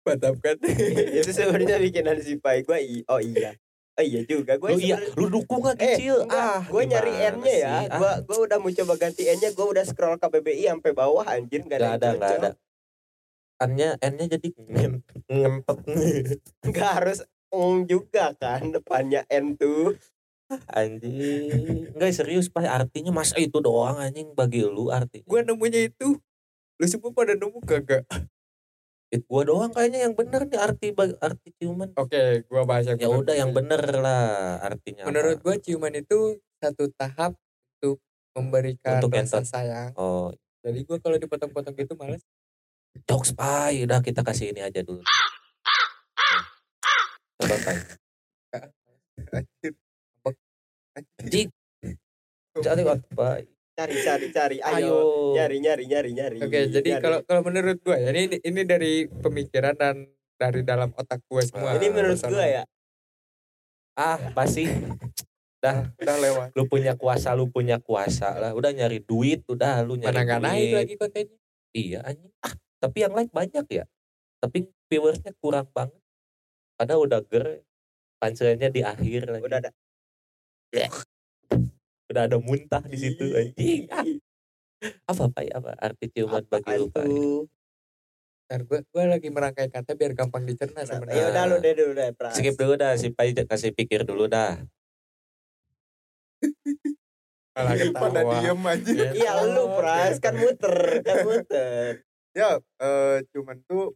Mantap 0.02 0.34
kan? 0.42 0.58
itu 1.22 1.30
sebenarnya 1.30 1.78
bikinan 1.78 2.18
si 2.18 2.34
Pai 2.36 2.66
gua 2.66 2.82
i- 2.82 3.06
oh 3.06 3.22
iya 3.22 3.54
oh 3.94 4.02
iya 4.02 4.26
juga 4.26 4.58
gua 4.58 4.74
lu 4.74 4.82
iya 4.82 4.98
lu 5.14 5.30
dukung 5.30 5.62
gak 5.62 5.78
Eh, 5.78 5.94
kecil 5.94 6.26
ah 6.26 6.66
gue 6.66 6.84
nyari 6.84 7.12
gimana 7.12 7.38
N-nya 7.38 7.54
ya. 7.56 7.70
Ah, 7.86 7.86
Gua 7.96 8.12
gua 8.26 8.38
udah 8.42 8.58
mau 8.58 8.72
coba 8.72 8.98
ganti 8.98 9.30
N-nya, 9.30 9.54
gua 9.54 9.70
udah 9.70 9.86
scroll 9.86 10.18
KBBI 10.18 10.66
sampai 10.68 10.92
bawah 10.92 11.22
anjir 11.24 11.62
Gak 11.62 11.78
ada, 11.78 11.86
yang 11.86 12.18
gak 12.18 12.30
ada. 12.34 12.50
cocok. 12.50 12.54
N-nya, 13.62 13.89
N-nya 14.02 14.26
jadi 14.32 14.48
ngem- 14.58 15.06
ngempet. 15.30 15.78
Nggak 16.66 16.92
harus 16.98 17.20
ong 17.54 17.86
juga 17.86 18.34
kan 18.34 18.74
depannya 18.74 19.22
N 19.30 19.54
tuh. 19.54 19.94
Anjing. 20.68 21.94
Enggak 21.94 22.12
serius, 22.12 22.50
pas 22.50 22.66
artinya 22.66 23.14
masa 23.14 23.38
itu 23.38 23.62
doang 23.62 23.96
anjing 23.96 24.34
bagi 24.34 24.66
lu 24.66 24.89
artinya. 24.89 25.24
gua 25.24 25.46
nemunya 25.46 25.94
itu. 25.94 26.18
Lu 26.82 26.90
semua 26.90 27.14
pada 27.14 27.38
nemu 27.38 27.62
kagak? 27.62 28.10
It 29.14 29.30
gua 29.30 29.46
doang 29.46 29.70
kayaknya 29.70 30.10
yang 30.10 30.18
bener 30.18 30.50
nih 30.50 30.58
arti 30.58 30.88
arti 30.98 31.54
ciuman. 31.62 31.94
Oke, 31.94 32.42
gua 32.50 32.66
bahas 32.66 32.90
yang 32.90 32.98
Ya 32.98 33.06
udah 33.06 33.38
yang 33.38 33.54
bener 33.54 34.02
lah 34.02 34.58
artinya. 34.66 35.06
Menurut 35.06 35.38
apa. 35.38 35.44
gua 35.46 35.56
ciuman 35.62 35.94
itu 35.94 36.42
satu 36.58 36.90
tahap 36.98 37.38
untuk 37.78 38.02
memberikan 38.34 38.98
Untuk 38.98 39.14
rasa 39.14 39.46
entot. 39.46 39.46
sayang. 39.46 39.94
Oh, 39.94 40.34
Jadi 40.66 40.82
gua 40.90 40.98
kalau 40.98 41.22
dipotong-potong 41.22 41.78
gitu 41.78 41.94
males. 42.02 42.26
jokes 43.06 43.38
pai. 43.38 43.86
Udah 43.86 44.02
kita 44.02 44.26
kasih 44.26 44.50
ini 44.50 44.66
aja 44.66 44.82
dulu. 44.82 45.06
Coba 47.38 47.56
pai. 47.62 47.78
Anjir. 51.22 51.54
Waktu 52.58 53.10
pai. 53.14 53.46
Cari 53.82 53.98
cari 54.06 54.28
cari. 54.30 54.58
Ayo. 54.62 54.78
Ayo. 54.78 54.98
Nyari 55.34 55.58
nyari 55.58 55.84
nyari 55.90 56.10
nyari. 56.14 56.38
Oke, 56.38 56.70
jadi 56.70 56.90
nyari. 56.94 57.02
kalau 57.02 57.20
kalau 57.26 57.42
menurut 57.42 57.82
gua 57.82 57.98
ya 57.98 58.14
ini 58.14 58.38
ini 58.46 58.62
dari 58.62 59.10
pemikiran 59.10 59.74
dan 59.74 60.06
dari 60.38 60.62
dalam 60.62 60.94
otak 60.94 61.26
gua 61.26 61.42
semua. 61.42 61.74
ini 61.82 61.90
menurut 61.90 62.22
gua 62.22 62.46
ya. 62.46 62.64
Ah, 63.98 64.22
pasti. 64.38 64.70
Dah, 65.62 65.94
Udah 65.98 66.18
lewat. 66.18 66.48
lu 66.58 66.66
punya 66.66 66.94
kuasa, 66.98 67.38
lu 67.38 67.50
punya 67.50 67.78
kuasa 67.82 68.34
lah. 68.38 68.54
Udah 68.54 68.74
nyari 68.74 69.02
duit, 69.02 69.46
udah 69.46 69.82
lu 69.86 69.98
nyari 69.98 70.26
Mana 70.26 70.42
naik 70.42 70.62
duit. 70.62 70.78
lagi 70.78 70.94
kontennya. 70.98 71.40
Iya 71.74 72.00
anjing. 72.06 72.34
Ah, 72.42 72.54
tapi 72.82 72.98
yang 73.02 73.14
like 73.18 73.34
banyak 73.34 73.66
ya. 73.70 73.86
Tapi 74.42 74.70
viewersnya 74.90 75.34
kurang 75.42 75.70
banget. 75.74 75.98
Padahal 76.78 77.02
udah 77.10 77.22
ger. 77.26 77.66
Punchline-nya 78.22 78.70
di 78.70 78.86
akhir 78.86 79.34
lagi. 79.34 79.42
Udah 79.50 79.60
ada. 79.66 79.72
Udah 82.12 82.28
ada 82.28 82.38
muntah 82.43 82.84
di 82.84 82.97
situ 82.99 83.24
anjing. 83.32 83.88
Apa 85.12 85.30
pai 85.30 85.45
apa 85.53 85.78
arti 85.78 86.09
ciuman 86.09 86.41
bagi 86.49 86.74
lu 86.74 86.89
pai? 86.89 87.05
tuh? 87.05 87.45
Ntar 88.49 88.66
gua 88.66 88.80
gua 88.89 89.03
lagi 89.14 89.30
merangkai 89.30 89.70
kata 89.70 89.93
biar 89.93 90.18
gampang 90.18 90.41
dicerna 90.43 90.82
Ya 90.82 90.89
sebenarnya. 90.89 91.24
udah 91.30 91.43
lu 91.45 91.55
deh 91.62 91.74
dulu 91.78 91.91
deh. 91.93 92.09
Pras. 92.18 92.34
Skip 92.34 92.57
dulu 92.57 92.74
dah 92.82 92.97
si 92.97 93.14
pai 93.14 93.32
kasih 93.38 93.72
pikir 93.78 94.03
dulu 94.03 94.26
dah. 94.26 94.57
Malah 97.55 97.74
Pada 97.93 98.26
ketawa. 98.26 98.34
diem 98.41 98.62
aja. 98.66 99.05
Iya 99.14 99.32
lu 99.53 99.64
Pras 99.78 100.16
kan 100.18 100.34
muter 100.36 100.76
kan 101.05 101.16
muter. 101.30 101.91
Ya, 102.34 102.57
eh, 102.82 103.18
cuman 103.32 103.62
tuh 103.70 103.93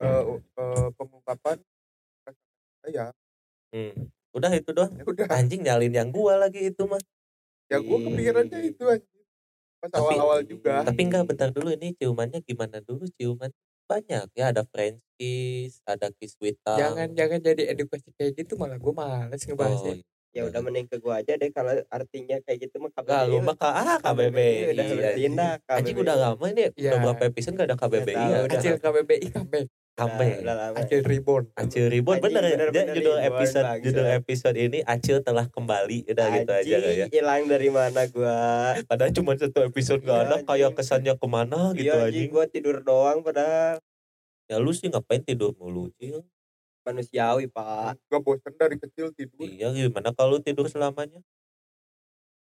eh, 0.00 0.22
eh, 0.32 0.88
pengungkapan 0.96 1.60
saya. 2.80 3.12
Hmm. 3.68 4.08
Udah 4.32 4.50
itu 4.56 4.72
doang. 4.72 4.96
Ya 4.96 5.04
udah. 5.04 5.26
Anjing 5.28 5.60
nyalin 5.60 5.92
yang 5.92 6.08
gua 6.08 6.40
lagi 6.40 6.72
itu 6.72 6.88
mah. 6.88 6.98
Ya 7.72 7.78
gua 7.80 7.98
kepikirannya 8.04 8.58
itu 8.68 8.84
anjir. 8.84 9.20
Pas 9.80 9.90
awal-awal 9.96 10.38
juga. 10.44 10.84
Tapi 10.84 11.00
enggak 11.08 11.24
bentar 11.26 11.48
dulu 11.50 11.72
ini 11.72 11.96
ciumannya 11.96 12.44
gimana 12.44 12.78
dulu 12.84 13.08
ciuman 13.16 13.50
banyak 13.88 14.30
ya 14.32 14.54
ada 14.54 14.62
French 14.62 15.02
kiss, 15.18 15.82
ada 15.82 16.12
kiss 16.14 16.38
with 16.38 16.54
tongue. 16.62 16.78
Jangan 16.78 17.16
jangan 17.16 17.40
jadi 17.42 17.72
edukasi 17.74 18.12
kayak 18.14 18.38
gitu 18.38 18.54
malah 18.54 18.78
gua 18.78 18.92
males 18.94 19.42
Oh, 19.42 19.46
ngebahasnya. 19.50 20.04
Ya 20.32 20.48
udah 20.48 20.60
mending 20.64 20.88
ke 20.88 20.96
gua 20.96 21.20
aja 21.20 21.36
deh 21.36 21.50
kalau 21.52 21.76
artinya 21.92 22.40
kayak 22.40 22.68
gitu 22.68 22.80
mah 22.80 22.88
Enggak 22.94 23.22
lu 23.28 23.42
mah 23.42 23.56
ah 23.58 23.98
KBBI. 24.00 24.72
Udah 24.72 24.84
rutin 24.86 25.32
dah. 25.34 25.52
Anjing 25.68 25.96
udah 25.98 26.16
lama 26.16 26.44
ini 26.48 26.62
Iya. 26.72 26.88
udah 26.94 26.98
berapa 27.04 27.22
episode 27.28 27.54
gak 27.58 27.68
ada 27.68 27.76
KBBI 27.76 28.16
ya. 28.16 28.38
udah. 28.46 28.56
Acil 28.56 28.76
KBBI 28.80 29.28
comeback. 29.28 29.66
Comeback. 29.92 30.40
Udah 30.40 30.56
lama. 30.56 30.76
Acil 30.80 31.04
reborn. 31.04 31.44
Acil 31.52 31.86
Ribon 31.86 32.16
Anjing, 32.16 32.24
bener 32.24 32.42
ya. 32.42 32.50
bener, 32.50 32.68
Dia 32.68 32.82
bener, 32.82 32.94
judul 32.96 33.12
Ribon, 33.14 33.28
episode 33.28 33.64
bangsat. 33.66 33.84
judul 33.84 34.06
episode 34.10 34.56
ini 34.56 34.78
Acil 34.82 35.18
telah 35.20 35.46
kembali 35.46 35.98
udah 36.08 36.26
gitu 36.34 36.50
aja 36.50 36.76
ya. 36.80 37.06
hilang 37.12 37.42
dari 37.44 37.68
mana 37.68 38.02
gua? 38.08 38.36
Padahal 38.82 39.12
cuma 39.12 39.36
satu 39.36 39.60
episode 39.60 40.00
gak 40.00 40.16
Iya, 40.16 40.24
ada 40.24 40.36
kayak 40.42 40.70
kesannya 40.74 41.14
ke 41.14 41.26
mana 41.26 41.60
gitu 41.72 41.92
Iya, 41.92 42.08
anjing. 42.08 42.28
gua 42.28 42.44
tidur 42.48 42.80
doang 42.80 43.20
padahal 43.20 43.84
Ya 44.48 44.56
lu 44.56 44.72
sih 44.72 44.88
ngapain 44.88 45.20
tidur 45.20 45.52
mulu 45.54 45.92
Cil? 45.94 46.24
manusiawi 46.82 47.46
pak. 47.46 47.94
Gua 48.08 48.18
bosen 48.18 48.56
dari 48.56 48.74
kecil 48.74 49.12
tidur. 49.12 49.44
Iya 49.44 49.70
gimana 49.70 50.10
kalau 50.10 50.34
lu 50.34 50.38
tidur 50.40 50.66
selamanya? 50.66 51.20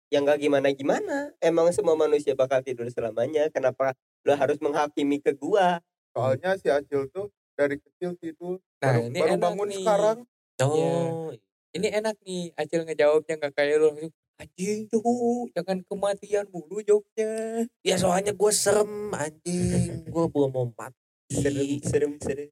Ya 0.09 0.21
nggak 0.21 0.39
gimana 0.39 0.71
gimana. 0.71 1.35
Emang 1.37 1.69
semua 1.75 1.97
manusia 1.97 2.33
bakal 2.33 2.63
tidur 2.63 2.87
selamanya. 2.87 3.51
Kenapa 3.51 3.93
lo 4.23 4.33
harus 4.33 4.57
menghakimi 4.57 5.19
ke 5.19 5.35
gua? 5.35 5.83
Soalnya 6.13 6.51
si 6.57 6.69
Acil 6.69 7.09
tuh 7.09 7.29
dari 7.53 7.77
kecil 7.77 8.17
tidur. 8.17 8.61
Nah, 8.79 8.93
baru, 8.93 9.03
ini 9.07 9.19
baru 9.19 9.29
enak 9.31 9.41
bangun 9.41 9.67
nih. 9.69 9.79
sekarang. 9.81 10.19
Oh, 10.63 11.33
Ini 11.73 11.89
enak 11.99 12.17
nih 12.23 12.53
Acil 12.55 12.85
ngejawabnya 12.85 13.35
nggak 13.35 13.53
kayak 13.53 13.77
lu 13.77 13.87
langsung 13.89 14.13
anjing 14.37 14.81
tuh 14.87 15.03
jangan 15.51 15.79
kematian 15.87 16.47
mulu 16.51 16.83
joknya. 16.83 17.63
ya 17.81 17.97
soalnya 17.97 18.31
gue 18.31 18.53
serem 18.53 19.09
anjing. 19.11 20.05
Gue 20.05 20.25
belum 20.29 20.51
mau 20.51 20.67
mati. 20.69 21.01
Serem 21.31 21.81
serem 21.81 22.13
serem. 22.19 22.49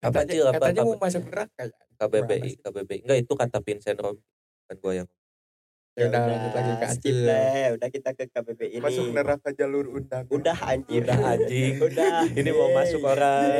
Apa 0.00 0.22
Katanya, 0.22 0.30
Cil? 0.30 0.44
Apa, 0.46 0.54
katanya 0.56 0.80
apa? 0.80 0.88
mau 0.88 0.98
masuk 0.98 1.22
neraka 1.26 1.62
ya. 1.66 1.80
KBBI, 1.98 2.50
KBBI. 2.62 2.98
Enggak 3.04 3.18
itu 3.20 3.32
kata 3.34 3.58
Vincent 3.60 3.98
Rom. 3.98 4.16
Kan 4.64 4.76
gue 4.78 4.92
yang 4.94 5.08
Ya 6.00 6.08
udah 6.08 6.22
lanjut 6.24 6.52
lagi 6.56 6.72
ke 6.72 6.86
Acil. 6.86 7.16
deh. 7.22 7.66
Udah 7.76 7.88
kita 7.92 8.10
ke 8.16 8.24
KBBI 8.26 8.68
ini. 8.72 8.80
Masuk 8.80 9.04
neraka 9.12 9.48
jalur 9.52 9.84
undang. 9.86 10.24
Udah 10.26 10.56
anjir. 10.64 11.04
Udah 11.04 11.18
anjing. 11.28 11.74
Udah. 11.86 12.24
Ini 12.24 12.50
mau 12.50 12.72
masuk 12.72 13.04
orang. 13.04 13.52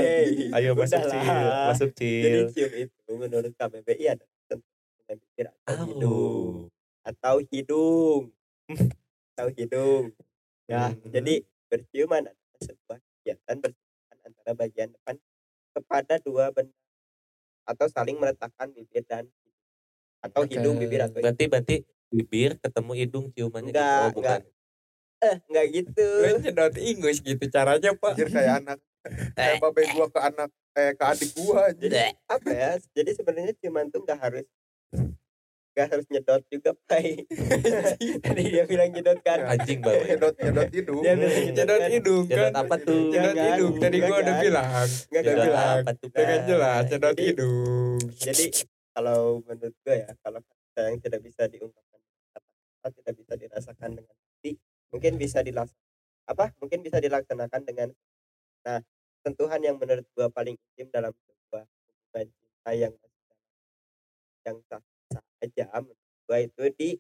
Ayo 0.51 0.73
masuk. 0.73 1.05
Cil, 1.05 1.37
masuk 1.69 1.89
Jadi 1.93 2.01
Cil. 2.01 2.41
cium 2.51 2.73
itu 2.81 3.13
menurut 3.13 3.53
KBBI 3.53 4.17
dengan 4.17 4.59
bibir 5.13 5.47
atau 5.61 5.85
hidung. 5.85 6.55
Atau 7.03 7.37
hidung. 7.45 8.23
atau 9.31 9.47
hidung. 9.53 10.05
Ya, 10.65 10.89
Hmm. 10.89 11.03
jadi 11.05 11.35
berciuman 11.67 12.25
adalah 12.25 12.57
sebuah 12.59 12.99
kegiatan 13.03 13.57
bersentuhan 13.59 14.19
antara 14.23 14.53
bagian 14.55 14.89
depan 14.91 15.17
kepada 15.71 16.15
dua 16.21 16.49
benda 16.51 16.73
atau 17.65 17.87
saling 17.87 18.17
meletakkan 18.17 18.71
bibir 18.71 19.03
dan 19.03 19.27
hidung. 19.27 19.59
atau 20.21 20.41
Oke. 20.45 20.53
hidung 20.55 20.77
bibir 20.77 21.01
atau 21.01 21.19
Berarti 21.19 21.45
berarti 21.47 21.77
bibir 22.11 22.59
ketemu 22.59 22.93
hidung 22.99 23.27
ciumannya 23.31 23.71
Enggak, 23.71 23.87
gitu. 23.87 24.03
Oh, 24.03 24.11
bukan. 24.19 24.41
eh 25.21 25.37
enggak 25.47 25.67
gitu. 25.71 26.07
Lu 26.21 26.37
nyedot 26.39 26.75
Inggris 26.77 27.19
gitu 27.21 27.45
caranya 27.47 27.91
pak. 27.95 28.13
Anjir 28.13 28.29
kayak 28.29 28.55
anak. 28.61 28.79
Kayak 29.33 29.55
babe 29.59 29.83
gua 29.91 30.07
ke 30.09 30.21
anak 30.21 30.51
eh 30.73 30.91
ke 30.93 31.05
adik 31.07 31.31
gua 31.35 31.59
anjir. 31.69 31.89
Jadi 31.89 32.11
apa 32.27 32.49
ya? 32.51 32.71
Jadi 32.93 33.11
sebenarnya 33.15 33.53
ciuman 33.57 33.87
tuh 33.89 34.01
enggak 34.03 34.19
harus 34.21 34.47
enggak 35.71 35.87
harus 35.87 36.07
nyedot 36.11 36.43
juga, 36.49 36.71
Pai. 36.85 37.23
Tadi 38.27 38.43
dia 38.45 38.65
bilang 38.67 38.91
nyedot 38.91 39.19
kan. 39.23 39.39
Anjing 39.47 39.79
baru 39.81 40.03
ya. 40.03 40.07
Nyedot 40.11 40.35
nyedot 40.37 40.69
hidung. 40.75 41.01
Dia 41.01 41.15
bilang. 41.15 41.55
Nyedot 41.55 41.83
hidung 41.87 42.23
kan. 42.25 42.35
Nyedot 42.35 42.55
apa 42.59 42.75
tuh? 42.77 43.01
Nyedot 43.09 43.15
Jangan, 43.33 43.47
hidung. 43.55 43.73
Tadi 43.79 43.97
gua 44.01 44.17
udah 44.19 44.37
bilang. 44.37 44.67
Enggak 44.67 45.07
Udah 45.07 45.23
Nyedot 45.23 45.47
bilang. 45.47 45.77
apa 45.79 45.91
tuh? 45.95 46.09
Dengan 46.11 46.41
jelas 46.45 46.83
nyedot 46.91 47.17
hidung. 47.17 47.99
Jadi 48.11 48.45
kalau 48.91 49.21
menurut 49.47 49.75
gue 49.81 49.97
ya, 49.97 50.11
kalau 50.19 50.41
kata 50.43 50.81
yang 50.91 50.99
tidak 50.99 51.21
bisa 51.23 51.43
diungkapkan 51.47 51.90
kata-kata, 52.81 52.97
tidak 52.97 53.15
bisa 53.21 53.33
dirasakan 53.37 53.91
dengan 54.01 54.17
hati, 54.17 54.57
mungkin 54.91 55.13
bisa 55.21 55.45
dilaksanakan 55.45 55.89
apa? 56.31 56.45
Mungkin 56.63 56.79
bisa 56.81 56.99
dilaksanakan 57.03 57.61
dengan 57.67 57.89
nah 58.65 58.81
sentuhan 59.25 59.61
yang 59.61 59.77
menurut 59.77 60.05
gue 60.05 60.27
paling 60.33 60.57
intim 60.57 60.89
dalam 60.93 61.13
sebuah 61.13 61.65
hubungan 61.65 62.27
cinta 62.29 62.71
yang 62.77 62.93
masih 62.93 63.21
dalam 63.25 63.49
yang 64.45 64.57
sah 64.69 64.83
sah 65.13 65.25
aja 65.41 65.65
menurut 65.81 66.01
gue 66.29 66.39
itu 66.45 66.63
di 66.77 66.91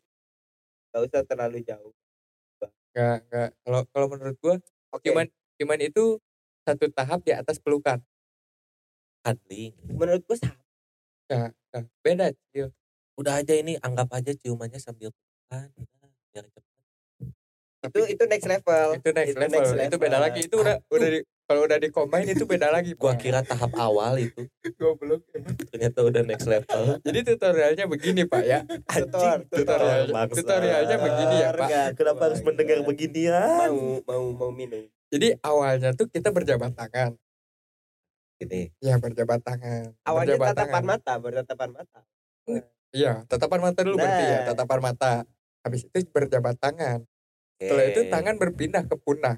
gak 0.90 1.02
usah 1.06 1.22
terlalu 1.24 1.62
jauh. 1.62 1.94
Enggak, 2.90 3.16
enggak. 3.30 3.50
Kalau 3.62 3.80
kalau 3.94 4.06
menurut 4.10 4.36
gua 4.42 4.54
Oke, 4.90 5.06
cuman 5.06 5.30
cuman 5.62 5.78
itu 5.78 6.18
satu 6.66 6.90
tahap 6.90 7.22
di 7.22 7.30
atas 7.30 7.62
pelukan. 7.62 8.02
Cuddling. 9.22 9.76
menurut 9.86 10.22
gue 10.26 10.36
sama. 10.36 10.58
Enggak, 11.30 11.50
enggak. 11.70 11.84
Beda, 12.02 12.26
Cil. 12.50 12.68
Udah 13.14 13.38
aja 13.38 13.54
ini 13.54 13.78
anggap 13.78 14.10
aja 14.10 14.34
ciumannya 14.34 14.82
sambil 14.82 15.14
biar 15.50 16.46
cepet. 16.46 16.64
itu 17.80 18.00
itu 18.12 18.22
next 18.28 18.46
level. 18.46 18.86
Itu 18.94 19.08
next 19.10 19.36
level. 19.36 19.64
Itu 19.74 19.96
beda 19.98 20.18
lagi. 20.20 20.40
Itu 20.46 20.62
udah 20.62 20.78
udah 20.94 21.08
di, 21.10 21.20
kalau 21.48 21.60
udah 21.66 21.78
di 21.80 21.88
combine 21.90 22.28
itu 22.30 22.44
beda 22.46 22.70
lagi. 22.70 22.94
Gua 22.94 23.18
kira 23.18 23.42
tahap 23.42 23.74
awal 23.74 24.20
itu. 24.20 24.46
Goblok 24.78 25.26
emang. 25.34 25.56
Ternyata 25.58 25.98
udah 26.06 26.22
next 26.22 26.46
level. 26.46 26.82
Jadi 27.06 27.18
tutorialnya 27.26 27.84
begini, 27.90 28.22
Pak 28.28 28.42
ya. 28.46 28.60
Tutor, 28.68 29.42
tutor. 29.50 29.78
Tutorialnya, 30.30 30.96
begini 31.00 31.34
ya, 31.40 31.50
Pak. 31.50 31.66
Enggak, 31.66 31.88
Kenapa 31.98 32.20
harus 32.30 32.40
mendengar 32.44 32.78
beginian? 32.86 33.70
Mau 33.74 34.04
mau 34.06 34.24
mau 34.36 34.50
minum. 34.54 34.86
Jadi 35.10 35.34
awalnya 35.42 35.90
tuh 35.90 36.06
kita 36.06 36.30
berjabat 36.30 36.70
tangan. 36.78 37.18
Gini. 38.38 38.70
Ya, 38.78 38.96
berjabat 38.96 39.42
tangan. 39.42 39.96
Awalnya 40.06 40.38
Berjabat 40.38 40.48
tatapan 40.54 40.70
tangan. 40.70 40.84
mata, 40.86 41.12
bertatapan 41.18 41.70
mata. 41.74 42.00
Iya, 42.90 43.12
tatapan 43.26 43.60
mata 43.62 43.80
dulu 43.82 43.96
berarti 43.98 44.24
ya, 44.24 44.38
Nah. 44.38 44.46
tatapan 44.54 44.80
mata. 44.82 45.12
Habis 45.60 45.84
itu 45.84 45.98
berjabat 46.08 46.56
tangan. 46.56 47.04
Setelah 47.60 47.84
itu 47.86 48.00
tangan 48.08 48.36
berpindah 48.36 48.88
ke 48.88 48.96
punah. 48.96 49.36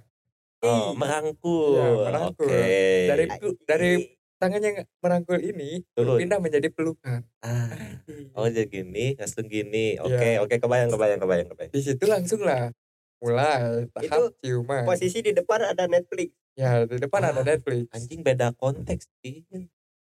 Oh, 0.62 0.94
merangkul. 0.94 1.74
Iya, 1.74 1.86
merangkul. 2.06 2.46
Oke. 2.46 2.70
Dari 3.10 3.24
dari 3.66 3.90
tangan 4.38 4.62
yang 4.62 4.76
merangkul 5.02 5.38
ini 5.38 5.82
Turun. 5.90 6.22
pindah 6.22 6.38
menjadi 6.38 6.70
pelukan. 6.70 7.26
Ah. 7.42 7.98
Oh 8.34 8.46
jadi 8.46 8.66
gini, 8.66 9.18
langsung 9.18 9.50
gini. 9.50 9.98
Oke, 9.98 10.38
Iya. 10.38 10.42
oke 10.42 10.54
kebayang, 10.58 10.90
kebayang, 10.90 11.18
kebayang, 11.18 11.48
kebayang. 11.50 11.72
Di 11.74 11.80
situ 11.82 12.04
langsung 12.06 12.42
lah 12.42 12.70
mulai 13.18 13.86
tahap 13.90 14.34
ciuman. 14.38 14.82
Posisi 14.82 15.22
di 15.22 15.30
depan 15.30 15.62
ada 15.62 15.86
Netflix. 15.86 16.30
Ya 16.54 16.82
di 16.82 16.98
depan 16.98 17.22
ada 17.22 17.42
Ah, 17.42 17.46
Netflix. 17.46 17.86
Anjing 17.90 18.22
beda 18.22 18.50
konteks 18.54 19.06
sih. 19.22 19.42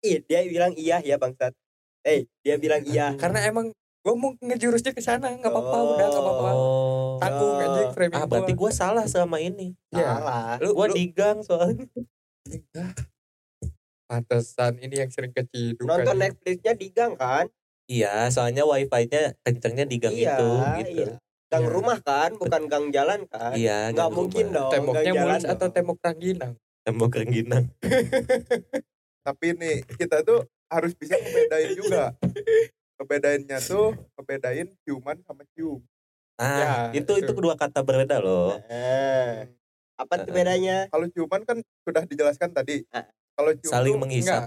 Ih, 0.00 0.20
dia 0.24 0.44
bilang 0.44 0.72
iya 0.76 1.00
ya 1.00 1.16
bangsat. 1.16 1.52
Eh, 2.04 2.24
dia 2.40 2.56
bilang 2.56 2.84
iya. 2.84 3.16
Karena 3.16 3.44
emang 3.44 3.72
gue 4.08 4.16
mau 4.16 4.32
ngejurusnya 4.40 4.96
ke 4.96 5.04
sana, 5.04 5.28
nggak 5.30 5.52
apa-apa, 5.52 5.76
udah 5.86 6.06
nggak 6.08 6.24
apa-apa. 6.24 6.50
Oh. 6.50 7.20
Tanggung 7.20 7.60
anjing 7.60 7.90
framing 7.92 8.16
Ah, 8.16 8.24
gua. 8.24 8.30
berarti 8.32 8.52
gua 8.54 8.70
salah 8.72 9.04
selama 9.04 9.36
ini. 9.36 9.76
Ya, 9.92 10.16
Salah. 10.16 10.56
lu, 10.58 10.72
lu 10.72 10.88
digang 10.90 11.44
soalnya. 11.44 11.84
pantesan 14.08 14.80
ini 14.80 15.04
yang 15.04 15.10
sering 15.12 15.28
keciduk. 15.30 15.84
Nonton 15.84 16.16
anjing. 16.16 16.20
Netflixnya 16.24 16.72
di 16.72 16.88
gang 16.88 17.12
kan? 17.14 17.52
Iya, 17.84 18.32
soalnya 18.32 18.64
wifi-nya 18.64 19.36
kencengnya 19.42 19.84
di 19.84 19.96
gang 19.96 20.16
iya, 20.16 20.32
itu 20.34 20.48
gitu. 20.78 21.02
iya. 21.04 21.12
Gang 21.48 21.64
Iya. 21.64 21.72
rumah 21.72 21.98
kan, 22.00 22.30
bukan 22.32 22.62
gang 22.64 22.88
jalan 22.88 23.20
kan? 23.24 23.52
Iya, 23.52 23.92
Nggak 23.92 24.00
gang 24.02 24.16
mungkin 24.16 24.44
rumah. 24.46 24.56
dong. 24.58 24.72
Temboknya 24.72 25.12
mulus 25.14 25.44
atau 25.44 25.68
tembok 25.68 25.98
rangginang? 26.00 26.52
Tembok 26.80 27.12
rengginang. 27.14 27.64
Tapi 29.28 29.46
nih 29.52 29.84
kita 29.84 30.24
tuh 30.24 30.48
harus 30.68 30.96
bisa 30.96 31.12
ngebedain 31.12 31.76
juga. 31.76 32.16
Ngebedainnya 32.98 33.58
tuh 33.62 33.94
ngebedain 34.18 34.68
ciuman 34.82 35.16
sama 35.22 35.46
cium. 35.54 35.78
Ah, 36.34 36.90
Ya, 36.90 37.02
itu 37.02 37.12
itu 37.14 37.22
itu. 37.22 37.32
kedua 37.32 37.54
kata 37.54 37.82
berbeda 37.82 38.18
loh. 38.18 38.58
Eh, 38.66 39.46
apa 39.94 40.14
tuh 40.22 40.30
bedanya? 40.30 40.86
Kalau 40.90 41.06
ciuman 41.06 41.42
kan 41.46 41.58
sudah 41.82 42.02
dijelaskan 42.06 42.50
tadi. 42.50 42.82
Ah. 42.90 43.06
Kalau 43.34 43.54
cium 43.54 43.70
Saling 43.70 43.94
tuh 43.94 44.02
menghisa. 44.02 44.26
Enggak. 44.26 44.44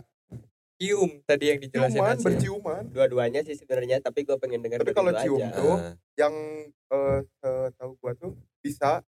Cium 0.76 1.12
tadi 1.24 1.46
yang 1.48 1.60
dijelasin 1.62 1.96
ciuman 1.96 2.16
Acil. 2.16 2.26
berciuman. 2.28 2.84
Dua-duanya 2.92 3.40
sih 3.44 3.56
sebenarnya, 3.56 4.04
tapi 4.04 4.24
gue 4.24 4.36
pengen 4.36 4.60
dengar 4.60 4.84
Tapi 4.84 4.92
kalau 4.92 5.12
cium 5.16 5.40
aja. 5.40 5.56
tuh, 5.56 5.76
Ah, 5.78 5.94
yang 6.20 6.34
eh 6.92 7.20
tahu 7.80 7.92
gua 8.04 8.12
tuh 8.20 8.36
bisa 8.60 9.00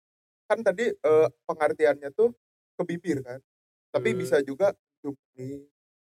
kan 0.46 0.58
tadi 0.62 0.86
eh, 0.86 1.28
pengertiannya 1.48 2.14
tuh 2.14 2.30
ke 2.78 2.82
bibir 2.86 3.26
kan. 3.26 3.42
Tapi 3.90 4.14
Hmm. 4.14 4.18
bisa 4.22 4.38
juga 4.42 4.70
cium 5.02 5.18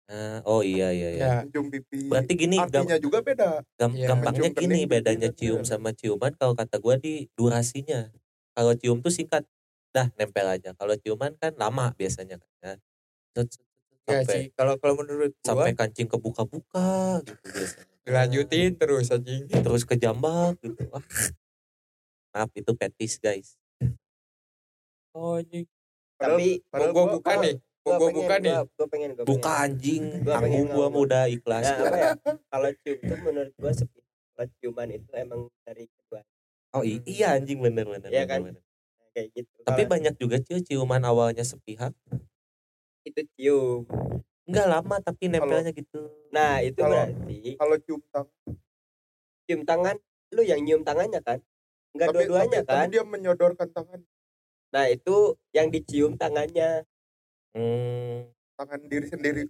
ah, 0.06 0.38
oh 0.44 0.60
iya 0.60 0.88
iya 0.90 1.08
iya. 1.10 1.24
Ya, 1.24 1.34
cium 1.46 1.68
pipi. 1.68 2.06
Berarti 2.06 2.32
gini 2.34 2.56
gam- 2.58 2.84
Artinya 2.84 2.98
juga 2.98 3.18
beda. 3.20 3.50
gam- 3.74 3.92
Iya, 3.92 4.06
gampangnya 4.06 4.40
mencium 4.42 4.60
gini 4.60 4.74
kening, 4.78 4.88
bedanya 4.88 5.28
pipi, 5.28 5.38
cium 5.40 5.58
bener. 5.58 5.70
sama 5.70 5.90
ciuman 5.90 6.32
kalau 6.32 6.52
kata 6.52 6.76
gua 6.78 6.94
di 6.96 7.28
durasinya. 7.32 8.12
Kalau 8.52 8.72
cium 8.72 9.00
tuh 9.00 9.10
singkat, 9.10 9.42
dah 9.90 10.06
nempel 10.14 10.46
aja. 10.46 10.70
Kalau 10.72 10.94
ciuman 10.94 11.32
kan 11.34 11.52
lama 11.54 11.90
biasanya 11.92 12.36
kan. 12.60 12.76
ya. 13.34 13.42
Enggak 14.04 14.20
Sampai 14.20 14.24
sih. 14.28 14.44
Kalau 14.52 14.74
kalau 14.76 14.94
menurut 14.96 15.32
gua 15.32 15.44
sampai 15.46 15.72
kancing 15.72 16.06
kebuka-buka 16.06 16.90
gitu 17.22 17.40
biasanya. 17.46 17.92
dilanjutin 18.04 18.70
terus 18.74 19.08
anjing. 19.08 19.48
terus 19.48 19.82
ke 19.82 19.96
jambak 19.96 20.60
gitu. 20.60 20.76
Wah. 20.88 21.00
Maaf 22.30 22.52
itu 22.52 22.72
petis 22.74 23.16
guys. 23.16 23.56
Oh 25.12 25.38
anjing. 25.38 25.64
Tapi 26.14 26.60
Mau 26.60 26.68
padahal 26.68 26.90
gua 26.90 27.00
gua- 27.00 27.12
buka 27.16 27.32
nih. 27.40 27.54
Gua 27.84 27.94
gua 27.94 28.08
pengen, 28.08 28.16
buka 28.18 28.34
nih. 28.38 28.48
Gua, 28.50 28.64
gua 28.64 28.86
pengen, 28.88 29.10
gua 29.12 29.24
Buka 29.24 29.44
pengen. 29.44 29.62
anjing, 29.62 30.02
Gua 30.18 30.36
pengen 30.40 30.64
gua 30.66 30.86
udah 30.90 31.24
ikhlas. 31.28 31.64
Nah, 31.66 31.76
apa 31.78 31.96
ya? 31.96 32.10
Kalau 32.48 32.70
cium 32.80 32.98
tuh 32.98 33.18
menurut 33.20 33.52
gua 33.54 33.72
sepi. 33.72 33.98
Kalau 34.34 34.46
ciuman 34.56 34.88
itu 34.90 35.10
emang 35.14 35.40
dari 35.62 35.84
kedua 35.86 36.20
Oh 36.72 36.82
i- 36.82 37.04
iya 37.06 37.38
anjing 37.38 37.60
bener 37.60 37.86
bener. 37.86 38.08
Iya 38.08 38.24
kan? 38.24 38.40
bener. 38.42 38.62
kayak 39.12 39.30
gitu. 39.30 39.54
Tapi 39.62 39.78
Kalau 39.78 39.92
banyak 39.92 40.14
juga 40.18 40.36
cium 40.40 40.58
ciuman 40.60 40.98
awalnya 41.00 41.44
sepihak. 41.44 41.94
itu 43.04 43.20
cium. 43.36 43.86
Enggak 44.42 44.66
lama 44.66 44.96
tapi 44.98 45.28
nempelnya 45.28 45.70
gitu. 45.70 46.08
Nah, 46.30 46.58
itu 46.58 46.74
Kalau- 46.74 46.98
berarti 46.98 47.54
Kalau 47.54 47.76
cium 47.78 48.00
tangan, 48.10 48.34
cium 49.44 49.62
tangan, 49.62 49.96
lu 50.32 50.42
yang 50.42 50.58
nyium 50.58 50.82
tangannya 50.82 51.20
kan? 51.20 51.38
Enggak 51.92 52.10
tapi, 52.10 52.16
dua-duanya 52.18 52.58
tapi, 52.58 52.66
tapi 52.66 52.80
kan? 52.80 52.88
dia 52.90 53.02
menyodorkan 53.04 53.68
tangan 53.70 54.00
Nah, 54.72 54.84
itu 54.88 55.16
yang 55.52 55.70
dicium 55.70 56.18
tangannya. 56.18 56.82
Hmm. 57.54 58.26
tangan 58.54 58.80
diri 58.84 59.06
sendiri 59.06 59.44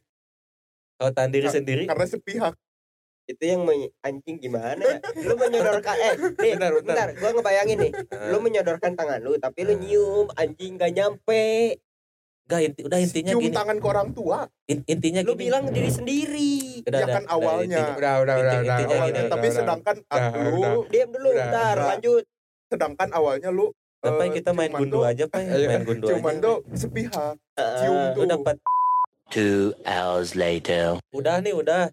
Kalau 0.95 1.11
tahan 1.11 1.31
diri 1.31 1.49
Ka- 1.49 1.55
sendiri, 1.55 1.83
karena 1.85 2.07
sepihak. 2.07 2.55
Itu 3.25 3.41
yang 3.43 3.65
anjing 3.99 4.37
gimana 4.39 4.79
ya? 4.79 4.99
Lu 5.19 5.35
menyodorkan 5.35 5.97
eh 5.97 6.13
nih, 6.39 6.55
Bentar, 6.55 6.71
bentar. 6.71 6.85
bentar, 6.87 7.09
gua 7.17 7.31
ngebayangin 7.33 7.77
nih. 7.81 7.93
eh, 7.97 8.29
Lu 8.29 8.39
menyodorkan 8.39 8.93
tangan 8.93 9.19
lu, 9.19 9.35
tapi 9.37 9.65
lu 9.65 9.75
nyium 9.75 10.29
anjing 10.35 10.77
gak 10.77 10.93
nyampe. 10.93 11.81
enggak 12.45 12.61
inti, 12.63 12.81
udah 12.85 12.99
intinya 13.01 13.33
cium 13.33 13.41
gini. 13.43 13.57
tangan 13.57 13.77
ke 13.81 13.87
orang 13.89 14.13
tua 14.13 14.45
In- 14.67 14.85
intinya 14.85 15.25
Lu 15.25 15.33
gini. 15.33 15.49
bilang 15.49 15.65
diri 15.67 15.89
sendiri. 15.89 16.85
Udah, 16.85 16.93
ya 16.95 17.03
udah, 17.03 17.15
kan 17.17 17.25
udah, 17.25 17.35
awalnya. 17.35 17.65
intinya- 17.81 17.97
Udah, 17.97 18.15
udah, 18.15 18.35
udah, 18.37 18.59
udah. 18.61 18.77
awalnya 18.77 19.09
gini, 19.17 19.33
tapi 19.33 19.47
udah, 19.47 19.57
sedangkan 19.57 19.97
udah, 19.99 20.29
lu 20.45 20.53
udah. 20.55 20.73
Diam 20.87 21.09
dulu, 21.11 21.25
Udah, 21.27 21.39
bentar, 21.41 21.75
udah. 21.75 21.87
lanjut. 21.91 22.25
sedangkan 22.65 23.09
awalnya 23.11 23.49
lu 23.49 23.67
Apa 24.05 24.23
eh, 24.29 24.31
kita 24.37 24.51
main 24.53 24.69
gundu 24.69 25.01
aja, 25.01 25.25
Pak? 25.25 25.41
Ayo, 25.41 25.67
Main 25.73 25.85
gundu 25.89 26.07
aja. 26.13 26.37
tuh 26.37 26.57
sepihak 26.77 27.35
Heeh. 27.57 27.77
cium 27.81 27.97
Lu 28.13 28.15
tuh 28.15 28.27
dapat 28.29 28.57
Two 29.33 29.73
hours 29.89 30.37
later. 30.37 31.01
udah 31.11 31.41
nih, 31.41 31.57
udah. 31.57 31.89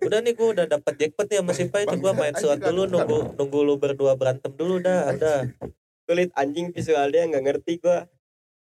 Udah 0.00 0.18
nih 0.24 0.32
gua 0.36 0.48
udah 0.56 0.66
dapat 0.66 0.92
jackpot 0.96 1.28
nih 1.28 1.38
sama 1.40 1.52
si 1.52 1.64
Pai 1.68 1.84
itu 1.84 1.96
gua 2.00 2.12
main 2.16 2.32
anjing, 2.32 2.56
dulu 2.56 2.88
nunggu 2.88 3.18
nunggu 3.36 3.58
lu 3.64 3.74
berdua 3.76 4.16
berantem 4.16 4.52
dulu 4.56 4.80
dah, 4.80 5.12
udah. 5.12 5.48
Sulit 6.08 6.32
anjing 6.34 6.72
visualnya 6.72 7.28
nggak 7.28 7.44
ngerti 7.46 7.72
gua. 7.84 8.08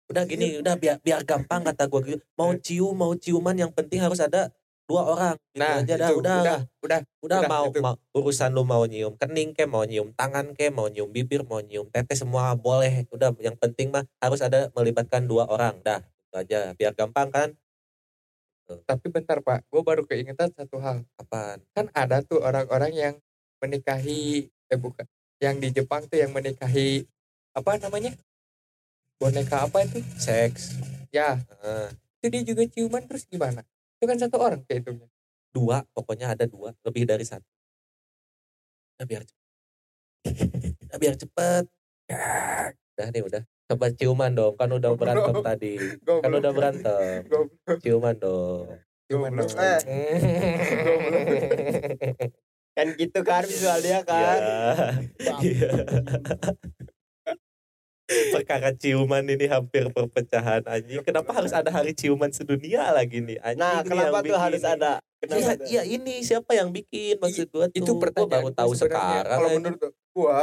Udah 0.09 0.25
gini, 0.29 0.61
udah 0.61 0.77
biar 0.77 1.01
biar 1.01 1.25
gampang 1.25 1.65
kata 1.65 1.89
gua 1.89 2.01
gitu. 2.05 2.21
Mau 2.37 2.53
cium, 2.61 2.95
mau 2.97 3.13
ciuman 3.17 3.57
yang 3.57 3.73
penting 3.73 4.05
harus 4.05 4.21
ada 4.21 4.53
dua 4.85 5.03
orang. 5.09 5.37
Gitu 5.53 5.61
Nah, 5.61 5.81
aja 5.81 5.95
dah, 5.97 6.11
itu, 6.11 6.19
udah, 6.21 6.37
udah, 6.41 6.59
udah, 6.85 7.01
udah, 7.25 7.39
udah, 7.41 7.51
mau, 7.51 7.67
itu. 7.73 7.81
mau 7.81 7.95
urusan 8.17 8.51
lu 8.53 8.63
mau 8.69 8.85
nyium 8.85 9.15
kening 9.17 9.57
ke, 9.57 9.65
mau 9.65 9.85
nyium 9.85 10.13
tangan 10.13 10.53
ke, 10.53 10.69
mau 10.69 10.87
nyium 10.89 11.09
bibir, 11.09 11.43
mau 11.45 11.61
nyium 11.65 11.89
tete 11.89 12.13
semua 12.13 12.53
boleh. 12.55 13.09
Udah 13.09 13.33
yang 13.41 13.57
penting 13.57 13.89
mah 13.91 14.05
harus 14.21 14.45
ada 14.45 14.69
melibatkan 14.77 15.25
dua 15.25 15.49
orang. 15.49 15.81
Dah, 15.81 16.05
itu 16.05 16.35
aja 16.37 16.61
biar 16.77 16.93
gampang 16.93 17.29
kan. 17.33 17.49
Tapi 18.65 19.13
bentar 19.13 19.45
Pak, 19.45 19.69
gue 19.69 19.83
baru 19.85 20.09
keingetan 20.09 20.49
satu 20.57 20.81
hal. 20.81 21.05
Apaan? 21.21 21.61
Kan 21.77 21.93
ada 21.93 22.25
tuh 22.25 22.41
orang-orang 22.41 22.93
yang 22.97 23.15
menikahi, 23.61 24.49
eh 24.49 24.79
bukan, 24.81 25.05
yang 25.37 25.61
di 25.61 25.69
Jepang 25.69 26.09
tuh 26.09 26.17
yang 26.17 26.33
menikahi, 26.33 27.05
apa 27.53 27.77
namanya? 27.77 28.17
Boneka 29.21 29.69
apa 29.69 29.85
itu? 29.85 30.01
Seks. 30.17 30.81
Ya, 31.13 31.39
Heeh. 31.39 31.87
itu 32.19 32.27
dia 32.33 32.43
juga 32.43 32.63
ciuman 32.67 33.05
terus 33.05 33.29
gimana? 33.29 33.63
Itu 34.05 34.13
kan 34.13 34.21
satu 34.21 34.37
orang 34.37 34.61
kehitungnya. 34.69 35.09
dua 35.57 35.81
pokoknya 35.97 36.37
ada 36.37 36.45
dua 36.45 36.77
lebih 36.85 37.09
dari 37.09 37.25
satu. 37.25 37.49
Udah 39.01 39.07
biar 39.09 39.25
cepet. 39.25 39.49
Udah 40.93 40.99
biar 41.01 41.15
cepet. 41.17 41.65
Udah 42.93 43.07
nih 43.09 43.25
udah. 43.25 43.43
Coba 43.65 43.89
ciuman 43.97 44.37
dong 44.37 44.61
kan 44.61 44.69
udah 44.69 44.93
berantem 44.93 45.41
tadi. 45.41 45.81
Kan 46.05 46.37
udah 46.37 46.53
berantem. 46.53 47.25
Ciuman 47.81 48.13
dong. 48.21 48.77
Ciuman 49.09 49.33
dong. 49.41 49.49
Eh. 49.57 49.81
Kan 52.77 52.87
gitu 53.01 53.25
kan 53.25 53.49
visualnya 53.49 54.05
kan. 54.05 54.37
Iya. 55.41 55.71
Perkara 58.33 58.71
ciuman 58.73 59.25
ini 59.25 59.47
hampir 59.47 59.89
perpecahan 59.89 60.63
anjing. 60.65 61.03
Kenapa 61.03 61.31
harus 61.33 61.51
ada 61.51 61.69
hari 61.69 61.93
ciuman 61.93 62.31
sedunia 62.31 62.91
lagi 62.91 63.19
nih 63.19 63.39
anjing? 63.41 63.61
Nah, 63.61 63.81
kenapa 63.83 64.19
tuh 64.21 64.39
harus 64.39 64.63
ada? 64.63 64.99
Kenapa? 65.19 65.41
Iya, 65.41 65.53
tuh? 65.55 65.67
iya 65.67 65.83
ini 65.85 66.15
siapa 66.21 66.53
yang 66.53 66.69
bikin? 66.69 67.17
Maksud 67.17 67.49
gua 67.49 67.67
tuh 67.67 67.79
itu 67.79 67.91
Gua 67.91 68.03
pertanyaan 68.03 68.31
baru 68.31 68.47
gua 68.47 68.55
tahu 68.55 68.71
sebenarnya. 68.73 69.01
sekarang 69.01 69.39
kalau 69.39 69.49
menurut 69.53 69.81
gua 70.11 70.39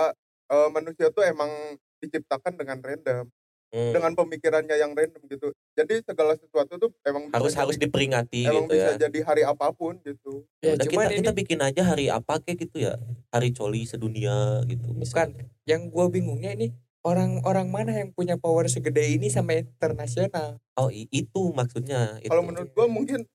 eh, 0.51 0.69
manusia 0.69 1.07
tuh 1.09 1.23
emang 1.23 1.51
diciptakan 1.99 2.53
dengan 2.57 2.77
random. 2.79 3.25
Hmm. 3.71 3.95
dengan 3.95 4.11
pemikirannya 4.11 4.75
yang 4.75 4.91
random 4.91 5.23
gitu. 5.31 5.47
Jadi 5.79 6.03
segala 6.03 6.35
sesuatu 6.35 6.75
tuh 6.75 6.91
emang 7.07 7.31
harus 7.31 7.55
bisa 7.55 7.63
harus 7.63 7.79
jadi- 7.79 7.87
diperingati 7.87 8.43
emang 8.43 8.67
gitu 8.67 8.75
bisa 8.75 8.91
ya. 8.91 9.07
jadi 9.07 9.19
hari 9.23 9.43
apa 9.47 9.71
pun 9.71 9.95
gitu. 10.03 10.43
Ya, 10.59 10.75
Udah 10.75 10.91
cuman 10.91 11.05
kita, 11.07 11.13
ini 11.15 11.19
kita 11.23 11.31
bikin 11.31 11.59
aja 11.63 11.81
hari 11.87 12.11
apa 12.11 12.43
kayak 12.43 12.67
gitu 12.67 12.83
ya? 12.83 12.99
Hari 13.31 13.55
coli 13.55 13.87
sedunia 13.87 14.59
gitu 14.67 14.91
bukan. 14.91 15.47
Yang 15.63 15.81
gue 15.87 16.05
bingungnya 16.11 16.51
ini 16.51 16.75
orang-orang 17.01 17.67
mana 17.67 17.91
yang 17.95 18.09
punya 18.11 18.37
power 18.37 18.65
segede 18.65 19.01
ini 19.11 19.27
sampai 19.27 19.65
internasional. 19.65 20.61
oh 20.75 20.89
itu 20.91 21.41
maksudnya 21.51 22.17
itu. 22.19 22.29
kalau 22.29 22.45
menurut 22.45 22.69
gua 22.71 22.85
mungkin 22.85 23.25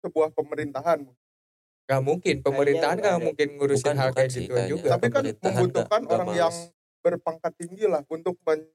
sebuah 0.00 0.34
pemerintahan 0.34 1.06
Gak 1.84 2.00
mungkin, 2.00 2.40
pemerintahan 2.40 2.96
gak 2.96 3.16
ada. 3.16 3.20
mungkin 3.20 3.60
ngurusin 3.60 3.92
Bukan- 3.92 3.98
hal 4.00 4.08
bukan 4.08 4.18
kayak 4.18 4.32
sih 4.32 4.44
gitu 4.48 4.56
kayaknya. 4.56 4.72
juga. 4.72 4.88
tapi 4.88 5.06
kan 5.12 5.24
membutuhkan 5.28 6.00
nggak 6.00 6.14
orang 6.16 6.28
yang 6.32 6.54
males. 6.56 6.72
berpangkat 7.04 7.52
tinggi 7.60 7.84
lah 7.84 8.02
untuk 8.08 8.34
men- 8.40 8.72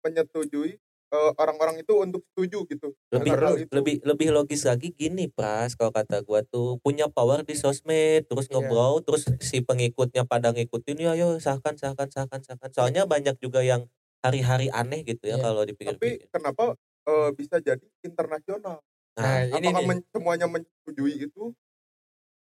menyetujui 0.00 0.78
orang-orang 1.12 1.78
itu 1.78 1.92
untuk 1.94 2.22
setuju 2.26 2.66
gitu 2.66 2.88
lebih 3.10 3.32
itu. 3.34 3.70
lebih 3.70 3.94
lebih 4.02 4.28
logis 4.30 4.64
lagi 4.64 4.90
gini 4.90 5.26
pras 5.26 5.74
kalau 5.74 5.90
kata 5.90 6.20
gua 6.20 6.42
tuh 6.42 6.80
punya 6.80 7.06
power 7.06 7.42
di 7.42 7.54
sosmed 7.54 8.26
terus 8.26 8.46
Iya. 8.46 8.58
ngobrol 8.58 8.98
terus 9.00 9.28
si 9.38 9.62
pengikutnya 9.62 10.24
pada 10.24 10.50
ngikutin 10.50 10.98
ya 10.98 11.12
yo 11.14 11.38
sahkan 11.38 11.74
sahkan 11.74 12.10
sahkan 12.10 12.40
sahkan 12.40 12.70
soalnya 12.70 13.04
banyak 13.04 13.38
juga 13.38 13.60
yang 13.60 13.86
hari-hari 14.20 14.68
aneh 14.70 15.02
gitu 15.02 15.26
ya 15.26 15.36
Iya. 15.36 15.44
kalau 15.44 15.62
tapi 15.62 15.70
dipikir-pikir 15.70 16.26
kenapa 16.28 16.74
eh, 17.04 17.30
bisa 17.32 17.58
jadi 17.58 17.84
internasional 18.00 18.80
Nah, 19.14 19.46
nah, 19.46 19.62
ini 19.62 19.70
nih, 19.70 19.86
men- 19.86 20.02
semuanya 20.10 20.50
menyetujui 20.50 21.22
itu 21.22 21.54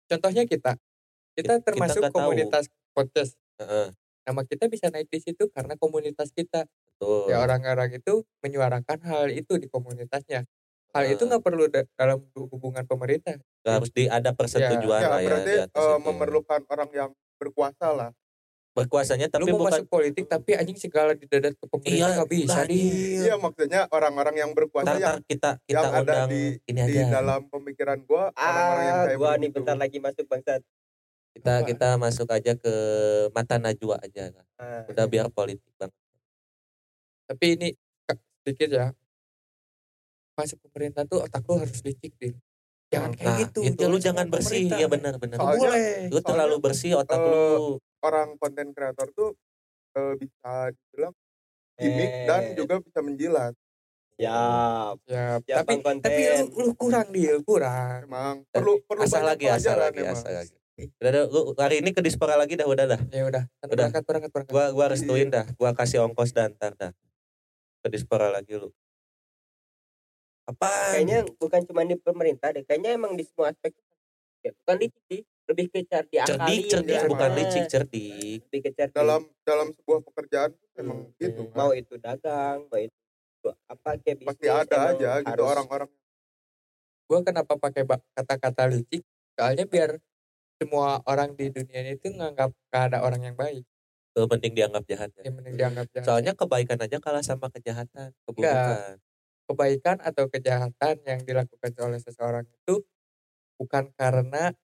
contohnya 0.05 0.43
kita. 0.43 0.75
Kita 0.75 0.83
Kita- 1.31 1.55
kita 1.55 1.63
termasuk 1.63 2.01
tahu. 2.03 2.11
komunitas 2.13 2.67
podcast. 2.91 3.39
heeh. 3.57 3.89
nama 4.21 4.43
kita 4.43 4.67
bisa 4.67 4.91
naik 4.91 5.07
di 5.07 5.23
situ 5.23 5.47
karena 5.47 5.73
komunitas 5.73 6.35
kita 6.35 6.67
Betul. 6.97 7.29
ya 7.29 7.37
orang-orang 7.39 7.93
itu 7.93 8.13
menyuarakan 8.41 8.97
hal 9.01 9.29
itu 9.29 9.53
di 9.55 9.65
komunitasnya 9.65 10.49
hal 10.91 11.03
itu 11.05 11.21
Ah. 11.21 11.27
nggak 11.29 11.43
perlu 11.43 11.65
da- 11.67 11.85
dalam 11.93 12.25
hubungan 12.33 12.81
pemerintah 12.83 13.37
harus 13.63 13.91
di 13.91 14.09
ada 14.09 14.33
persetujuan 14.33 14.97
ya 14.97 15.07
lah 15.07 15.19
ya 15.19 15.27
berarti 15.27 15.53
di 15.53 15.61
itu. 15.63 15.85
memerlukan 16.01 16.61
orang 16.65 16.89
yang 16.91 17.09
berkuasa 17.37 17.87
lah 17.91 18.09
berkuasanya 18.73 19.25
tapi 19.27 19.41
lu 19.41 19.53
mau 19.53 19.59
bukan 19.59 19.73
masuk 19.75 19.87
politik 19.87 20.25
tapi 20.25 20.53
anjing 20.53 20.73
segala 20.75 21.13
didadat 21.13 21.53
ke 21.53 21.65
pemerintah 21.65 21.97
Iya, 21.99 22.07
nggak 22.15 22.29
bisa 22.31 22.59
di 22.63 22.77
iya 23.19 23.35
maksudnya 23.35 23.81
orang-orang 23.89 24.35
yang 24.35 24.51
berkuasa 24.53 24.85
Ntar, 24.87 24.97
yang 24.99 25.17
kita 25.23 25.51
kita 25.63 25.77
yang 25.79 25.93
ada 25.95 26.13
di- 26.25 26.57
ini 26.63 26.81
di 26.83 26.93
aja 26.95 27.09
dalam 27.11 27.45
pemikiran 27.47 28.01
gua 28.03 28.29
orang-orang 28.31 28.83
yang 28.83 28.97
Ah, 28.99 29.15
gua 29.15 29.31
nih 29.35 29.49
bentar 29.51 29.73
lagi 29.75 29.97
masuk 29.97 30.25
bangsat. 30.25 30.61
kita 31.31 31.53
Apa? 31.55 31.65
kita 31.67 31.89
masuk 31.95 32.27
aja 32.27 32.53
ke 32.53 32.73
mata 33.29 33.55
najwa 33.55 33.97
aja 33.99 34.33
Ah. 34.55 34.85
udah 34.87 35.05
biar 35.05 35.29
politik 35.29 35.69
bang 35.75 35.93
tapi 37.27 37.45
ini 37.59 37.67
Kak, 38.07 38.17
sedikit 38.41 38.69
ya. 38.71 38.87
Masuk 40.33 40.57
pemerintah 40.69 41.03
tuh 41.03 41.21
otak 41.21 41.43
lu 41.45 41.59
harus 41.59 41.81
licik 41.83 42.13
din 42.15 42.35
jangan 42.87 43.11
kayak 43.19 43.27
nah 43.27 43.37
gitu 43.43 43.59
itu 43.67 43.83
lu 43.83 43.97
semua 43.99 44.05
jangan 44.07 44.25
bersih. 44.31 44.63
Ya 44.71 44.87
benar 44.87 45.13
benar. 45.19 45.37
Boleh. 45.43 46.07
Lu 46.07 46.19
terlalu 46.23 46.55
bersih 46.63 46.95
otak 46.95 47.19
eh, 47.19 47.27
lu. 47.27 47.75
orang 47.99 48.39
konten 48.39 48.71
kreator 48.71 49.11
tuh 49.11 49.35
eh, 49.97 50.13
bisa 50.15 50.71
dibilang 50.71 51.13
gimmick 51.77 52.11
Eh. 52.11 52.25
dan 52.25 52.41
juga 52.55 52.75
bisa 52.79 52.99
menjilat. 53.03 53.53
Siap. 54.17 54.95
ya 55.05 55.37
Siap 55.43 55.57
tapi 55.61 55.73
konten. 55.83 56.01
tapi 56.01 56.21
lu, 56.25 56.45
lu 56.55 56.69
kurang 56.79 57.07
dia 57.11 57.35
kurang. 57.43 58.07
Emang. 58.07 58.35
Perlu 58.49 58.81
perlu 58.87 59.03
asal 59.03 59.27
lagi 59.27 59.45
asal 59.51 59.77
lagi 59.77 60.01
emang. 60.01 60.15
asal 60.15 60.31
lagi. 60.31 60.55
Udah, 60.77 61.09
udah 61.11 61.23
lu 61.27 61.41
hari 61.57 61.81
ini 61.81 61.89
ke 61.91 61.99
dispora 62.05 62.37
lagi 62.39 62.55
dah 62.55 62.65
udah 62.69 62.85
dah. 62.87 63.01
Ya 63.11 63.27
udah. 63.27 63.43
Udah. 63.67 63.67
berangkat 63.67 64.03
berangkat 64.07 64.31
berangkat. 64.31 64.53
Gua 64.53 64.65
gua 64.71 64.85
restuin 64.89 65.27
dah. 65.27 65.45
Gua 65.59 65.75
kasih 65.75 66.07
ongkos 66.07 66.31
dah 66.31 66.47
ntar 66.55 66.71
dah 66.79 66.93
ke 67.87 67.93
dispora 67.93 68.27
lagi 68.27 68.53
lu 68.53 68.69
apa 70.43 70.95
Kayaknya 70.95 71.27
bukan 71.35 71.61
cuma 71.67 71.83
di 71.83 71.95
pemerintah 71.95 72.51
deh. 72.51 72.63
Kayaknya 72.63 72.95
emang 72.95 73.15
di 73.15 73.23
semua 73.23 73.51
aspek. 73.51 73.75
Ya, 74.39 74.55
bukan 74.55 74.75
licik 74.79 75.03
sih. 75.05 75.21
Lebih 75.47 75.65
ke 75.67 75.79
cerdik 75.87 76.67
cerdik 76.67 76.91
ya. 76.93 77.07
bukan 77.07 77.31
licik 77.33 77.65
cerdik 77.67 78.39
Lebih 78.47 78.61
ke 78.63 78.71
cerdik. 78.73 78.95
dalam 78.95 79.27
dalam 79.43 79.71
sebuah 79.71 80.03
pekerjaan 80.03 80.51
emang 80.75 81.07
Hmm. 81.07 81.15
gitu 81.17 81.41
kan. 81.47 81.55
mau 81.55 81.71
itu 81.71 81.95
dagang, 81.95 82.67
mau 82.67 82.79
itu 82.79 83.47
apa 83.47 83.89
kayak 83.95 84.17
bisnis. 84.19 84.27
pasti 84.27 84.45
ada 84.45 84.75
emang 84.75 84.91
aja 84.93 85.11
gitu 85.19 85.31
harus- 85.31 85.51
orang-orang 85.55 85.89
gue 87.07 87.19
kenapa 87.23 87.53
pakai 87.55 87.83
kata-kata 88.11 88.63
licik 88.67 89.03
soalnya 89.39 89.63
biar 89.63 89.89
semua 90.59 90.99
orang 91.07 91.31
di 91.31 91.47
dunia 91.47 91.79
ini 91.81 91.95
tuh 91.95 92.11
nganggap 92.11 92.51
gak 92.67 92.83
ada 92.91 93.07
orang 93.07 93.23
yang 93.23 93.35
baik 93.39 93.63
Tuh, 94.17 94.25
penting 94.25 94.57
dianggap 94.57 94.81
jahat 94.89 95.13
ya. 95.13 95.29
yang 95.29 95.35
mending 95.37 95.55
dianggap 95.61 95.85
jahat. 95.93 96.05
Soalnya 96.09 96.33
kebaikan 96.33 96.81
aja 96.81 96.97
kalah 96.97 97.21
sama 97.21 97.53
kejahatan 97.53 98.17
keburukan. 98.25 98.97
Kebaikan 99.45 99.97
atau 100.01 100.25
kejahatan 100.25 100.95
yang 101.05 101.21
dilakukan 101.21 101.69
oleh 101.85 102.01
seseorang 102.01 102.49
itu 102.49 102.81
bukan 103.61 103.93
karena 103.93 104.57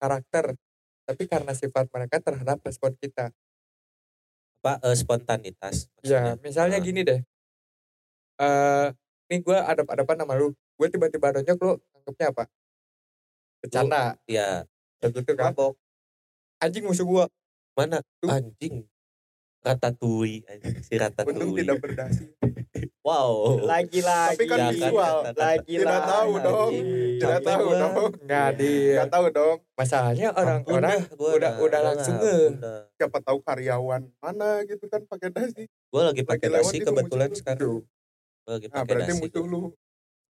karakter 0.00 0.56
tapi 1.04 1.28
karena 1.28 1.52
sifat 1.52 1.92
mereka 1.92 2.24
terhadap 2.24 2.56
respon 2.64 2.96
kita. 2.96 3.28
Apa 4.64 4.80
eh, 4.80 4.96
spontanitas 4.96 5.92
ya 6.00 6.24
maksudnya. 6.24 6.34
misalnya 6.40 6.78
Ah. 6.80 6.84
gini 6.84 7.00
deh. 7.04 7.20
Eh 8.40 8.88
nih 9.28 9.38
gue 9.44 9.58
ada 9.60 9.84
apa 9.84 10.14
nama 10.16 10.32
lu. 10.40 10.56
Gue 10.80 10.88
tiba-tiba 10.88 11.36
nonjok 11.36 11.58
lu 11.60 11.72
anggapnya 12.00 12.26
apa? 12.32 12.44
Bercanda. 13.60 14.16
ya 14.24 14.64
kayak 15.04 15.12
gitu 15.20 15.36
kan. 15.36 15.52
Mabok. 15.52 15.76
anjing 16.64 16.84
musuh 16.84 17.04
gue 17.04 17.24
mana? 17.80 17.98
Tuh. 18.20 18.28
anjing. 18.28 18.84
Ratatouille 19.60 20.40
anjing 20.48 20.76
si 20.80 20.96
untung 20.96 21.04
ratatouille. 21.04 21.60
tidak 21.60 21.78
berdasi. 21.84 22.24
Wow. 23.00 23.60
Lagi-lagi. 23.64 24.36
Tapi 24.36 24.44
kan 24.44 24.58
visual. 24.72 25.16
kata-kata. 25.24 25.40
Lagi 25.40 25.74
Tidak 25.74 26.00
tahu 26.04 26.30
dong. 26.38 26.72
tidak 27.16 27.40
tahu 27.40 27.66
dong. 27.72 27.94
Nggak 28.24 28.48
di 28.56 28.72
nggak 28.92 29.08
tahu 29.08 29.24
dong. 29.32 29.56
Masalahnya 29.72 30.28
orang-orang 30.32 30.98
Ampun 31.00 31.08
dah, 31.08 31.16
gua 31.16 31.30
udah- 31.36 31.56
udah 31.60 31.80
langsung 31.80 32.16
nge. 32.20 32.38
siapa 32.96 33.18
tahu 33.20 33.38
karyawan 33.40 34.02
mana 34.16 34.48
gitu 34.64 34.84
kan 34.86 35.00
pakai 35.04 35.28
dasi. 35.28 35.64
Gue 35.66 36.02
lagi 36.04 36.22
pakai 36.22 36.48
Lagi 36.48 36.60
dasi 36.60 36.76
kebetulan 36.80 37.30
sekarang. 37.32 37.80
gue 38.40 38.52
lagi 38.52 38.66
nah 38.68 38.80
pakai 38.80 38.88
berarti 38.88 39.12
dasi 39.12 39.20
musuh 39.24 39.44
lu. 39.44 39.62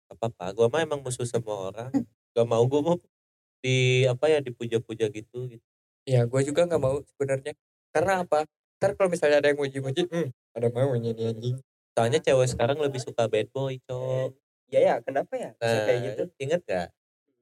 Apa 0.09 0.25
apa 0.29 0.45
gue 0.53 0.67
mah 0.69 0.81
emang 0.81 1.01
musuh 1.01 1.25
semua 1.25 1.73
orang. 1.73 1.93
Gak 2.33 2.47
mau 2.47 2.65
gue 2.65 2.81
mau 2.81 2.97
di 3.61 3.77
apa 4.05 4.29
ya 4.29 4.41
dipuja-puja 4.41 5.09
gitu 5.09 5.45
gitu 5.47 5.70
ya 6.11 6.27
gue 6.27 6.41
juga 6.43 6.67
nggak 6.67 6.83
mau 6.83 6.99
sebenarnya 7.15 7.55
karena 7.95 8.27
apa 8.27 8.43
ntar 8.83 8.99
kalau 8.99 9.07
misalnya 9.07 9.39
ada 9.39 9.49
yang 9.55 9.61
muji-muji 9.63 10.11
hmm, 10.11 10.29
ada 10.59 10.69
mau 10.75 10.91
nih 10.99 11.15
anjing 11.15 11.57
soalnya 11.95 12.19
cewek 12.19 12.49
sekarang 12.51 12.83
lebih 12.83 12.99
suka 12.99 13.31
bad 13.31 13.47
boy 13.55 13.79
cok 13.87 14.35
Iya 14.71 14.81
ya, 14.87 14.95
kenapa 15.03 15.35
ya? 15.35 15.51
Bisa 15.59 15.67
nah, 15.67 15.83
kayak 15.83 16.01
gitu. 16.07 16.23
inget 16.39 16.61
gak 16.63 16.89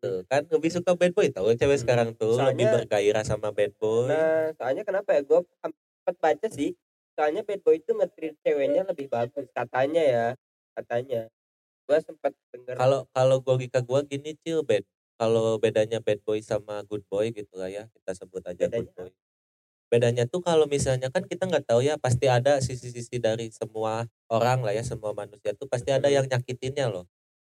tuh 0.00 0.24
kan 0.32 0.48
lebih 0.48 0.70
suka 0.72 0.96
bad 0.96 1.12
boy 1.12 1.28
tau 1.28 1.52
cewek 1.52 1.76
sekarang 1.76 2.16
tuh 2.16 2.40
lebih 2.40 2.64
Soalnya- 2.64 2.72
bergairah 2.72 3.24
sama 3.28 3.52
bad 3.52 3.72
boy 3.76 4.08
Nah, 4.08 4.56
soalnya 4.56 4.80
kenapa 4.88 5.12
ya? 5.12 5.20
Gue 5.20 5.44
sempat 5.60 6.16
baca 6.24 6.46
sih. 6.48 6.72
Soalnya 7.12 7.44
bad 7.44 7.60
boy 7.60 7.76
itu 7.76 7.92
nge-treat 7.92 8.32
ceweknya 8.40 8.88
lebih 8.88 9.12
bagus. 9.12 9.44
Katanya 9.52 10.00
ya. 10.00 10.26
Katanya. 10.72 11.28
Gue 11.84 11.98
sempat 12.00 12.32
denger. 12.48 12.80
kalau 12.80 13.04
kalau 13.12 13.44
logika 13.44 13.84
gue 13.84 14.00
gini 14.08 14.32
cil 14.40 14.64
bad 14.64 14.88
kalau 15.18 15.58
bedanya 15.58 15.98
bad 15.98 16.22
boy 16.22 16.38
sama 16.40 16.86
good 16.86 17.02
boy 17.10 17.28
gitu 17.34 17.58
lah 17.58 17.68
ya 17.68 17.90
kita 17.90 18.14
sebut 18.14 18.42
aja 18.46 18.70
good 18.70 18.86
Bedanya? 18.88 18.94
boy. 18.94 19.10
Bedanya 19.88 20.24
tuh 20.28 20.44
kalau 20.44 20.68
misalnya 20.68 21.08
kan 21.08 21.24
kita 21.24 21.48
nggak 21.48 21.64
tahu 21.64 21.80
ya 21.80 21.96
pasti 21.96 22.28
ada 22.28 22.60
sisi-sisi 22.60 23.16
dari 23.18 23.48
semua 23.48 24.04
orang 24.28 24.60
lah 24.60 24.76
ya 24.76 24.84
semua 24.84 25.16
manusia 25.16 25.56
tuh 25.56 25.64
pasti 25.64 25.88
ada 25.90 26.12
yang 26.12 26.28
nyakitinnya 26.28 26.92
loh. 26.92 27.08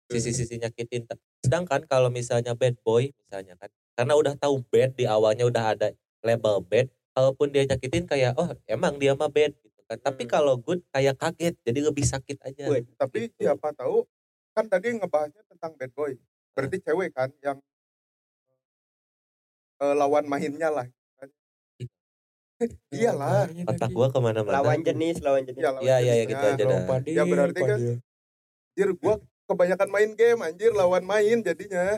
Sisi-sisi 0.10 0.58
nyakitin 0.58 1.06
sedangkan 1.44 1.84
kalau 1.86 2.08
misalnya 2.10 2.56
bad 2.56 2.80
boy 2.82 3.12
misalnya 3.28 3.60
kan 3.60 3.70
karena 3.94 4.14
udah 4.16 4.34
tahu 4.40 4.64
bad 4.72 4.96
di 4.96 5.04
awalnya 5.04 5.44
udah 5.46 5.76
ada 5.76 5.88
label 6.24 6.64
bad 6.64 6.88
kalaupun 7.12 7.52
dia 7.52 7.68
nyakitin 7.68 8.08
kayak 8.08 8.34
oh 8.40 8.50
emang 8.66 8.96
dia 8.98 9.14
mah 9.14 9.28
bad 9.28 9.52
gitu 9.60 9.80
kan. 9.86 10.00
Tapi 10.00 10.24
Hmm. 10.24 10.32
kalau 10.32 10.56
good 10.56 10.80
kayak 10.96 11.20
kaget 11.20 11.60
jadi 11.62 11.80
lebih 11.92 12.08
sakit 12.08 12.40
aja 12.42 12.72
Wih, 12.72 12.88
tapi 12.96 13.28
Gitu. 13.28 13.44
siapa 13.44 13.76
tahu 13.76 14.08
kan 14.56 14.66
tadi 14.66 14.96
ngebahasnya 14.96 15.44
tentang 15.46 15.76
bad 15.76 15.92
boy 15.92 16.16
berarti 16.60 16.78
cewek 16.84 17.10
kan 17.12 17.30
yang 17.40 17.58
eh, 19.80 19.96
lawan 19.96 20.26
mainnya 20.28 20.70
lah 20.70 20.88
iyalah 22.92 23.48
otak 23.66 23.90
gua 23.90 24.12
ke 24.12 24.20
mana-mana 24.20 24.60
lawan 24.60 24.84
jenis, 24.84 25.24
lawan 25.24 25.48
jenis. 25.48 25.64
iya 25.64 25.70
lawan 25.72 25.84
Iya, 25.88 25.96
iya, 25.98 26.14
iya, 26.14 26.14
jenisnya. 26.20 26.32
gitu 26.36 26.46
aja 26.46 26.64
dah. 26.68 26.82
Ya, 27.08 27.24
berarti 27.24 27.62
kan- 27.64 27.80
anjir 27.80 28.90
gua 28.96 29.16
kebanyakan 29.48 29.90
main 29.90 30.12
game 30.14 30.40
anjir 30.42 30.72
lawan 30.72 31.04
main 31.04 31.40
jadinya 31.40 31.98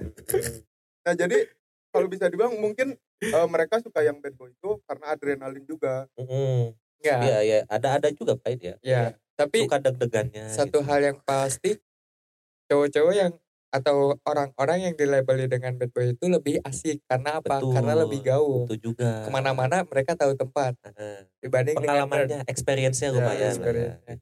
nah 1.01 1.13
jadi 1.13 1.49
kalau 1.89 2.05
bisa 2.05 2.29
dibilang 2.29 2.53
mungkin 2.55 2.93
eh, 3.19 3.47
mereka 3.49 3.81
suka 3.81 3.99
yang 3.99 4.21
bad 4.21 4.37
boy 4.37 4.47
itu 4.47 4.77
karena 4.85 5.05
adrenalin 5.09 5.65
juga 5.65 6.05
Mm-mm. 6.15 6.77
Enggak. 7.01 7.19
Iya 7.25 7.37
iya 7.41 7.57
ada 7.65 7.97
ada 7.97 8.07
juga 8.13 8.37
Pak 8.37 8.61
ya. 8.61 8.77
Ya, 8.79 9.17
tapi 9.33 9.65
Suka 9.65 9.81
deg-degannya. 9.81 10.45
satu 10.47 10.79
gitu. 10.79 10.85
hal 10.85 10.99
yang 11.01 11.17
pasti 11.19 11.81
cowok-cowok 12.69 13.13
yang 13.17 13.33
atau 13.71 14.19
orang-orang 14.27 14.91
yang 14.91 14.93
dilabeli 14.99 15.47
dengan 15.47 15.79
bad 15.79 15.95
boy 15.95 16.11
itu 16.11 16.25
lebih 16.27 16.59
asik 16.67 16.99
karena 17.07 17.39
apa? 17.39 17.63
Betul. 17.63 17.71
Karena 17.71 17.93
lebih 17.95 18.19
gaul. 18.19 18.67
Itu 18.67 18.91
juga. 18.91 19.23
Ke 19.23 19.29
mana-mana 19.31 19.87
mereka 19.87 20.13
tahu 20.19 20.35
tempat 20.35 20.75
Heeh. 20.91 21.23
dibanding 21.39 21.79
dengan 21.79 22.03
Pengalamannya, 22.05 22.39
experience-nya 22.51 23.09
Ya, 23.09 23.15
lumayan. 23.15 23.39
ya. 23.39 23.49
experience-nya. 23.55 24.15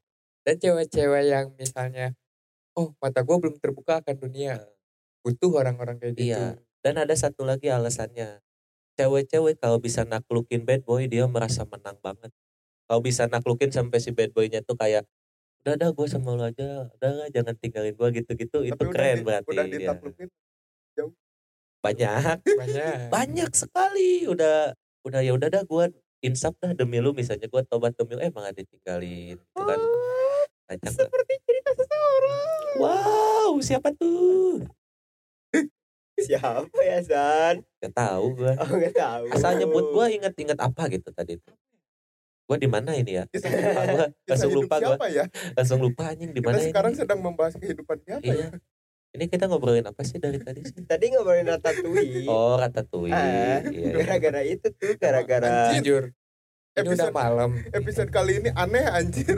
Dan 0.45 0.55
cewek-cewek 0.61 1.23
yang 1.25 1.45
misalnya, 1.57 2.07
oh 2.77 2.93
mata 3.01 3.25
gue 3.25 3.37
belum 3.41 3.57
terbuka 3.57 4.05
akan 4.05 4.15
dunia, 4.21 4.61
butuh 5.25 5.51
orang-orang 5.57 5.97
kayak 5.97 6.13
gitu. 6.15 6.37
Iya. 6.37 6.61
Dan 6.85 6.95
ada 7.01 7.11
satu 7.17 7.43
lagi 7.43 7.67
alasannya. 7.73 8.39
Cewek-cewek 8.95 9.57
kalau 9.57 9.81
bisa 9.81 10.05
naklukin 10.05 10.63
bad 10.63 10.85
boy 10.85 11.09
dia 11.09 11.25
merasa 11.25 11.65
menang 11.65 11.97
banget. 11.99 12.29
Kalau 12.85 13.01
bisa 13.01 13.25
naklukin 13.25 13.69
sampai 13.73 13.97
si 13.97 14.13
bad 14.13 14.29
boynya 14.33 14.61
tuh 14.61 14.77
kayak 14.77 15.05
udah 15.69 15.77
dah 15.77 15.89
gue 15.91 16.07
sama 16.07 16.33
lu 16.33 16.43
aja, 16.43 16.89
udah 16.91 17.11
lah, 17.13 17.27
jangan 17.29 17.53
tinggalin 17.55 17.93
gue 17.93 18.07
gitu-gitu. 18.15 18.57
Itu 18.61 18.73
tapi 18.73 18.83
udah 18.83 18.91
keren 18.91 19.15
di- 19.15 19.23
berarti. 19.23 19.47
udah 19.47 19.65
ya. 19.69 19.93
Banyak, 21.79 22.37
Banyak. 22.59 22.97
banyak 23.07 23.51
sekali. 23.53 24.25
Udah, 24.25 24.73
udah 25.01 25.21
ya 25.21 25.31
udah 25.31 25.47
dah 25.47 25.63
gue 25.63 25.85
insaf 26.19 26.51
dah 26.57 26.73
demi 26.73 26.97
lu 26.97 27.13
misalnya 27.13 27.45
gue 27.45 27.61
tobat 27.63 27.95
demi 27.95 28.11
lu 28.11 28.21
emang 28.21 28.43
ada 28.43 28.59
ditinggalin 28.59 29.39
gitu 29.39 29.63
kan 29.63 29.79
banyak 30.67 30.91
seperti 30.91 31.33
cerita 31.39 31.71
seseorang 31.71 32.75
wow 32.75 33.51
siapa 33.57 33.95
tuh 33.95 34.59
Siapa 36.19 36.67
ya, 36.77 36.99
San? 36.99 37.63
gak 37.79 37.95
tahu 37.95 38.35
gue 38.35 38.51
Oh, 38.53 38.67
gak 38.77 38.91
tahu. 38.91 39.23
asal 39.31 39.55
nyebut 39.55 39.85
gue 39.89 40.05
inget-inget 40.13 40.59
apa 40.59 40.91
gitu 40.91 41.07
tadi 41.09 41.39
gue 42.49 42.57
di 42.57 42.65
mana 42.65 42.97
ini 42.97 43.21
ya? 43.21 43.23
Kisah 43.29 43.49
lupa 43.61 43.81
gue 43.85 44.05
kisah 44.09 44.33
langsung 44.33 44.51
lupa 44.57 44.75
gue 44.81 45.07
ya? 45.13 45.25
Langsung 45.53 45.79
lupa 45.85 46.01
anjing 46.09 46.33
di 46.33 46.41
kita 46.41 46.49
mana 46.49 46.57
sekarang 46.65 46.91
ini 46.97 46.99
sedang 47.05 47.19
membahas 47.21 47.53
kehidupan 47.61 47.97
siapa 48.01 48.25
iya. 48.25 48.49
ya? 48.49 48.49
Ini 49.09 49.25
kita 49.29 49.45
ngobrolin 49.45 49.85
apa 49.85 50.01
sih 50.01 50.17
dari 50.17 50.41
tadi 50.41 50.65
sih? 50.65 50.81
Tadi 50.81 51.13
ngobrolin 51.13 51.45
ratatouille. 51.45 52.25
oh 52.25 52.57
ratatouille. 52.57 53.13
Ah, 53.13 53.61
iya, 53.69 53.69
iya. 53.69 53.93
Gara-gara 54.01 54.41
itu 54.45 54.67
tuh, 54.73 54.93
gara-gara 54.97 55.73
Jujur, 55.77 56.13
ini 56.77 56.89
udah 56.89 57.09
Episode- 57.09 57.13
malam. 57.13 57.49
episode 57.73 58.09
kali 58.09 58.41
ini 58.41 58.49
aneh 58.53 58.85
anjir 58.85 59.37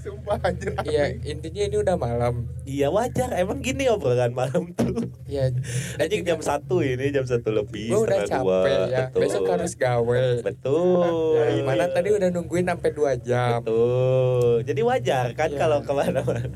sumpah 0.00 0.40
anjir 0.40 0.72
iya 0.84 1.12
intinya 1.22 1.62
ini 1.62 1.76
udah 1.76 1.94
malam 1.94 2.48
Iya 2.62 2.88
wajar, 2.88 3.34
emang 3.34 3.58
gini 3.58 3.84
obrolan 3.86 4.30
malam 4.30 4.70
tuh. 4.72 5.10
ya 5.26 5.50
Anjing 6.00 6.22
jam 6.22 6.38
satu 6.38 6.80
ini 6.80 7.10
jam 7.10 7.22
satu 7.22 7.50
lebih. 7.50 7.88
gue 7.88 8.00
udah 8.00 8.18
dua. 8.20 8.30
capek 8.30 8.78
ya 8.86 8.98
Betul. 9.06 9.20
besok 9.20 9.42
harus 9.46 9.72
gawe 9.74 10.22
Betul. 10.40 11.34
Ya, 11.34 11.44
gimana 11.54 11.84
tadi 11.86 12.08
udah 12.10 12.28
nungguin 12.30 12.64
sampai 12.64 12.90
dua 12.90 13.12
jam 13.16 13.60
Betul. 13.60 14.62
Jadi 14.62 14.80
wajar 14.80 15.26
kan 15.32 15.48
Iya. 15.48 15.58
kalau 15.58 15.78
ke 15.80 15.90
mana-mana. 15.90 16.48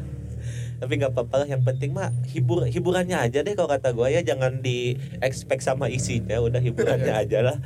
Tapi 0.74 0.92
nggak 0.96 1.12
apa-apa 1.12 1.34
lah. 1.36 1.48
Yang 1.48 1.62
penting 1.64 1.90
mah 1.92 2.10
hibur 2.26 2.64
hiburannya 2.64 3.16
aja 3.20 3.40
deh 3.40 3.52
kalau 3.52 3.68
kata 3.68 3.90
gue 3.90 4.08
ya 4.08 4.20
jangan 4.22 4.58
di 4.58 4.92
expect 5.18 5.60
sama 5.60 5.86
isinya. 5.86 6.38
Udah 6.38 6.58
hiburannya 6.58 7.10
Iya. 7.10 7.24
aja 7.24 7.38
lah. 7.42 7.58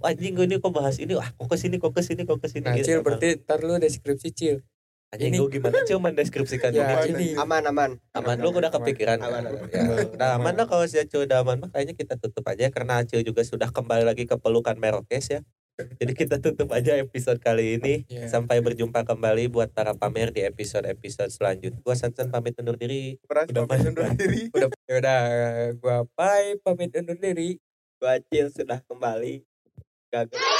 Anjing 0.00 0.32
gue 0.32 0.46
ini 0.46 0.56
kok 0.56 0.70
bahas 0.70 0.96
ini, 0.96 1.12
wah 1.12 1.28
kok 1.28 1.44
ke 1.46 1.56
sini, 1.56 1.76
kok 1.76 1.92
ke 1.92 2.00
sini, 2.00 2.24
kok 2.24 2.40
ke 2.40 2.48
sini. 2.48 2.64
nah 2.64 2.72
Gitu. 2.72 2.88
cil 2.88 3.00
berarti 3.00 3.36
ntar 3.38 3.60
lu 3.60 3.76
deskripsi 3.76 4.28
cil 4.30 4.56
Anjing 5.10 5.34
ini- 5.34 5.38
gue 5.42 5.50
gimana 5.58 5.82
cil 5.90 5.98
mendeskripsikan 5.98 6.70
ya 6.70 7.02
ini? 7.02 7.10
ini 7.10 7.26
Aman 7.34 7.66
aman. 7.66 7.98
Aman, 8.14 8.36
lu 8.38 8.54
udah 8.54 8.70
kepikiran 8.70 9.18
Aman, 9.18 9.42
kan? 9.42 9.58
aman. 9.58 9.66
Ya, 9.74 9.82
udah 10.06 10.28
aman 10.38 10.54
lah 10.54 10.66
kalau 10.70 10.86
si 10.86 11.02
Acil 11.02 11.26
udah 11.26 11.42
aman 11.42 11.58
mah 11.58 11.68
kayaknya 11.68 11.98
kita 11.98 12.14
tutup 12.14 12.46
aja 12.46 12.70
karena 12.70 13.02
Acil 13.02 13.26
juga 13.26 13.42
sudah 13.42 13.68
kembali 13.68 14.06
lagi 14.06 14.24
ke 14.24 14.38
pelukan 14.38 14.78
Merokes 14.78 15.26
ya. 15.28 15.40
Jadi 15.80 16.12
kita 16.12 16.36
tutup 16.38 16.68
aja 16.70 16.92
episode 16.94 17.40
kali 17.40 17.80
ini. 17.80 18.04
Iya. 18.06 18.28
Sampai 18.28 18.60
berjumpa 18.60 19.00
kembali 19.02 19.48
buat 19.48 19.72
para 19.72 19.96
pamer 19.96 20.28
di 20.28 20.44
episode-episode 20.44 21.32
selanjutnya. 21.32 21.80
Gua 21.80 21.96
Sansan 21.96 22.28
pamit 22.28 22.52
undur 22.60 22.76
diri. 22.76 23.16
beras 23.24 23.48
Udah 23.48 23.64
pamit 23.64 23.88
undur 23.88 24.04
diri 24.12 24.46
udah 24.54 24.68
ya 24.84 24.94
udah 25.00 25.20
gua 25.80 25.96
bye 26.12 26.60
pamit 26.60 26.92
undur 26.92 27.16
diri 27.16 27.56
Bacil 27.96 28.52
sudah 28.52 28.84
kembali. 28.84 29.40
Gagal. 30.12 30.59